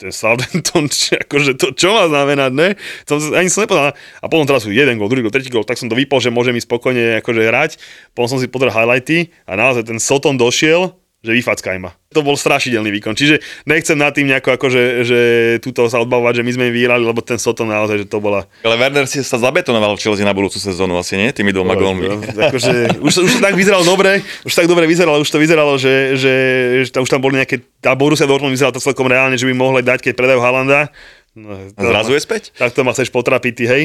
Ten 0.00 0.08
Southampton, 0.08 0.88
akože 1.28 1.60
to, 1.60 1.76
čo 1.76 1.92
má 1.92 2.08
znamenať, 2.08 2.52
ne? 2.56 2.68
Som, 3.04 3.20
ani 3.36 3.52
som 3.52 3.68
nepovedal. 3.68 3.92
A 3.92 4.26
potom 4.32 4.48
teraz 4.48 4.64
sú 4.64 4.72
jeden 4.72 4.96
gol, 4.96 5.12
druhý 5.12 5.20
gol, 5.20 5.28
tretí 5.28 5.52
gol, 5.52 5.68
tak 5.68 5.76
som 5.76 5.92
to 5.92 6.00
vypol, 6.00 6.24
že 6.24 6.32
môžem 6.32 6.56
ísť 6.56 6.64
spokojne 6.64 7.20
akože 7.20 7.42
hrať. 7.44 7.70
Potom 8.16 8.32
som 8.32 8.38
si 8.40 8.48
pozrel 8.48 8.72
highlighty 8.72 9.28
a 9.44 9.52
naozaj 9.60 9.84
ten 9.84 10.00
Soton 10.00 10.40
došiel, 10.40 10.96
že 11.20 11.36
vyfackaj 11.36 11.76
ma. 11.76 11.92
To 12.16 12.24
bol 12.24 12.32
strašidelný 12.32 12.88
výkon. 12.96 13.12
Čiže 13.12 13.44
nechcem 13.68 13.94
nad 13.94 14.16
tým 14.16 14.24
nejako 14.24 14.56
akože, 14.56 15.04
že 15.04 15.20
túto 15.60 15.84
sa 15.92 16.00
odbavovať, 16.00 16.40
že 16.40 16.44
my 16.48 16.52
sme 16.56 16.64
im 16.72 16.74
vyhrali, 16.74 17.04
lebo 17.04 17.20
ten 17.20 17.36
Soton 17.36 17.68
naozaj, 17.68 18.02
že 18.02 18.06
to 18.08 18.24
bola 18.24 18.48
Ale 18.64 18.80
Werner 18.80 19.04
si 19.04 19.20
sa 19.20 19.36
zabetonoval 19.36 20.00
v 20.00 20.00
Chelsea 20.00 20.24
na 20.24 20.32
budúcu 20.32 20.56
sezónu 20.56 20.96
asi, 20.96 21.20
nie? 21.20 21.28
Tými 21.30 21.52
dvoma 21.52 21.76
gólmi. 21.76 22.08
Akože, 22.24 22.72
už, 23.06 23.12
už 23.20 23.30
to 23.36 23.40
tak 23.44 23.52
vyzeralo 23.52 23.84
dobre, 23.84 24.24
už 24.48 24.52
tak 24.56 24.64
dobre 24.64 24.88
vyzeralo, 24.88 25.20
už 25.20 25.28
to 25.28 25.36
vyzeralo, 25.36 25.76
že, 25.76 26.16
že, 26.16 26.34
že 26.88 26.90
tam, 26.90 27.04
už 27.04 27.10
tam 27.12 27.20
boli 27.20 27.36
nejaké, 27.36 27.60
tá 27.84 27.92
Borussia 27.92 28.24
Dortmund 28.24 28.56
vyzerala 28.56 28.74
to 28.74 28.82
celkom 28.82 29.04
reálne, 29.04 29.36
že 29.36 29.44
by 29.44 29.52
mohli 29.52 29.84
dať, 29.84 30.00
keď 30.00 30.12
predajú 30.16 30.40
Halanda. 30.40 30.88
No, 31.36 31.54
Zrazu 31.78 32.16
je 32.16 32.22
späť? 32.26 32.50
Tak 32.58 32.74
to 32.74 32.82
ma 32.82 32.90
chceš 32.90 33.12
potrapiť, 33.14 33.52
ty, 33.54 33.64
hej. 33.70 33.82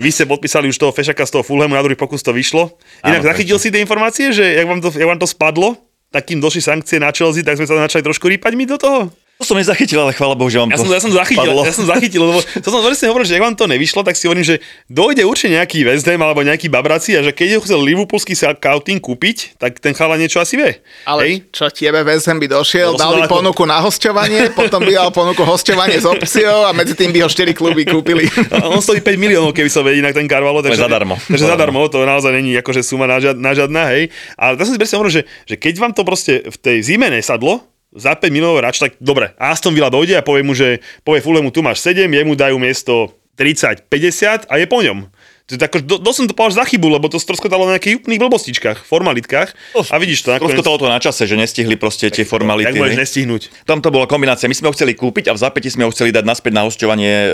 Vy 0.00 0.08
ste 0.08 0.24
podpísali 0.24 0.72
už 0.72 0.80
toho 0.80 0.88
Fešaka 0.88 1.28
z 1.28 1.36
toho 1.36 1.44
Fulhamu, 1.44 1.76
na 1.76 1.84
druhý 1.84 2.00
pokus 2.00 2.24
to 2.24 2.32
vyšlo. 2.32 2.80
Inak 3.04 3.20
Áno, 3.20 3.28
zachytil 3.28 3.60
si 3.60 3.68
tie 3.68 3.84
informácie, 3.84 4.32
že 4.32 4.56
jak 4.56 4.64
vám 4.64 4.80
to, 4.80 4.88
jak 4.88 5.04
vám 5.04 5.20
to 5.20 5.28
spadlo, 5.28 5.76
tak 6.12 6.28
kým 6.28 6.44
došli 6.44 6.60
sankcie 6.60 7.00
na 7.00 7.08
Chelsea, 7.08 7.40
tak 7.40 7.56
sme 7.56 7.64
sa 7.64 7.88
začali 7.88 8.04
trošku 8.04 8.28
rýpať 8.28 8.52
my 8.52 8.64
do 8.68 8.76
toho. 8.76 9.00
To 9.42 9.50
som 9.50 9.58
nezachytil, 9.58 9.98
ale 9.98 10.14
chvála 10.14 10.38
Bohu, 10.38 10.46
že 10.46 10.62
vám 10.62 10.70
Ja 10.70 10.78
to 10.78 10.86
som, 10.86 10.94
ja 10.94 11.02
som 11.02 11.10
zachytil, 11.10 11.50
spadlo. 11.50 11.66
ja 11.66 11.74
som 11.74 11.86
zachytil, 11.90 12.22
lebo 12.22 12.38
to 12.38 12.68
som 12.70 12.78
presne 12.78 13.10
hovoril, 13.10 13.26
že 13.26 13.34
ak 13.34 13.42
vám 13.42 13.56
to 13.58 13.66
nevyšlo, 13.66 14.06
tak 14.06 14.14
si 14.14 14.30
hovorím, 14.30 14.46
že 14.46 14.62
dojde 14.86 15.26
určite 15.26 15.58
nejaký 15.58 15.82
West 15.82 16.06
Ham 16.06 16.22
alebo 16.22 16.46
nejaký 16.46 16.70
Babraci 16.70 17.18
a 17.18 17.26
že 17.26 17.34
keď 17.34 17.58
ho 17.58 17.60
chcel 17.66 17.82
Liverpoolský 17.82 18.38
scouting 18.38 19.02
kúpiť, 19.02 19.58
tak 19.58 19.82
ten 19.82 19.98
chala 19.98 20.14
niečo 20.14 20.38
asi 20.38 20.54
vie. 20.54 20.78
Ale 21.02 21.20
Hej? 21.26 21.34
čo 21.50 21.66
tebe 21.74 22.06
West 22.06 22.30
Ham 22.30 22.38
by 22.38 22.46
došiel, 22.46 22.94
No, 22.94 23.02
dal 23.02 23.12
by 23.18 23.26
ponuku 23.26 23.66
na 23.66 23.82
hosťovanie, 23.82 24.50
potom 24.62 24.78
by 24.78 24.92
dal 24.94 25.10
ponuku 25.10 25.42
hosťovanie 25.42 25.98
s 25.98 26.06
opciou 26.06 26.62
a 26.62 26.70
medzi 26.70 26.94
tým 26.94 27.10
by 27.10 27.26
ho 27.26 27.28
4 27.28 27.50
kluby 27.50 27.82
kúpili. 27.82 28.30
A 28.54 28.70
on 28.70 28.78
stojí 28.78 29.02
5 29.02 29.18
miliónov, 29.18 29.50
keby 29.50 29.66
som 29.66 29.82
vedel 29.82 30.06
inak 30.06 30.14
ten 30.14 30.30
Carvalho. 30.30 30.62
Takže, 30.62 30.78
zadarmo. 30.78 31.18
Takže 31.18 31.50
zadarmo, 31.50 31.82
to 31.90 32.06
naozaj 32.06 32.30
není 32.30 32.54
akože 32.54 32.86
suma 32.86 33.10
na, 33.10 33.18
žiad, 33.18 33.34
na 33.34 33.50
žiadna, 33.58 33.90
hej. 33.90 34.14
Ale 34.38 34.54
to 34.54 34.62
som 34.68 34.76
si 34.76 34.78
presne 34.78 34.96
hovoril, 35.02 35.14
že, 35.18 35.22
že 35.48 35.58
keď 35.58 35.74
vám 35.82 35.92
to 35.96 36.06
proste 36.06 36.46
v 36.46 36.56
tej 36.62 36.76
zime 36.86 37.10
nesadlo, 37.10 37.71
za 37.92 38.16
5 38.16 38.32
miliónov 38.32 38.64
rač, 38.64 38.80
tak 38.80 38.96
dobre, 38.98 39.36
Aston 39.36 39.76
Villa 39.76 39.92
dojde 39.92 40.16
a 40.16 40.24
povie 40.24 40.42
mu, 40.44 40.56
že 40.56 40.80
povie 41.04 41.20
Fulemu, 41.20 41.52
tu 41.52 41.60
máš 41.60 41.84
7, 41.84 42.08
jemu 42.08 42.32
dajú 42.32 42.56
miesto 42.56 43.12
30, 43.36 43.88
50 43.88 44.48
a 44.48 44.54
je 44.60 44.66
po 44.68 44.80
ňom. 44.80 45.08
To 45.52 45.60
je 45.60 45.60
tak, 45.60 45.84
do, 45.84 46.00
dosť 46.00 46.16
som 46.16 46.26
to 46.28 46.32
povedal 46.32 46.64
za 46.64 46.64
chybu, 46.64 46.96
lebo 46.96 47.12
to 47.12 47.20
stroskotalo 47.20 47.68
na 47.68 47.76
nejakých 47.76 48.00
úplných 48.00 48.24
blbostičkách, 48.24 48.88
formalitkách. 48.88 49.52
A 49.92 50.00
vidíš 50.00 50.24
to 50.24 50.32
nakoniec. 50.32 50.56
Trošku 50.56 50.80
to 50.80 50.88
na 50.88 50.96
čase, 50.96 51.28
že 51.28 51.36
nestihli 51.36 51.76
proste 51.76 52.08
tie 52.08 52.24
formality. 52.24 52.72
Jak 52.72 52.80
môžeš 52.80 52.96
nestihnúť? 52.96 53.42
Tam 53.68 53.84
to 53.84 53.92
bola 53.92 54.08
kombinácia. 54.08 54.48
My 54.48 54.56
sme 54.56 54.72
ho 54.72 54.72
chceli 54.72 54.96
kúpiť 54.96 55.28
a 55.28 55.36
v 55.36 55.44
zápäti 55.44 55.68
sme 55.68 55.84
ho 55.84 55.92
chceli 55.92 56.08
dať 56.08 56.24
naspäť 56.24 56.56
na 56.56 56.64
hosťovanie 56.64 57.14
e, 57.28 57.30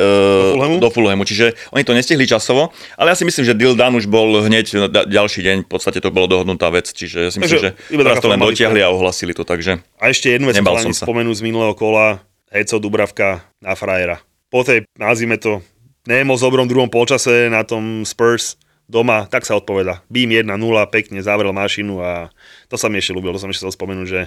Fulhamu? 0.59 0.77
do 0.83 0.91
Fulhamu. 0.91 1.23
Čiže 1.23 1.55
oni 1.71 1.87
to 1.87 1.95
nestihli 1.95 2.27
časovo, 2.27 2.75
ale 2.99 3.15
ja 3.15 3.17
si 3.17 3.23
myslím, 3.23 3.47
že 3.47 3.55
deal 3.55 3.79
done 3.79 3.95
už 3.95 4.11
bol 4.11 4.43
hneď 4.43 4.91
da- 4.91 5.07
ďalší 5.07 5.47
deň. 5.47 5.57
V 5.65 5.71
podstate 5.71 6.03
to 6.03 6.11
bolo 6.11 6.27
dohodnutá 6.27 6.75
vec, 6.75 6.91
čiže 6.91 7.17
ja 7.23 7.31
si 7.31 7.39
myslím, 7.39 7.71
Takže 7.71 7.71
že 7.79 8.03
teraz 8.03 8.19
to 8.19 8.27
len 8.27 8.43
dotiahli 8.43 8.83
a 8.83 8.91
ohlasili 8.91 9.31
to, 9.31 9.47
takže 9.47 9.79
A 10.03 10.11
ešte 10.11 10.35
jednu 10.35 10.51
vec 10.51 10.59
som 10.59 10.91
sa. 10.91 11.07
spomenúť 11.07 11.39
z 11.39 11.43
minulého 11.47 11.79
kola. 11.79 12.19
Heco 12.51 12.81
Dubravka 12.81 13.45
na 13.63 13.77
frajera. 13.77 14.25
Po 14.49 14.65
tej, 14.65 14.89
nazvime 14.97 15.37
to, 15.37 15.61
Nemo 16.09 16.41
v 16.41 16.41
dobrom 16.41 16.65
druhom 16.65 16.89
polčase 16.89 17.53
na 17.53 17.69
tom 17.69 18.01
Spurs 18.09 18.57
doma, 18.89 19.29
tak 19.29 19.45
sa 19.45 19.61
odpoveda. 19.61 20.01
Beam 20.09 20.33
1-0, 20.33 20.49
pekne 20.89 21.21
zavrel 21.21 21.53
mašinu 21.53 22.01
a 22.01 22.33
to 22.73 22.81
sa 22.81 22.89
mi 22.89 22.97
ešte 22.97 23.13
ľúbilo, 23.13 23.37
to 23.37 23.45
som 23.45 23.53
ešte 23.53 23.69
chcel 23.69 23.77
spomenúť, 23.77 24.09
že 24.09 24.21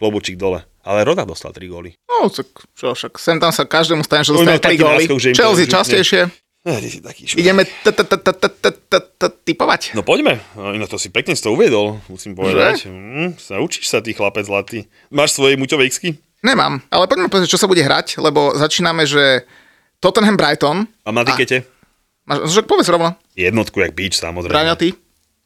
klobučík 0.00 0.40
dole. 0.40 0.64
Ale 0.80 1.04
Roda 1.04 1.28
dostal 1.28 1.52
3 1.52 1.60
góly. 1.68 1.92
No, 2.08 2.32
tak 2.32 2.48
čo, 2.72 2.96
však 2.96 3.20
sem 3.20 3.36
tam 3.36 3.52
sa 3.52 3.68
každému 3.68 4.00
stane, 4.08 4.24
že 4.24 4.32
dostane 4.32 4.56
mal 4.56 4.64
3 4.64 4.64
taký 4.64 4.78
góly. 4.80 5.04
Chelsea 5.36 5.68
častejšie. 5.68 6.32
Ideme 7.36 7.62
typovať. 9.44 9.92
No 9.92 10.02
poďme, 10.02 10.40
no, 10.56 10.88
to 10.88 10.96
si 10.96 11.12
pekne 11.12 11.36
si 11.36 11.44
to 11.44 11.52
uviedol, 11.52 12.00
musím 12.08 12.32
povedať. 12.32 12.88
Mm, 12.88 13.36
učíš 13.60 13.92
sa, 13.92 14.00
ty 14.00 14.16
chlapec 14.16 14.48
zlatý. 14.48 14.88
Máš 15.12 15.36
svoje 15.36 15.60
muťové 15.60 15.86
xky? 15.92 16.16
Nemám, 16.40 16.80
ale 16.88 17.04
poďme 17.06 17.28
povedať, 17.28 17.52
čo 17.52 17.60
sa 17.60 17.68
bude 17.68 17.84
hrať, 17.84 18.18
lebo 18.24 18.56
začíname, 18.56 19.04
že 19.04 19.44
Tottenham 20.00 20.36
Brighton. 20.36 20.86
A 21.04 21.08
na 21.12 21.24
tikete? 21.24 21.64
Máš, 22.26 22.50
že 22.52 22.60
povedz 22.66 22.90
rovno. 22.90 23.14
Jednotku, 23.38 23.80
jak 23.80 23.94
beach, 23.94 24.18
samozrejme. 24.18 24.52
Braňo, 24.52 24.74
ty? 24.74 24.92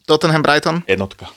Tottenham 0.08 0.42
Brighton. 0.42 0.82
Jednotka. 0.88 1.28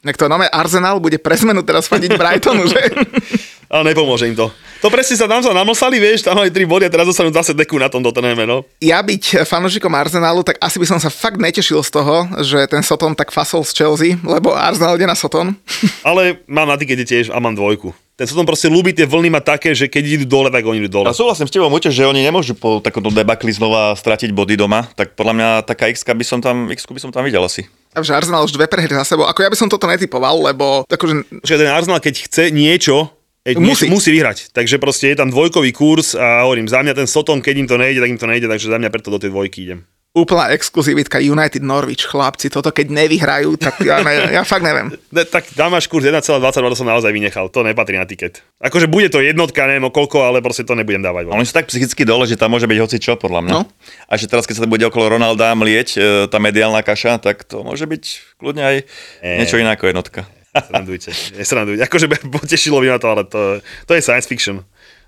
Niekto 0.00 0.32
nové 0.32 0.48
Arsenal 0.48 0.96
bude 0.96 1.20
pre 1.20 1.36
zmenu 1.36 1.60
teraz 1.60 1.84
fadiť 1.84 2.16
Brightonu, 2.16 2.64
že? 2.64 2.80
Ale 3.72 3.92
nepomôže 3.92 4.26
im 4.26 4.34
to. 4.34 4.48
To 4.80 4.88
presne 4.88 5.12
sa 5.12 5.28
tam 5.28 5.44
sa 5.44 5.52
namlsali, 5.52 6.00
vieš, 6.00 6.24
tam 6.24 6.40
mali 6.40 6.48
3 6.48 6.64
body 6.64 6.88
a 6.88 6.90
teraz 6.90 7.04
dostanú 7.04 7.28
zase 7.28 7.52
deku 7.52 7.76
na 7.76 7.92
tom 7.92 8.00
Tottenhame, 8.00 8.48
no. 8.48 8.64
Ja 8.80 9.04
byť 9.04 9.44
fanúšikom 9.44 9.92
Arsenalu, 9.92 10.40
tak 10.40 10.56
asi 10.56 10.80
by 10.80 10.88
som 10.88 10.98
sa 10.98 11.12
fakt 11.12 11.36
netešil 11.36 11.84
z 11.84 11.90
toho, 11.92 12.24
že 12.40 12.64
ten 12.72 12.80
Soton 12.80 13.12
tak 13.12 13.28
fasol 13.28 13.60
z 13.60 13.76
Chelsea, 13.76 14.16
lebo 14.24 14.56
Arsenal 14.56 14.96
ide 14.96 15.04
na 15.04 15.12
Soton. 15.12 15.52
Ale 16.08 16.40
mám 16.48 16.66
na 16.66 16.80
tikete 16.80 17.04
tiež 17.04 17.28
a 17.28 17.36
mám 17.36 17.52
dvojku. 17.52 17.92
Ten 18.16 18.24
Soton 18.24 18.48
proste 18.48 18.72
ľúbi 18.72 18.96
tie 18.96 19.04
vlny 19.04 19.36
mať 19.36 19.44
také, 19.44 19.70
že 19.76 19.84
keď 19.84 20.16
idú 20.16 20.24
dole, 20.24 20.48
tak 20.48 20.64
oni 20.64 20.80
idú 20.80 21.04
dole. 21.04 21.12
A 21.12 21.16
súhlasím 21.16 21.44
s 21.44 21.52
tebou, 21.52 21.68
Muťo, 21.68 21.92
že 21.92 22.08
oni 22.08 22.24
nemôžu 22.24 22.56
po 22.56 22.80
takomto 22.80 23.12
debakli 23.12 23.52
znova 23.52 23.92
stratiť 24.00 24.32
body 24.32 24.56
doma, 24.56 24.88
tak 24.96 25.12
podľa 25.12 25.36
mňa 25.36 25.48
taká 25.68 25.92
x 25.92 26.08
by 26.08 26.24
som 26.24 26.40
tam, 26.40 26.72
x 26.72 26.88
by 26.88 27.00
som 27.00 27.12
tam 27.12 27.28
videl 27.28 27.44
asi. 27.44 27.68
A 27.90 28.02
že 28.06 28.14
Arsenal 28.14 28.46
už 28.46 28.54
dve 28.54 28.70
prehry 28.70 28.94
za 28.94 29.02
sebou. 29.02 29.26
Ako 29.26 29.42
ja 29.42 29.50
by 29.50 29.58
som 29.58 29.66
toto 29.66 29.90
netypoval, 29.90 30.46
lebo 30.46 30.86
akože 30.86 31.42
Že 31.42 31.58
ten 31.58 31.70
Arsenal, 31.70 31.98
keď 31.98 32.14
chce 32.30 32.54
niečo, 32.54 33.10
e, 33.42 33.58
Musí. 33.58 33.86
musí. 33.86 33.86
musí 33.90 34.10
vyhrať. 34.14 34.54
Takže 34.54 34.78
proste 34.78 35.10
je 35.10 35.18
tam 35.18 35.30
dvojkový 35.32 35.74
kurz 35.74 36.14
a 36.14 36.46
hovorím, 36.46 36.70
za 36.70 36.86
mňa 36.86 36.94
ten 36.94 37.08
Soton, 37.10 37.42
keď 37.42 37.54
im 37.58 37.68
to 37.68 37.76
nejde, 37.80 37.98
tak 37.98 38.10
im 38.14 38.20
to 38.20 38.30
nejde, 38.30 38.46
takže 38.46 38.70
za 38.70 38.78
mňa 38.78 38.90
preto 38.94 39.10
do 39.10 39.18
tej 39.18 39.34
dvojky 39.34 39.58
idem. 39.66 39.80
Úplná 40.10 40.50
exkluzivitka 40.50 41.22
United 41.22 41.62
Norwich, 41.62 42.02
chlapci, 42.02 42.50
toto 42.50 42.74
keď 42.74 42.90
nevyhrajú, 42.90 43.54
tak 43.54 43.78
ja, 43.86 44.02
ne, 44.02 44.34
ja 44.34 44.42
fakt 44.42 44.66
neviem. 44.66 44.90
Ne, 45.14 45.26
tak 45.26 45.46
tam 45.54 45.74
máš 45.74 45.90
kurz 45.90 46.06
1,22, 46.06 46.50
to 46.70 46.78
som 46.78 46.86
naozaj 46.86 47.10
vynechal, 47.10 47.50
to 47.50 47.66
nepatrí 47.66 47.98
na 47.98 48.06
tiket. 48.06 48.46
Akože 48.62 48.86
bude 48.86 49.10
to 49.10 49.18
jednotka, 49.18 49.66
neviem 49.66 49.86
o 49.86 49.90
koľko, 49.90 50.22
ale 50.22 50.38
proste 50.38 50.62
to 50.62 50.78
nebudem 50.78 51.02
dávať. 51.02 51.30
Oni 51.30 51.42
sú 51.42 51.50
tak 51.50 51.66
psychicky 51.66 52.06
dole, 52.06 52.30
že 52.30 52.38
tam 52.38 52.54
môže 52.54 52.70
byť 52.70 52.78
hoci 52.78 52.96
čo, 53.02 53.18
podľa 53.18 53.42
mňa. 53.42 53.52
No. 53.54 53.66
A 54.06 54.12
že 54.14 54.30
teraz, 54.30 54.46
keď 54.46 54.62
sa 54.62 54.70
bude 54.70 54.86
okolo 54.86 55.18
Ronalda 55.18 55.50
mlieť 55.58 55.88
e, 55.94 55.98
tá 56.30 56.38
mediálna 56.38 56.82
kaša, 56.86 57.18
tak 57.18 57.42
to 57.42 57.66
môže 57.66 57.86
byť 57.90 58.02
kľudne 58.38 58.62
aj 58.62 58.76
Eh. 59.22 59.38
niečo 59.42 59.58
iné 59.58 59.74
ako 59.74 59.90
jednotka. 59.90 60.20
Srandujte, 60.70 61.10
nesrandujte. 61.38 61.82
Akože 61.86 62.06
potešilo 62.30 62.78
by 62.82 62.86
ma 62.94 62.98
to, 63.02 63.08
ale 63.10 63.22
to, 63.26 63.40
to 63.86 63.92
je 63.94 64.02
science 64.02 64.26
fiction. 64.30 64.62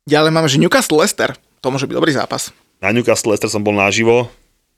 Ďalej 0.07 0.30
máme, 0.34 0.50
že 0.50 0.59
Newcastle 0.59 0.98
Leicester, 0.98 1.34
to 1.62 1.66
môže 1.70 1.86
byť 1.86 1.94
dobrý 1.94 2.11
zápas. 2.11 2.50
Na 2.82 2.90
Newcastle 2.90 3.30
Leicester 3.30 3.50
som 3.50 3.62
bol 3.62 3.74
naživo, 3.74 4.26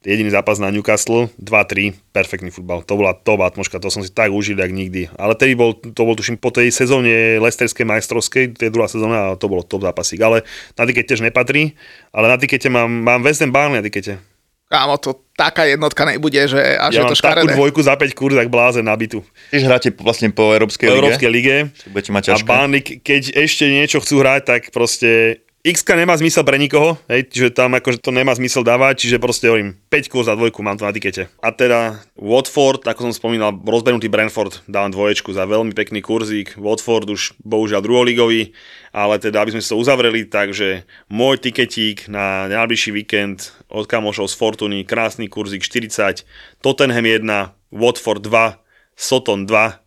jediný 0.05 0.31
zápas 0.31 0.61
na 0.61 0.69
Newcastle, 0.69 1.33
2-3, 1.41 1.97
perfektný 2.13 2.53
futbal. 2.53 2.85
To 2.85 3.01
bola 3.01 3.17
top 3.17 3.41
atmoška, 3.43 3.81
to 3.81 3.89
som 3.89 4.05
si 4.05 4.13
tak 4.13 4.31
užil, 4.31 4.61
jak 4.61 4.71
nikdy. 4.71 5.09
Ale 5.17 5.35
tedy 5.35 5.57
bol, 5.57 5.75
to 5.75 6.01
bol 6.05 6.15
tuším 6.15 6.37
po 6.37 6.53
tej 6.53 6.69
sezóne 6.71 7.41
Leicesterskej 7.41 7.89
majstrovskej, 7.89 8.45
to 8.55 8.69
je 8.69 8.71
druhá 8.71 8.87
sezóna 8.87 9.33
a 9.33 9.37
to 9.41 9.49
bolo 9.49 9.65
top 9.65 9.83
zápasík. 9.83 10.21
Ale 10.21 10.45
na 10.77 10.85
tikete 10.85 11.17
tiež 11.17 11.25
nepatrí, 11.25 11.75
ale 12.13 12.29
na 12.29 12.37
tikete 12.37 12.69
mám, 12.69 12.89
mám 12.89 13.25
West 13.25 13.41
Ham 13.41 13.51
Burnley 13.51 13.81
na 13.81 13.85
tikete. 13.85 14.21
Kámo, 14.65 14.97
to 14.97 15.29
taká 15.37 15.69
jednotka 15.69 16.09
nebude, 16.09 16.41
že 16.41 16.57
až 16.57 16.93
Ja 16.97 17.05
je 17.05 17.05
mám 17.05 17.13
to 17.13 17.21
takú 17.21 17.45
škaredé. 17.45 17.53
dvojku 17.53 17.81
za 17.85 17.95
5 18.01 18.17
kurz, 18.17 18.35
tak 18.35 18.49
blázen 18.49 18.89
nabitu. 18.89 19.21
Tiež 19.53 19.69
hráte 19.69 19.93
vlastne 19.93 20.33
po 20.33 20.57
Európskej 20.57 20.89
V 20.89 20.91
lige? 20.91 20.99
Európskej 20.99 21.31
lige. 21.31 21.57
Budete 21.93 22.11
mať 22.11 22.23
A 22.25 22.27
ťažké. 22.33 22.49
Burnley, 22.49 22.83
keď 22.83 23.23
ešte 23.39 23.65
niečo 23.69 24.01
chcú 24.01 24.25
hrať, 24.25 24.43
tak 24.49 24.63
proste 24.73 25.45
x 25.65 25.81
nemá 25.97 26.13
zmysel 26.21 26.45
pre 26.45 26.61
nikoho, 26.61 27.01
hej, 27.09 27.25
čiže 27.25 27.57
tam 27.57 27.73
akože 27.73 28.05
to 28.05 28.13
nemá 28.13 28.37
zmysel 28.37 28.61
dávať, 28.61 29.09
čiže 29.09 29.17
proste 29.17 29.49
hovorím, 29.49 29.81
5 29.89 30.13
kurz 30.13 30.29
za 30.29 30.37
dvojku 30.37 30.61
mám 30.61 30.77
to 30.77 30.85
na 30.85 30.93
tikete. 30.93 31.33
A 31.41 31.57
teda 31.57 32.05
Watford, 32.21 32.85
ako 32.85 33.09
som 33.09 33.17
spomínal, 33.17 33.57
rozbenutý 33.65 34.13
Brentford, 34.13 34.61
dávam 34.69 34.93
dvoječku 34.93 35.33
za 35.33 35.49
veľmi 35.49 35.73
pekný 35.73 36.05
kurzík. 36.05 36.61
Watford 36.61 37.09
už 37.09 37.41
bohužiaľ 37.41 37.81
druholigový, 37.81 38.53
ale 38.93 39.17
teda 39.17 39.41
aby 39.41 39.57
sme 39.57 39.65
to 39.65 39.81
uzavreli, 39.81 40.29
takže 40.29 40.85
môj 41.09 41.41
tiketík 41.41 42.13
na 42.13 42.45
najbližší 42.53 42.93
víkend 42.93 43.57
od 43.73 43.89
kamošov 43.89 44.29
z 44.29 44.37
Fortuny, 44.37 44.85
krásny 44.85 45.33
kurzík 45.33 45.65
40, 45.65 46.29
Tottenham 46.61 47.09
1, 47.09 47.25
Watford 47.73 48.21
2, 48.21 48.61
Soton 49.01 49.49
2 49.49 49.81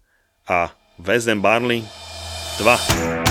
a 0.49 0.73
West 0.97 1.29
Ham 1.29 1.45
Barnley 1.45 1.85
2. 2.57 3.26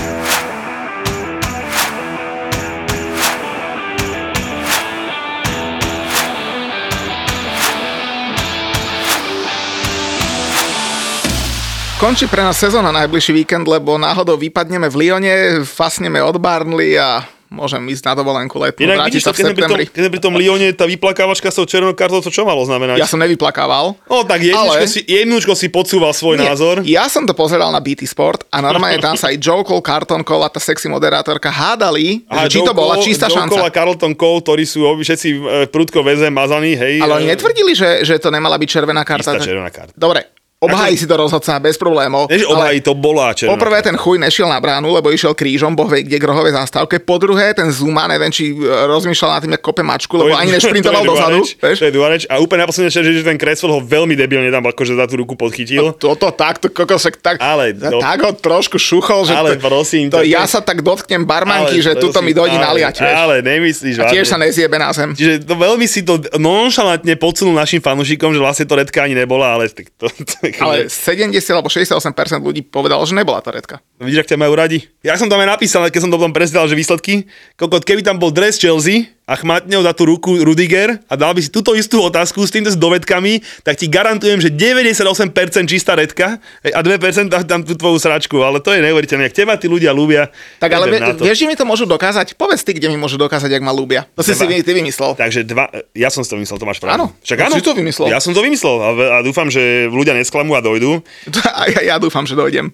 Končí 11.97 12.29
pre 12.29 12.45
nás 12.45 12.53
sezóna 12.53 12.93
najbližší 12.93 13.33
víkend, 13.33 13.65
lebo 13.65 13.97
náhodou 13.97 14.37
vypadneme 14.37 14.85
v 14.85 14.95
Lyone, 15.01 15.33
fasneme 15.65 16.21
od 16.21 16.37
Barnley 16.37 16.93
a 16.93 17.25
môžem 17.49 17.81
ísť 17.89 18.05
na 18.05 18.13
dovolenku 18.13 18.53
letnú, 18.53 18.85
Inak 18.85 19.09
vidíš 19.09 19.25
sa 19.25 19.33
to, 19.33 19.33
v 19.33 19.35
keď 19.35 19.41
sme, 19.41 19.49
pri 19.49 19.57
tom, 19.57 19.71
septembri. 19.73 19.85
keď 19.89 20.03
pri 20.13 20.21
tom 20.21 20.33
Lyone, 20.37 20.67
tá 20.77 20.85
vyplakávačka 20.85 21.49
s 21.49 21.57
tou 21.57 21.65
červenou 21.65 21.97
kartou, 21.97 22.21
to 22.21 22.29
čo 22.29 22.45
malo 22.45 22.61
znamenať? 22.61 23.01
Ja 23.01 23.09
som 23.09 23.17
nevyplakával. 23.17 23.97
No 24.03 24.21
tak 24.21 24.45
jedničko, 24.45 24.77
Ale- 24.77 24.85
si, 24.85 25.01
jedničko 25.01 25.53
si 25.57 25.67
podsúval 25.67 26.13
svoj 26.13 26.37
Nie, 26.37 26.53
názor. 26.53 26.85
Ja 26.85 27.09
som 27.09 27.25
to 27.25 27.33
pozeral 27.33 27.73
na 27.73 27.81
BT 27.81 28.05
Sport 28.05 28.45
a 28.53 28.61
normálne 28.61 29.01
tam 29.01 29.17
sa 29.17 29.33
aj 29.33 29.41
Joe 29.41 29.65
Cole, 29.65 29.81
Carton 29.81 30.21
Cole 30.21 30.45
a 30.45 30.53
tá 30.53 30.61
sexy 30.61 30.85
moderátorka 30.85 31.49
hádali, 31.49 32.21
že 32.21 32.45
či 32.51 32.61
to 32.61 32.67
Joe 32.67 32.77
bola 32.77 32.93
Cole- 32.93 33.05
čistá 33.09 33.25
Joe 33.25 33.41
Cole 33.41 33.57
šanca. 33.57 33.65
a 33.65 33.73
Carlton 33.73 34.13
Cole, 34.13 34.39
ktorí 34.45 34.63
sú 34.69 34.85
všetci 34.93 35.27
e, 35.33 35.37
prudko 35.65 36.05
väze 36.05 36.29
mazaní, 36.29 36.77
hej. 36.77 37.01
Ale 37.01 37.25
oni 37.25 37.25
e, 37.25 37.33
netvrdili, 37.33 37.73
že, 37.73 38.05
že 38.05 38.21
to 38.21 38.29
nemala 38.29 38.53
byť 38.53 38.69
červená 38.69 39.01
karta. 39.01 39.33
Istá 39.33 39.41
tak- 39.41 39.49
červená 39.49 39.71
karta. 39.73 39.97
Dobre, 39.97 40.36
obhájí 40.57 40.97
si 40.97 41.05
to 41.05 41.13
rozhodca 41.13 41.53
bez 41.59 41.77
problémov. 41.77 42.25
Ale 42.27 42.45
obhají, 42.45 42.81
to 42.81 42.97
bola 42.97 43.29
červená 43.29 43.53
Poprvé 43.53 43.77
ten 43.81 43.93
chuj 43.93 44.17
nešiel 44.17 44.49
na 44.49 44.57
bránu, 44.57 44.89
lebo 44.89 45.13
išiel 45.13 45.37
krížom, 45.37 45.77
boh 45.77 45.85
vie 45.85 46.01
kde 46.01 46.17
k 46.17 46.25
rohovej 46.25 46.57
zástavke. 46.57 46.97
Po 46.97 47.21
druhé 47.21 47.53
ten 47.53 47.69
Zuma, 47.69 48.09
neviem, 48.09 48.33
či 48.33 48.49
e, 48.49 48.57
rozmýšľal 48.89 49.29
nad 49.31 49.41
tým, 49.45 49.53
ako 49.53 49.63
kope 49.63 49.83
mačku, 49.85 50.17
lebo 50.17 50.29
To 50.29 50.33
je- 50.33 50.41
ani 50.41 50.49
to 50.49 50.55
nešprintoval 50.57 51.03
dozadu. 51.05 51.45
To 51.45 51.85
je 51.85 51.93
druhá 51.93 52.09
reč. 52.09 52.25
A 52.25 52.41
úplne 52.41 52.65
naposledne, 52.65 52.89
že, 52.89 53.21
ten 53.21 53.37
Creswell 53.37 53.69
ho 53.71 53.81
veľmi 53.81 54.17
debilne 54.17 54.49
tam 54.49 54.65
akože 54.65 54.97
za 54.97 55.05
tú 55.05 55.21
ruku 55.21 55.37
podchytil. 55.37 55.93
Toto 55.93 56.33
takto, 56.33 56.67
kokosek, 56.67 57.21
tak, 57.21 57.37
Ale 57.37 57.77
do- 57.77 58.01
tak 58.01 58.17
ho 58.19 58.33
trošku 58.33 58.81
šuchol, 58.81 59.23
že 59.23 59.33
Ale 59.33 59.55
to, 59.55 59.61
prosím, 59.61 60.09
to 60.09 60.19
to- 60.19 60.25
ja 60.25 60.41
sa 60.43 60.57
tak 60.59 60.81
dotknem 60.81 61.21
barmanky, 61.21 61.77
že 61.79 61.93
tuto 61.93 62.17
mi 62.19 62.33
dojde 62.33 62.57
ale, 62.57 62.65
naliať, 62.81 62.95
vieš. 62.97 63.13
Ale 63.15 63.35
nemyslíš, 63.41 63.95
A 63.99 64.09
tiež 64.09 64.25
sa 64.25 64.37
nezjebe 64.37 64.75
na 64.75 64.89
zem. 64.89 65.13
Čiže 65.13 65.45
to 65.45 65.53
veľmi 65.53 65.85
si 65.85 66.01
to 66.01 66.17
nonšalantne 66.33 67.13
podsunul 67.15 67.53
našim 67.53 67.77
fanúšikom, 67.77 68.31
že 68.31 68.39
vlastne 68.39 68.65
to 68.65 68.73
redka 68.73 68.99
ani 68.99 69.13
nebola, 69.13 69.53
ale... 69.53 69.69
tak 69.69 69.93
To, 69.97 70.09
to, 70.09 70.46
Ale 70.55 70.87
70 70.87 71.35
alebo 71.51 71.67
68% 71.67 72.39
ľudí 72.39 72.61
povedalo, 72.63 73.03
že 73.03 73.17
nebola 73.17 73.43
to 73.43 73.51
redka. 73.51 73.83
Vidíš, 73.99 74.23
ak 74.23 74.29
ťa 74.31 74.37
majú 74.39 74.53
radi? 74.55 74.87
Ja 75.03 75.19
som 75.19 75.27
tam 75.27 75.43
aj 75.43 75.59
napísal, 75.59 75.83
keď 75.91 76.07
som 76.07 76.11
to 76.13 76.21
potom 76.21 76.31
prezidal, 76.31 76.69
že 76.69 76.77
výsledky. 76.77 77.27
Kokot, 77.59 77.83
keby 77.83 78.05
tam 78.05 78.21
bol 78.21 78.31
dres 78.31 78.61
Chelsea 78.61 79.16
a 79.27 79.35
chmatňou 79.35 79.83
za 79.83 79.91
tú 79.91 80.07
ruku 80.07 80.39
Rudiger 80.39 81.03
a 81.11 81.19
dal 81.19 81.35
by 81.35 81.43
si 81.43 81.51
túto 81.51 81.75
istú 81.75 81.99
otázku 81.99 82.39
s 82.47 82.51
týmto 82.55 82.71
s 82.71 82.79
dovedkami, 82.79 83.43
tak 83.67 83.75
ti 83.75 83.91
garantujem, 83.91 84.39
že 84.39 84.47
98% 84.55 85.67
čistá 85.67 85.99
redka 85.99 86.39
a 86.63 86.79
2% 86.79 87.27
tam, 87.27 87.43
tam 87.43 87.59
tú 87.67 87.75
tvoju 87.75 87.99
sračku, 87.99 88.39
ale 88.39 88.63
to 88.63 88.71
je 88.71 88.79
neuveriteľné. 88.79 89.27
Ak 89.27 89.35
teba 89.35 89.59
tí 89.59 89.67
ľudia 89.67 89.91
ľúbia, 89.91 90.31
Tak 90.63 90.71
ale 90.71 90.87
vie, 90.87 90.99
vieš, 91.19 91.43
že 91.43 91.47
mi 91.51 91.59
to 91.59 91.67
môžu 91.67 91.83
dokázať? 91.83 92.39
Povedz 92.39 92.63
ty, 92.63 92.71
kde 92.71 92.87
mi 92.87 92.95
môžu 92.95 93.19
dokázať, 93.19 93.51
jak 93.51 93.59
ma 93.59 93.75
ľúbia. 93.75 94.07
To 94.15 94.23
si 94.23 94.31
si 94.31 94.47
ty 94.47 94.71
vymyslel. 94.71 95.19
Takže 95.19 95.43
dva, 95.43 95.75
ja 95.91 96.07
som 96.07 96.23
si 96.23 96.31
to 96.31 96.39
vymyslel, 96.39 96.55
to 96.63 96.63
máš 96.63 96.79
pravdu. 96.79 96.95
Áno, 96.95 97.05
Však 97.19 97.37
áno. 97.51 97.59
si 97.59 97.67
to 97.67 97.75
vymyslel. 97.75 98.07
Ja 98.07 98.23
som 98.23 98.31
to 98.31 98.39
vymyslel 98.39 98.75
a, 98.79 98.89
a 99.19 99.27
dúfam, 99.27 99.51
že 99.51 99.91
ľudia 99.91 100.15
nesklamú 100.15 100.55
a 100.55 100.63
dojdú. 100.63 101.03
A 101.51 101.67
ja, 101.67 101.81
ja 101.83 101.95
dúfam, 101.99 102.23
že 102.23 102.39
dojdem. 102.39 102.71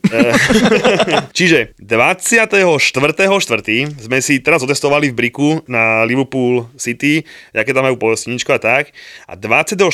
Čiže 1.38 1.74
24.4. 1.82 2.78
sme 4.06 4.18
si 4.22 4.38
teraz 4.38 4.62
otestovali 4.62 5.10
v 5.10 5.16
Briku 5.18 5.50
na 5.66 6.06
Liverpool 6.06 6.43
City, 6.76 7.24
aké 7.52 7.72
tam 7.72 7.86
majú 7.86 7.98
pohostinničko 7.98 8.56
a 8.56 8.60
tak. 8.60 8.92
A 9.26 9.34
24.4. 9.36 9.90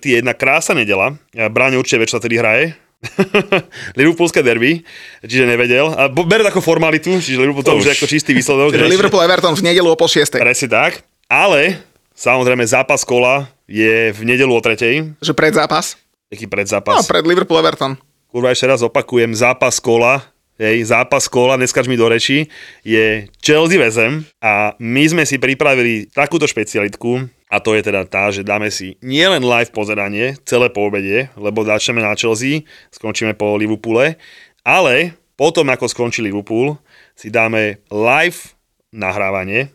je 0.00 0.16
jedna 0.18 0.32
krása 0.32 0.72
nedela. 0.72 1.14
Bráň 1.32 1.78
určite 1.78 1.98
vie, 2.00 2.08
čo 2.08 2.16
sa 2.18 2.22
tedy 2.22 2.38
hraje. 2.38 2.74
Liverpoolské 4.00 4.40
derby, 4.40 4.80
čiže 5.20 5.44
nevedel. 5.44 5.92
A 5.92 6.08
ber 6.08 6.40
ako 6.40 6.64
formalitu, 6.64 7.20
čiže 7.20 7.36
Liverpool 7.36 7.64
to, 7.64 7.76
To 7.76 7.80
už 7.80 7.88
je 7.88 7.94
ako 7.96 8.06
čistý 8.08 8.32
výsledok. 8.32 8.72
Čiže 8.72 8.88
že- 8.88 8.92
Liverpool 8.96 9.20
Everton 9.20 9.52
v 9.52 9.62
nedelu 9.62 9.88
o 9.88 9.96
pol 9.96 10.08
šiestej. 10.08 10.40
Presne 10.40 10.68
tak. 10.72 11.04
Ale 11.28 11.80
samozrejme 12.16 12.64
zápas 12.64 13.04
kola 13.04 13.48
je 13.68 14.12
v 14.12 14.20
nedelu 14.24 14.52
o 14.52 14.60
tretej. 14.60 15.12
Že 15.20 16.46
pred 16.48 16.66
zápas? 16.68 16.96
No, 16.96 17.04
pred 17.04 17.24
Liverpool 17.24 17.60
Everton. 17.60 17.94
kurva 18.32 18.50
ešte 18.50 18.66
raz 18.66 18.82
opakujem, 18.82 19.30
zápas 19.30 19.78
kola, 19.78 20.26
hej, 20.58 20.86
zápas 20.86 21.26
kola, 21.26 21.58
neskač 21.58 21.90
mi 21.90 21.98
do 21.98 22.06
reči, 22.06 22.46
je 22.86 23.26
Chelsea 23.42 23.80
väzem 23.80 24.22
a 24.38 24.74
my 24.78 25.04
sme 25.10 25.24
si 25.26 25.38
pripravili 25.38 26.10
takúto 26.10 26.46
špecialitku 26.46 27.26
a 27.50 27.56
to 27.62 27.74
je 27.74 27.82
teda 27.82 28.06
tá, 28.06 28.30
že 28.30 28.46
dáme 28.46 28.70
si 28.70 28.98
nielen 29.02 29.42
live 29.42 29.70
pozeranie, 29.70 30.38
celé 30.46 30.70
po 30.70 30.86
obede, 30.86 31.30
lebo 31.38 31.66
začneme 31.66 32.02
na 32.02 32.14
Chelsea, 32.18 32.66
skončíme 32.94 33.34
po 33.34 33.54
Liverpoole, 33.54 34.18
ale 34.66 35.14
potom, 35.34 35.66
ako 35.70 35.90
skončí 35.90 36.22
Liverpool, 36.22 36.78
si 37.14 37.30
dáme 37.30 37.82
live 37.90 38.54
nahrávanie, 38.94 39.74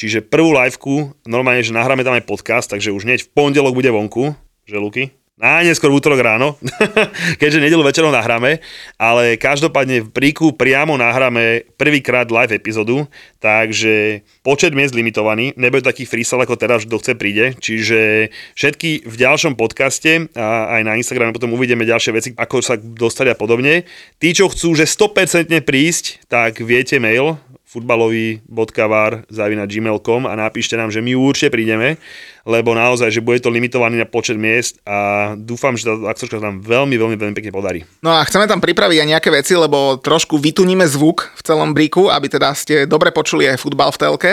Čiže 0.00 0.24
prvú 0.24 0.56
liveku, 0.56 1.12
normálne, 1.28 1.60
že 1.60 1.76
nahráme 1.76 2.00
tam 2.00 2.16
aj 2.16 2.24
podcast, 2.24 2.72
takže 2.72 2.88
už 2.88 3.04
hneď 3.04 3.20
v 3.20 3.32
pondelok 3.36 3.76
bude 3.76 3.92
vonku, 3.92 4.32
že 4.64 4.80
Luky? 4.80 5.19
Najneskôr 5.40 5.88
v 5.88 5.98
útorok 5.98 6.20
ráno, 6.20 6.60
keďže 7.40 7.64
nedelu 7.64 7.80
večerom 7.80 8.12
nahráme, 8.12 8.60
ale 9.00 9.40
každopádne 9.40 10.06
v 10.06 10.12
príku 10.12 10.52
priamo 10.52 11.00
nahráme 11.00 11.64
prvýkrát 11.80 12.28
live 12.28 12.60
epizódu, 12.60 13.08
takže 13.40 14.20
počet 14.44 14.76
miest 14.76 14.92
limitovaný, 14.92 15.56
nebude 15.56 15.80
taký 15.80 16.04
freestyle 16.04 16.44
ako 16.44 16.60
teraz, 16.60 16.84
kto 16.84 17.00
chce 17.00 17.12
príde, 17.16 17.56
čiže 17.56 18.28
všetky 18.54 19.08
v 19.08 19.14
ďalšom 19.16 19.56
podcaste 19.56 20.28
a 20.36 20.76
aj 20.76 20.82
na 20.84 21.00
Instagrame 21.00 21.32
potom 21.32 21.56
uvidíme 21.56 21.88
ďalšie 21.88 22.12
veci, 22.12 22.28
ako 22.36 22.60
sa 22.60 22.76
dostať 22.76 23.32
a 23.32 23.36
podobne. 23.36 23.88
Tí, 24.20 24.36
čo 24.36 24.52
chcú, 24.52 24.76
že 24.76 24.84
100% 24.84 25.48
prísť, 25.64 26.28
tak 26.28 26.60
viete 26.60 27.00
mail 27.00 27.40
futbalový.var 27.70 29.30
zavina 29.30 29.62
gmail.com 29.62 30.26
a 30.26 30.34
napíšte 30.34 30.74
nám, 30.74 30.90
že 30.90 30.98
my 30.98 31.14
určite 31.14 31.54
prídeme, 31.54 32.02
lebo 32.42 32.74
naozaj, 32.74 33.14
že 33.14 33.22
bude 33.22 33.38
to 33.38 33.46
limitovaný 33.46 34.02
na 34.02 34.10
počet 34.10 34.34
miest 34.34 34.82
a 34.82 35.30
dúfam, 35.38 35.78
že 35.78 35.86
tá 35.86 35.94
aktorka 36.10 36.42
sa 36.42 36.50
nám 36.50 36.66
veľmi, 36.66 36.98
veľmi, 36.98 37.14
veľmi 37.14 37.34
pekne 37.38 37.54
podarí. 37.54 37.86
No 38.02 38.10
a 38.10 38.26
chceme 38.26 38.50
tam 38.50 38.58
pripraviť 38.58 38.98
aj 38.98 39.08
nejaké 39.14 39.30
veci, 39.30 39.54
lebo 39.54 40.02
trošku 40.02 40.42
vytuníme 40.42 40.82
zvuk 40.90 41.30
v 41.38 41.42
celom 41.46 41.70
bríku, 41.70 42.10
aby 42.10 42.26
teda 42.26 42.50
ste 42.58 42.90
dobre 42.90 43.14
počuli 43.14 43.46
aj 43.46 43.62
futbal 43.62 43.94
v 43.94 44.00
telke, 44.02 44.32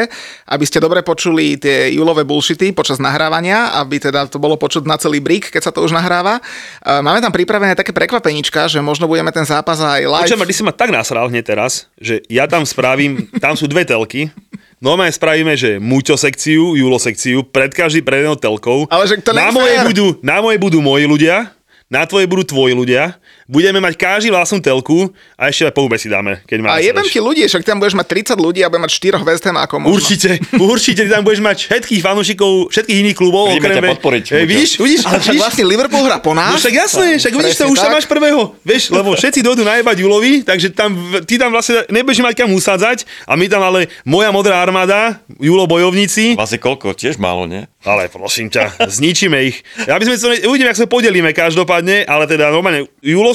aby 0.50 0.66
ste 0.66 0.82
dobre 0.82 1.06
počuli 1.06 1.62
tie 1.62 1.94
júlové 1.94 2.26
bullshity 2.26 2.74
počas 2.74 2.98
nahrávania, 2.98 3.78
aby 3.78 4.02
teda 4.02 4.26
to 4.26 4.42
bolo 4.42 4.58
počuť 4.58 4.90
na 4.90 4.98
celý 4.98 5.22
brík, 5.22 5.54
keď 5.54 5.70
sa 5.70 5.72
to 5.76 5.86
už 5.86 5.94
nahráva. 5.94 6.42
Máme 6.82 7.22
tam 7.22 7.36
pripravené 7.36 7.78
také 7.78 7.94
prekvapenička, 7.94 8.66
že 8.66 8.82
možno 8.82 9.06
budeme 9.06 9.30
ten 9.30 9.46
zápas 9.46 9.78
aj 9.78 10.02
live. 10.10 10.26
Počujem, 10.26 10.48
ty 10.48 10.56
si 10.58 10.66
ma 10.66 10.74
tak 10.74 10.90
nasral 10.90 11.30
hneď 11.30 11.44
teraz, 11.54 11.86
že 12.02 12.24
ja 12.32 12.50
tam 12.50 12.66
spravím, 12.66 13.27
tam 13.44 13.54
sú 13.56 13.68
dve 13.68 13.84
telky, 13.84 14.32
Normálne 14.78 15.10
spravíme, 15.10 15.58
že 15.58 15.82
Muťo 15.82 16.14
sekciu, 16.14 16.78
Julo 16.78 17.02
sekciu, 17.02 17.42
pred 17.42 17.74
každý 17.74 18.06
pred 18.06 18.22
jednou 18.22 18.38
telkou. 18.38 18.86
Ale 18.94 19.10
že 19.10 19.18
to 19.26 19.34
na, 19.34 19.50
moje 19.50 19.74
budú, 19.82 20.08
na 20.22 20.38
moje 20.38 20.62
budú 20.62 20.86
moji 20.86 21.10
ľudia, 21.10 21.50
na 21.90 22.06
tvoje 22.06 22.30
budú 22.30 22.46
tvoji 22.46 22.78
ľudia. 22.78 23.18
Budeme 23.48 23.80
mať 23.80 23.96
každý 23.96 24.28
vlastnú 24.28 24.60
telku 24.60 25.08
a 25.34 25.48
ešte 25.48 25.64
aj 25.64 25.74
po 25.74 25.88
hube 25.88 25.96
si 25.96 26.06
dáme, 26.06 26.44
keď 26.44 26.58
A 26.60 26.64
máme 26.68 26.84
jebem 26.84 27.08
ti 27.08 27.16
ľudí, 27.18 27.48
však 27.48 27.64
tam 27.64 27.80
budeš 27.80 27.96
mať 27.96 28.08
30 28.36 28.38
ľudí 28.38 28.60
a 28.60 28.68
budem 28.68 28.84
mať 28.84 28.94
4 29.16 29.24
West 29.24 29.44
Ham 29.48 29.56
ako 29.56 29.76
možno. 29.80 29.96
Určite, 29.96 30.30
určite, 30.54 31.08
tam 31.08 31.24
budeš 31.24 31.40
mať 31.40 31.58
všetkých 31.66 32.02
fanúšikov, 32.04 32.52
všetkých 32.70 32.98
iných 33.02 33.16
klubov. 33.16 33.48
Prídeme 33.50 33.72
ťa 33.74 33.94
podporiť, 33.96 34.24
Muťo. 34.28 34.44
vidíš, 34.44 34.72
vidíš, 34.78 35.02
Ale 35.08 35.20
však 35.24 35.36
vlastne 35.40 35.64
Liverpool 35.64 36.04
hra 36.04 36.20
po 36.20 36.36
No 36.36 36.44
nás. 36.44 36.60
však 36.60 36.76
jasné, 36.76 37.08
však 37.18 37.34
vidíš 37.34 37.56
to, 37.56 37.72
už 37.72 37.80
tam 37.80 37.96
máš 37.96 38.04
prvého, 38.06 38.52
vieš, 38.62 38.92
lebo 38.92 39.16
všetci 39.16 39.40
dojdú 39.40 39.64
najebať 39.64 39.96
Julovi, 39.96 40.34
takže 40.44 40.68
tam, 40.76 40.92
ty 41.24 41.40
tam 41.40 41.50
vlastne 41.50 41.88
nebudeš 41.88 42.20
mať 42.20 42.36
kam 42.36 42.52
usádzať 42.52 43.08
a 43.24 43.34
my 43.34 43.48
tam 43.48 43.64
ale 43.64 43.88
moja 44.04 44.28
modrá 44.30 44.60
armáda, 44.60 45.24
Julo 45.40 45.64
bojovníci, 45.66 46.36
je 46.36 46.60
koľko? 46.60 46.92
Tiež 46.92 47.16
málo, 47.16 47.48
nie? 47.48 47.64
ale 47.88 48.12
prosím 48.12 48.52
ťa, 48.52 48.84
zničíme 48.84 49.40
ich. 49.48 49.64
Ja 49.88 49.96
by 49.96 50.04
sme 50.04 50.16
to, 50.20 50.28
uvidíme, 50.44 50.68
ak 50.68 50.76
sa 50.76 50.92
podelíme 50.92 51.32
každopádne, 51.32 52.04
ale 52.04 52.28
teda 52.28 52.52
normálne 52.52 52.84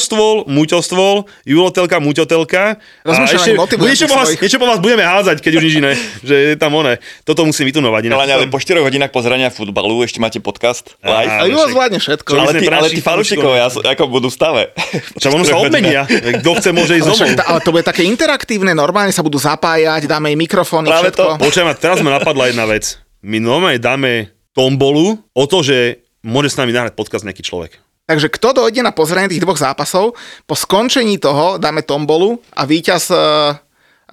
Julostôl, 0.03 0.42
Muťostôl, 0.50 1.30
Julotelka, 1.46 2.03
Muťotelka. 2.03 2.74
A 2.74 3.07
Rozmýšľam, 3.07 3.38
ešte, 3.38 3.78
niečo, 3.78 4.07
po 4.11 4.18
vás, 4.18 4.34
niečo 4.34 4.59
po 4.59 4.66
vás 4.66 4.82
budeme 4.82 5.07
hádzať, 5.07 5.38
keď 5.38 5.53
už 5.55 5.62
nič 5.62 5.74
iné, 5.78 5.92
že 6.28 6.34
je 6.34 6.55
tam 6.59 6.74
one. 6.74 6.98
Toto 7.22 7.46
musím 7.46 7.70
vytunovať. 7.70 8.11
inak. 8.11 8.18
Ale, 8.18 8.26
ale 8.34 8.44
po 8.50 8.59
4 8.59 8.82
hodinách 8.82 9.14
pozerania 9.14 9.55
futbalu 9.55 10.03
ešte 10.03 10.18
máte 10.18 10.42
podcast 10.42 10.98
live. 11.07 11.30
A 11.30 11.46
Julo 11.46 11.70
zvládne 11.70 12.03
všetko. 12.03 12.34
Ale, 12.34 12.50
tí, 12.59 12.66
ale 12.66 12.88
tí 12.90 12.98
fanúšikovia 12.98 13.70
ako 13.70 14.11
budú 14.11 14.26
v 14.26 14.34
stave. 14.34 14.62
Čo 15.22 15.30
ono 15.30 15.46
sa 15.46 15.55
obmenia. 15.62 16.03
Kto 16.42 16.50
chce, 16.59 16.74
môže 16.74 16.98
ísť 16.98 17.07
domov. 17.07 17.46
ale 17.46 17.59
to 17.62 17.70
bude 17.70 17.86
také 17.86 18.03
interaktívne, 18.03 18.74
normálne 18.74 19.14
sa 19.14 19.22
budú 19.22 19.38
zapájať, 19.38 20.11
dáme 20.11 20.34
im 20.34 20.38
mikrofóny, 20.42 20.90
Práve 20.90 21.14
všetko. 21.14 21.38
Počujem, 21.38 21.68
a 21.70 21.74
teraz 21.78 22.03
ma 22.03 22.18
napadla 22.18 22.50
jedna 22.50 22.66
vec. 22.66 22.98
My 23.22 23.38
normálne 23.38 23.78
dáme 23.78 24.34
tombolu 24.50 25.22
o 25.30 25.44
to, 25.46 25.62
že 25.62 26.03
môže 26.26 26.50
s 26.50 26.59
nami 26.59 26.74
nahrať 26.74 26.98
podcast 26.98 27.22
nejaký 27.22 27.46
človek. 27.46 27.81
Takže 28.07 28.28
kto 28.28 28.48
dojde 28.53 28.82
na 28.82 28.90
pozranie 28.90 29.30
tých 29.30 29.42
dvoch 29.42 29.57
zápasov, 29.57 30.18
po 30.44 30.55
skončení 30.59 31.16
toho 31.22 31.57
dáme 31.57 31.86
tombolu 31.86 32.42
a 32.53 32.66
víťaz... 32.66 33.14
eh, 33.14 33.55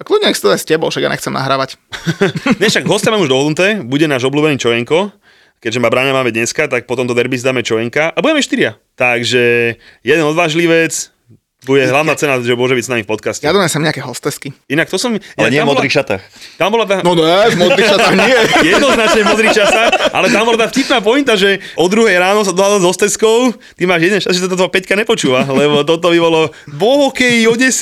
kľudne 0.00 0.32
nech 0.32 0.40
s 0.40 0.64
tebou, 0.64 0.88
však 0.88 1.04
ja 1.04 1.12
nechcem 1.12 1.34
nahrávať. 1.34 1.76
Ne, 2.60 2.72
však 2.72 2.88
hostia 2.88 3.12
už 3.12 3.28
dohodnuté, 3.28 3.84
bude 3.84 4.08
náš 4.08 4.24
obľúbený 4.24 4.56
Čojenko, 4.56 5.12
keďže 5.60 5.82
ma 5.82 5.92
Braňa 5.92 6.16
máme 6.16 6.32
dneska, 6.32 6.64
tak 6.72 6.88
potom 6.88 7.04
do 7.04 7.12
derby 7.12 7.36
si 7.36 7.44
dáme 7.44 7.60
Čojenka 7.60 8.08
a 8.08 8.18
budeme 8.24 8.40
štyria. 8.40 8.80
Takže 8.96 9.76
jeden 10.00 10.24
odvážlivec, 10.24 11.12
bude 11.60 11.84
hlavná 11.84 12.16
cena, 12.16 12.40
že 12.40 12.56
môže 12.56 12.72
byť 12.72 12.84
s 12.84 12.90
nami 12.90 13.02
v 13.04 13.08
podcaste. 13.08 13.44
Ja 13.44 13.52
donesem 13.52 13.84
nejaké 13.84 14.00
hostesky. 14.00 14.56
Inak 14.64 14.88
to 14.88 14.96
som... 14.96 15.12
Ale 15.36 15.52
nie 15.52 15.60
v 15.60 15.64
tam 15.64 15.68
bola- 15.68 15.76
modrých 15.76 15.92
šatách. 15.92 16.22
Tam 16.56 16.68
bola. 16.72 16.84
No 17.04 17.12
ne, 17.12 17.52
v 17.52 17.56
modrých 17.60 17.88
šatách 17.92 18.14
nie. 18.16 18.36
Jednoznačne 18.72 19.20
modrý 19.28 19.48
časa, 19.52 19.82
ale 20.08 20.32
tam 20.32 20.48
bola 20.48 20.64
tá 20.64 20.66
vtipná 20.72 21.04
pointa, 21.04 21.36
že 21.36 21.60
o 21.76 21.84
druhej 21.84 22.16
ráno 22.16 22.48
sa 22.48 22.56
dohľadal 22.56 22.80
s 22.80 22.86
hosteskou, 22.88 23.52
ty 23.76 23.84
máš 23.84 24.08
jeden 24.08 24.18
šťastie, 24.24 24.40
že 24.40 24.48
toto 24.48 24.72
Peťka 24.72 24.96
nepočúva, 24.96 25.44
lebo 25.44 25.84
toto 25.84 26.08
by 26.08 26.18
bolo 26.18 26.48
po 26.80 27.12
hokeji 27.12 27.44
o 27.44 27.52
10. 27.52 27.76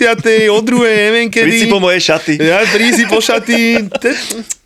o 0.51 0.59
druhej, 0.59 0.95
neviem 1.11 1.29
kedy. 1.31 1.47
Príď 1.47 1.63
si 1.63 1.71
po 1.71 1.79
moje 1.79 1.99
šaty. 2.03 2.35
Ja 2.35 2.67
príď 2.67 2.93
si 2.99 3.05
po 3.07 3.23
šaty. 3.23 3.87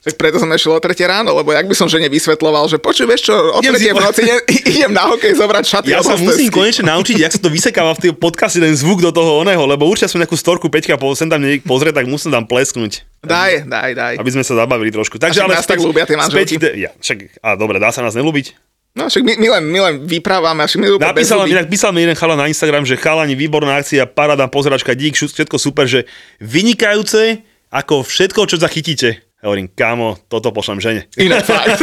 Tak 0.03 0.19
preto 0.19 0.43
som 0.43 0.51
nešiel 0.51 0.75
o 0.75 0.83
3 0.83 0.99
ráno, 1.07 1.31
lebo 1.31 1.55
jak 1.55 1.63
by 1.63 1.79
som 1.79 1.87
žene 1.87 2.11
vysvetloval, 2.11 2.67
že 2.67 2.83
počuj, 2.83 3.07
vieš 3.07 3.31
čo, 3.31 3.35
o 3.39 3.63
3 3.63 3.71
Idem 3.71 3.75
si 3.79 3.87
v 3.87 4.03
noci 4.03 4.21
idem, 4.27 4.39
idem 4.75 4.91
na 4.91 5.07
hokej 5.07 5.39
zobrať 5.39 5.63
šaty 5.63 5.95
Ja 5.95 6.03
sa 6.03 6.19
musím 6.19 6.51
konečne 6.51 6.91
naučiť, 6.91 7.23
jak 7.23 7.31
sa 7.31 7.39
to 7.39 7.47
vysekáva 7.47 7.95
v 7.95 8.11
tej 8.11 8.13
podcaste, 8.19 8.59
ten 8.59 8.75
zvuk 8.75 8.99
do 8.99 9.15
toho 9.15 9.47
oného, 9.47 9.63
lebo 9.63 9.87
určite 9.87 10.11
som 10.11 10.19
nejakú 10.19 10.35
storku 10.35 10.67
Peťka 10.67 10.99
sem 11.15 11.31
tam 11.31 11.39
niekde 11.39 11.63
pozrieť, 11.63 12.03
tak 12.03 12.11
musím 12.11 12.35
tam 12.35 12.43
plesknúť. 12.51 13.07
Daj, 13.23 13.71
daj, 13.71 13.91
daj. 13.95 14.15
Aby 14.19 14.31
sme 14.35 14.43
sa 14.43 14.59
zabavili 14.59 14.91
trošku. 14.91 15.23
Takže 15.23 15.39
však 15.39 15.47
ale 15.47 15.55
nás 15.55 15.71
tak 15.71 15.79
ľúbia 15.79 16.03
tie 16.03 16.19
manželky. 16.19 16.59
späť, 16.59 16.75
ja, 16.75 16.91
však, 16.99 17.39
a 17.39 17.55
dobre, 17.55 17.79
dá 17.79 17.95
sa 17.95 18.03
nás 18.03 18.19
nelúbiť. 18.19 18.59
No 18.99 19.07
však 19.07 19.23
my, 19.23 19.33
my, 19.39 19.49
len, 19.55 19.65
my 19.71 19.79
len 19.87 19.95
vyprávame, 20.05 20.67
až 20.67 20.77
my 20.83 20.99
Napísal, 20.99 21.47
inak 21.47 21.71
písal 21.71 21.95
mi 21.95 22.03
jeden 22.03 22.19
chala 22.19 22.35
na 22.35 22.51
Instagram, 22.51 22.83
že 22.85 22.99
chalani, 22.99 23.39
výborná 23.39 23.79
akcia, 23.79 24.05
paráda, 24.05 24.51
pozeračka, 24.51 24.93
dík, 24.99 25.15
všetko 25.15 25.57
super, 25.57 25.87
že 25.87 26.05
vynikajúce, 26.43 27.41
ako 27.73 28.05
všetko, 28.05 28.51
čo 28.51 28.61
zachytíte. 28.61 29.32
Ja 29.43 29.51
hovorím, 29.51 29.75
kámo, 29.75 30.23
toto 30.31 30.55
pošlem 30.55 30.79
žene. 30.79 31.11
Inak 31.19 31.43
fakt. 31.51 31.83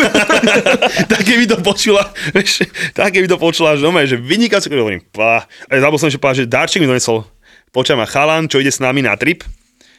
tak 1.12 1.22
keby 1.28 1.44
to 1.44 1.60
počula, 1.60 2.08
vieš, 2.32 2.64
tak 2.96 3.12
keby 3.12 3.28
to 3.28 3.36
počula, 3.36 3.76
že, 3.76 3.84
normálne, 3.84 4.08
že 4.08 4.16
vynikajúce, 4.16 4.72
hovorím, 4.72 5.04
pá. 5.12 5.44
A 5.68 5.76
zabudol 5.76 6.00
som 6.00 6.08
ešte 6.08 6.24
povedať, 6.24 6.48
že 6.48 6.52
darček 6.56 6.80
mi 6.80 6.88
donesol. 6.88 7.28
Počujem 7.76 8.00
ma 8.00 8.08
chalan, 8.08 8.48
čo 8.48 8.64
ide 8.64 8.72
s 8.72 8.80
nami 8.80 9.04
na 9.04 9.12
trip, 9.20 9.44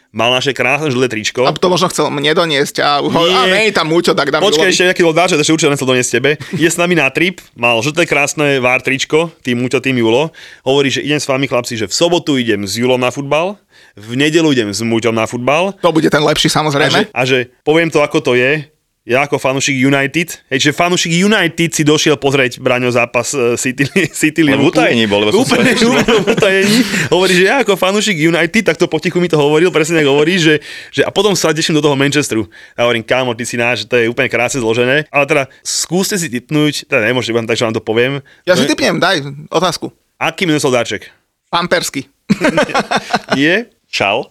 mal 0.09 0.33
naše 0.33 0.57
krásne 0.57 0.89
žlté 0.89 1.13
tričko. 1.13 1.45
A 1.45 1.53
to 1.53 1.69
možno 1.69 1.93
chcel 1.93 2.09
mne 2.09 2.33
doniesť 2.33 2.81
a, 2.81 3.05
ho, 3.05 3.21
Nie. 3.29 3.37
a 3.37 3.43
nie, 3.47 3.77
tam 3.77 3.93
Múťo, 3.93 4.17
tak 4.17 4.33
dám 4.33 4.41
Počkaj, 4.41 4.73
ešte 4.73 4.89
nejaký 4.89 5.05
bol 5.05 5.13
dáček, 5.13 5.37
ešte 5.39 5.53
určite 5.53 5.77
nesol 5.77 5.93
doniesť 5.93 6.11
tebe. 6.17 6.31
Je 6.57 6.65
s 6.65 6.81
nami 6.81 6.97
na 6.97 7.13
trip, 7.13 7.45
mal 7.55 7.77
žlté 7.85 8.09
krásne 8.09 8.57
vár 8.57 8.81
tričko, 8.81 9.37
tým 9.45 9.61
Muťo, 9.61 9.85
tým 9.85 10.01
Julo. 10.01 10.33
Hovorí, 10.65 10.89
že 10.89 11.05
idem 11.05 11.21
s 11.21 11.29
vami 11.29 11.45
chlapci, 11.45 11.77
že 11.77 11.87
v 11.87 11.93
sobotu 11.93 12.41
idem 12.41 12.65
s 12.65 12.81
Julom 12.81 12.99
na 12.99 13.13
futbal, 13.13 13.61
v 13.99 14.11
nedelu 14.15 14.51
idem 14.53 14.71
s 14.71 14.81
Muťom 14.81 15.15
na 15.15 15.27
futbal 15.27 15.75
To 15.81 15.91
bude 15.91 16.07
ten 16.07 16.23
lepší 16.23 16.47
a 16.47 16.53
že, 16.53 16.57
samozrejme. 16.59 16.99
a 17.11 17.21
že 17.25 17.51
poviem 17.63 17.89
to, 17.89 18.03
ako 18.03 18.21
to 18.21 18.35
je. 18.35 18.67
Ja 19.01 19.25
ako 19.25 19.41
fanúšik 19.41 19.75
United, 19.75 20.45
hej, 20.53 20.59
že 20.61 20.71
fanúšik 20.77 21.09
United 21.11 21.73
si 21.73 21.83
došiel 21.83 22.21
pozrieť 22.21 22.61
Braňo 22.61 22.93
zápas 22.93 23.33
uh, 23.33 23.57
City, 23.57 23.89
City 24.13 24.45
Liverpool. 24.45 24.71
utajení 24.71 25.09
bol, 25.09 25.25
lebo 25.25 25.33
som 25.33 25.41
Úplne 25.49 25.73
sa 25.73 25.89
úplne 25.89 26.15
v 26.21 26.27
utajení. 26.37 26.79
Hovorí, 27.09 27.33
že 27.33 27.45
ja 27.49 27.65
ako 27.65 27.81
fanúšik 27.81 28.15
United, 28.15 28.61
tak 28.61 28.77
to 28.77 28.87
potichu 28.87 29.17
mi 29.17 29.27
to 29.27 29.41
hovoril, 29.41 29.73
presne 29.73 30.05
ako 30.05 30.21
hovorí, 30.21 30.37
že, 30.37 30.61
že 30.93 31.01
a 31.01 31.09
potom 31.11 31.33
sa 31.33 31.51
teším 31.51 31.81
do 31.81 31.83
toho 31.83 31.97
Manchesteru. 31.97 32.45
A 32.77 32.85
hovorím, 32.85 33.01
kámo, 33.01 33.33
ty 33.33 33.49
si 33.49 33.57
náš, 33.57 33.89
to 33.89 33.97
je 33.97 34.05
úplne 34.05 34.29
krásne 34.29 34.61
zložené. 34.61 35.09
Ale 35.09 35.25
teda 35.25 35.49
skúste 35.65 36.21
si 36.21 36.29
typnúť, 36.29 36.85
teda 36.87 37.09
nemôžete, 37.09 37.33
tak, 37.49 37.57
že 37.57 37.67
vám 37.67 37.75
to 37.75 37.83
poviem. 37.83 38.21
Ja 38.45 38.53
si 38.53 38.69
No, 38.69 38.71
typnem, 38.71 39.01
daj 39.01 39.25
otázku. 39.49 39.91
Aký 40.21 40.45
mi 40.45 40.53
nesol 40.53 40.77
darček? 40.77 41.09
Pampersky. 41.49 42.05
Nie? 43.35 43.73
Čau. 43.91 44.31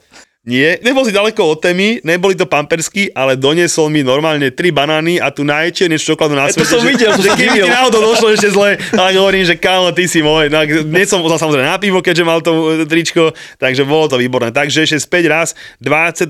Nie, 0.49 0.81
nebol 0.81 1.05
si 1.05 1.13
ďaleko 1.13 1.45
od 1.45 1.59
témy, 1.61 2.01
neboli 2.01 2.33
to 2.33 2.49
pampersky, 2.49 3.11
ale 3.13 3.37
doniesol 3.37 3.91
mi 3.91 4.01
normálne 4.01 4.49
tri 4.49 4.73
banány 4.73 5.21
a 5.21 5.29
tu 5.29 5.45
najčiernejšiu 5.45 6.15
čokoládu 6.15 6.33
na 6.33 6.49
E, 6.49 6.55
to 6.55 6.65
svete. 6.65 6.71
som 6.73 6.79
že, 6.81 6.89
videl, 6.89 7.11
to 7.13 7.21
že 7.21 7.29
som 7.29 7.37
keby 7.37 7.59
ti 7.59 7.69
náhodou 7.69 8.01
došlo 8.01 8.27
ešte 8.33 8.49
zle, 8.49 8.79
tak 8.79 9.13
hovorím, 9.13 9.45
že 9.45 9.59
kámo, 9.59 9.93
ty 9.93 10.09
si 10.09 10.25
môj. 10.25 10.49
No, 10.49 10.63
hneď 10.65 11.05
som 11.05 11.21
pozval 11.21 11.37
samozrejme 11.37 11.69
na 11.69 11.77
pivo, 11.77 12.01
keďže 12.01 12.23
mal 12.25 12.41
to 12.41 12.81
e, 12.81 12.87
tričko, 12.87 13.35
takže 13.61 13.85
bolo 13.85 14.09
to 14.09 14.17
výborné. 14.17 14.49
Takže 14.49 14.89
ešte 14.89 14.97
späť 14.97 15.29
raz, 15.29 15.47
24. 15.85 16.25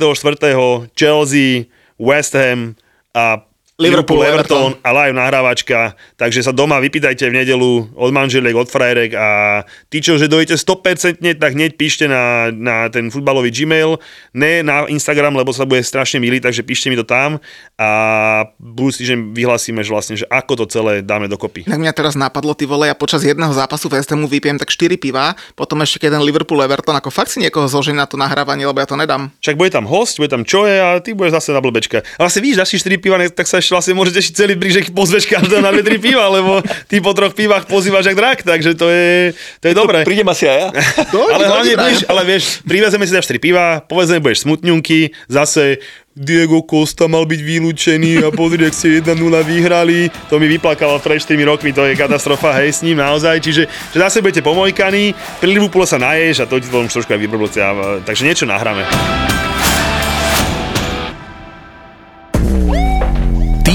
Chelsea, 0.98 1.70
West 1.96 2.36
Ham 2.36 2.76
a 3.16 3.46
Liverpool, 3.80 4.20
Everton 4.28 4.76
a 4.84 4.92
live 4.92 5.16
nahrávačka, 5.16 5.96
takže 6.20 6.44
sa 6.44 6.52
doma 6.52 6.84
vypýtajte 6.84 7.32
v 7.32 7.34
nedelu 7.40 7.88
od 7.96 8.12
manželiek, 8.12 8.52
od 8.52 8.68
frajerek 8.68 9.16
a 9.16 9.28
tí, 9.88 10.04
čo 10.04 10.20
že 10.20 10.28
dojete 10.28 10.60
100%, 10.60 11.24
tak 11.40 11.52
hneď 11.56 11.80
píšte 11.80 12.12
na, 12.12 12.52
na 12.52 12.92
ten 12.92 13.08
futbalový 13.08 13.48
Gmail, 13.56 13.96
ne 14.36 14.68
na 14.68 14.84
Instagram, 14.92 15.40
lebo 15.40 15.56
sa 15.56 15.64
bude 15.64 15.80
strašne 15.80 16.20
milý, 16.20 16.44
takže 16.44 16.60
píšte 16.60 16.92
mi 16.92 17.00
to 17.00 17.08
tam 17.08 17.40
a 17.80 17.90
budúci 18.60 19.08
týždeň 19.08 19.32
vyhlasíme, 19.32 19.80
že 19.80 19.92
vlastne, 19.96 20.16
že 20.20 20.28
ako 20.28 20.60
to 20.60 20.66
celé 20.68 21.00
dáme 21.00 21.32
dokopy. 21.32 21.64
Tak 21.64 21.80
mňa 21.80 21.96
teraz 21.96 22.20
napadlo, 22.20 22.52
ty 22.60 22.68
vole, 22.68 22.92
ja 22.92 22.96
počas 23.00 23.24
jedného 23.24 23.56
zápasu 23.56 23.88
West 23.88 24.12
Hamu 24.12 24.28
vypijem 24.28 24.60
tak 24.60 24.68
4 24.68 25.00
piva, 25.00 25.40
potom 25.56 25.80
ešte 25.80 26.04
jeden 26.04 26.20
Liverpool 26.20 26.60
Everton, 26.60 27.00
ako 27.00 27.16
fakt 27.16 27.32
si 27.32 27.40
niekoho 27.40 27.72
zložím 27.72 27.96
na 27.96 28.04
to 28.04 28.20
nahrávanie, 28.20 28.68
lebo 28.68 28.84
ja 28.84 28.92
to 28.92 29.00
nedám. 29.00 29.32
Však 29.40 29.56
bude 29.56 29.72
tam 29.72 29.88
host, 29.88 30.20
bude 30.20 30.28
tam 30.28 30.44
čoje 30.44 30.84
a 30.84 31.00
ty 31.00 31.16
budeš 31.16 31.40
zase 31.40 31.56
na 31.56 31.64
blbečka. 31.64 32.04
A 32.20 32.28
vlastne 32.28 32.44
vidíš, 32.44 32.60
dáš 32.60 32.76
si 32.76 32.84
4 32.84 33.00
piva, 33.00 33.16
tak 33.32 33.48
sa 33.48 33.64
ešte 33.64 33.69
už 33.70 33.78
vlastne 33.78 33.94
môžeš 33.94 34.18
ešte 34.18 34.34
celý 34.34 34.58
brížek 34.58 34.90
pozveš 34.98 35.30
každého 35.30 35.62
na 35.62 35.70
2-3 35.70 36.02
piva, 36.02 36.26
lebo 36.26 36.58
ty 36.90 36.98
po 36.98 37.14
troch 37.14 37.38
pivách 37.38 37.70
pozývaš 37.70 38.10
jak 38.10 38.18
drak, 38.18 38.42
takže 38.42 38.74
to 38.74 38.90
je, 38.90 39.38
to 39.62 39.66
je 39.70 39.76
dobré. 39.78 40.02
Prídem 40.02 40.26
asi 40.26 40.50
aj 40.50 40.58
ja. 40.58 40.68
Dobre, 41.14 41.34
ale 41.38 41.44
hlavne 41.46 41.74
budeš, 41.78 42.02
ale 42.10 42.22
vieš, 42.26 42.66
privezeme 42.66 43.06
si 43.06 43.14
dáš 43.14 43.30
3 43.30 43.38
piva, 43.38 43.86
povedzme, 43.86 44.18
budeš 44.18 44.50
smutňunky, 44.50 45.14
zase 45.30 45.86
Diego 46.18 46.66
Costa 46.66 47.06
mal 47.06 47.30
byť 47.30 47.42
vylúčený 47.46 48.26
a 48.26 48.34
pozri, 48.34 48.66
ak 48.66 48.74
ste 48.74 49.06
1-0 49.06 49.16
vyhrali. 49.46 50.10
To 50.28 50.42
mi 50.42 50.50
vyplakalo 50.50 50.98
pred 51.00 51.22
4 51.22 51.38
rokmi, 51.46 51.70
to 51.72 51.86
je 51.86 51.94
katastrofa, 51.94 52.58
hej, 52.60 52.74
s 52.74 52.82
ním 52.82 52.98
naozaj. 52.98 53.38
Čiže 53.40 53.70
že 53.70 53.98
zase 54.02 54.20
budete 54.20 54.42
pomojkaní, 54.42 55.14
pri 55.40 55.50
Liverpoole 55.54 55.86
sa 55.86 56.02
naješ 56.02 56.44
a 56.44 56.50
to 56.50 56.58
ti 56.58 56.68
to 56.68 56.82
trošku 56.90 57.14
aj 57.14 57.22
vybrblce, 57.22 57.62
takže 58.04 58.26
niečo 58.26 58.50
nahráme. 58.50 58.84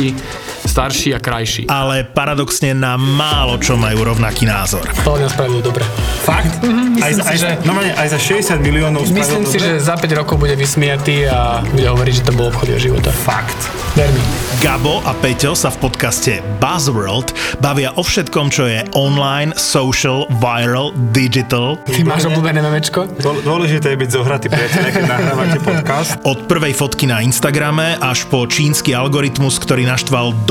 Merci. 0.00 0.59
Starší 0.70 1.10
a 1.12 1.18
krajší. 1.18 1.66
ale 1.66 2.06
paradoxne 2.06 2.70
na 2.72 2.94
málo 2.94 3.58
čo 3.58 3.74
majú 3.74 4.06
rovnaký 4.06 4.46
názor. 4.46 4.86
To 5.02 5.16
mňa 5.16 5.28
spravilo 5.28 5.60
dobre. 5.60 5.82
Fakt? 6.20 6.62
myslím 6.62 7.02
aj, 7.02 7.12
si, 7.12 7.20
aj, 7.20 7.36
že- 7.36 7.58
normálne, 7.62 7.92
aj 7.92 8.08
za 8.08 8.18
60 8.20 8.60
miliónov 8.60 9.02
Myslím 9.02 9.42
si, 9.42 9.58
dobre? 9.58 9.66
že 9.74 9.82
za 9.82 9.94
5 9.94 10.06
rokov 10.14 10.38
bude 10.38 10.54
vysmiatý 10.54 11.26
a 11.26 11.64
bude 11.64 11.84
hovoriť, 11.84 12.14
že 12.14 12.22
to 12.22 12.32
bol 12.32 12.48
obchod 12.48 12.70
jeho 12.70 12.80
života. 12.88 13.10
Fakt. 13.10 13.58
Ver 13.92 14.06
mi. 14.08 14.22
Gabo 14.58 15.00
a 15.02 15.12
Peťo 15.12 15.52
sa 15.52 15.68
v 15.68 15.80
podcaste 15.80 16.32
Buzzworld 16.60 17.32
bavia 17.58 17.90
o 17.90 18.02
všetkom, 18.02 18.46
čo 18.48 18.64
je 18.64 18.84
online, 18.92 19.50
social, 19.54 20.28
viral, 20.32 20.92
digital. 21.10 21.80
Ty 21.82 22.04
máš 22.04 22.24
obľúbené 22.24 22.60
memečko? 22.60 23.08
Dô- 23.16 23.40
Dôležité 23.40 23.90
je 23.90 23.98
byť 23.98 24.10
zohratý, 24.12 24.46
priateľe, 24.46 24.88
keď 24.92 25.04
nahrávate 25.06 25.58
podcast. 25.58 26.10
Od 26.22 26.44
prvej 26.44 26.70
fotky 26.72 27.04
na 27.04 27.18
Instagrame 27.20 27.96
až 27.98 28.28
po 28.28 28.44
čínsky 28.44 28.92
algoritmus, 28.92 29.56
ktorý 29.56 29.82
naštval 29.82 30.36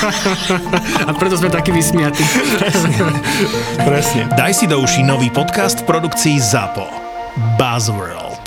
A 1.08 1.10
preto 1.14 1.38
sme 1.38 1.48
takí 1.48 1.70
vysmiatí. 1.70 2.24
Presne. 3.82 4.28
Daj 4.34 4.52
si 4.52 4.66
do 4.66 4.82
uší 4.82 5.06
nový 5.06 5.30
podcast 5.30 5.82
v 5.82 5.94
produkcii 5.96 6.36
ZAPO. 6.42 6.86
Buzzworld. 7.56 8.41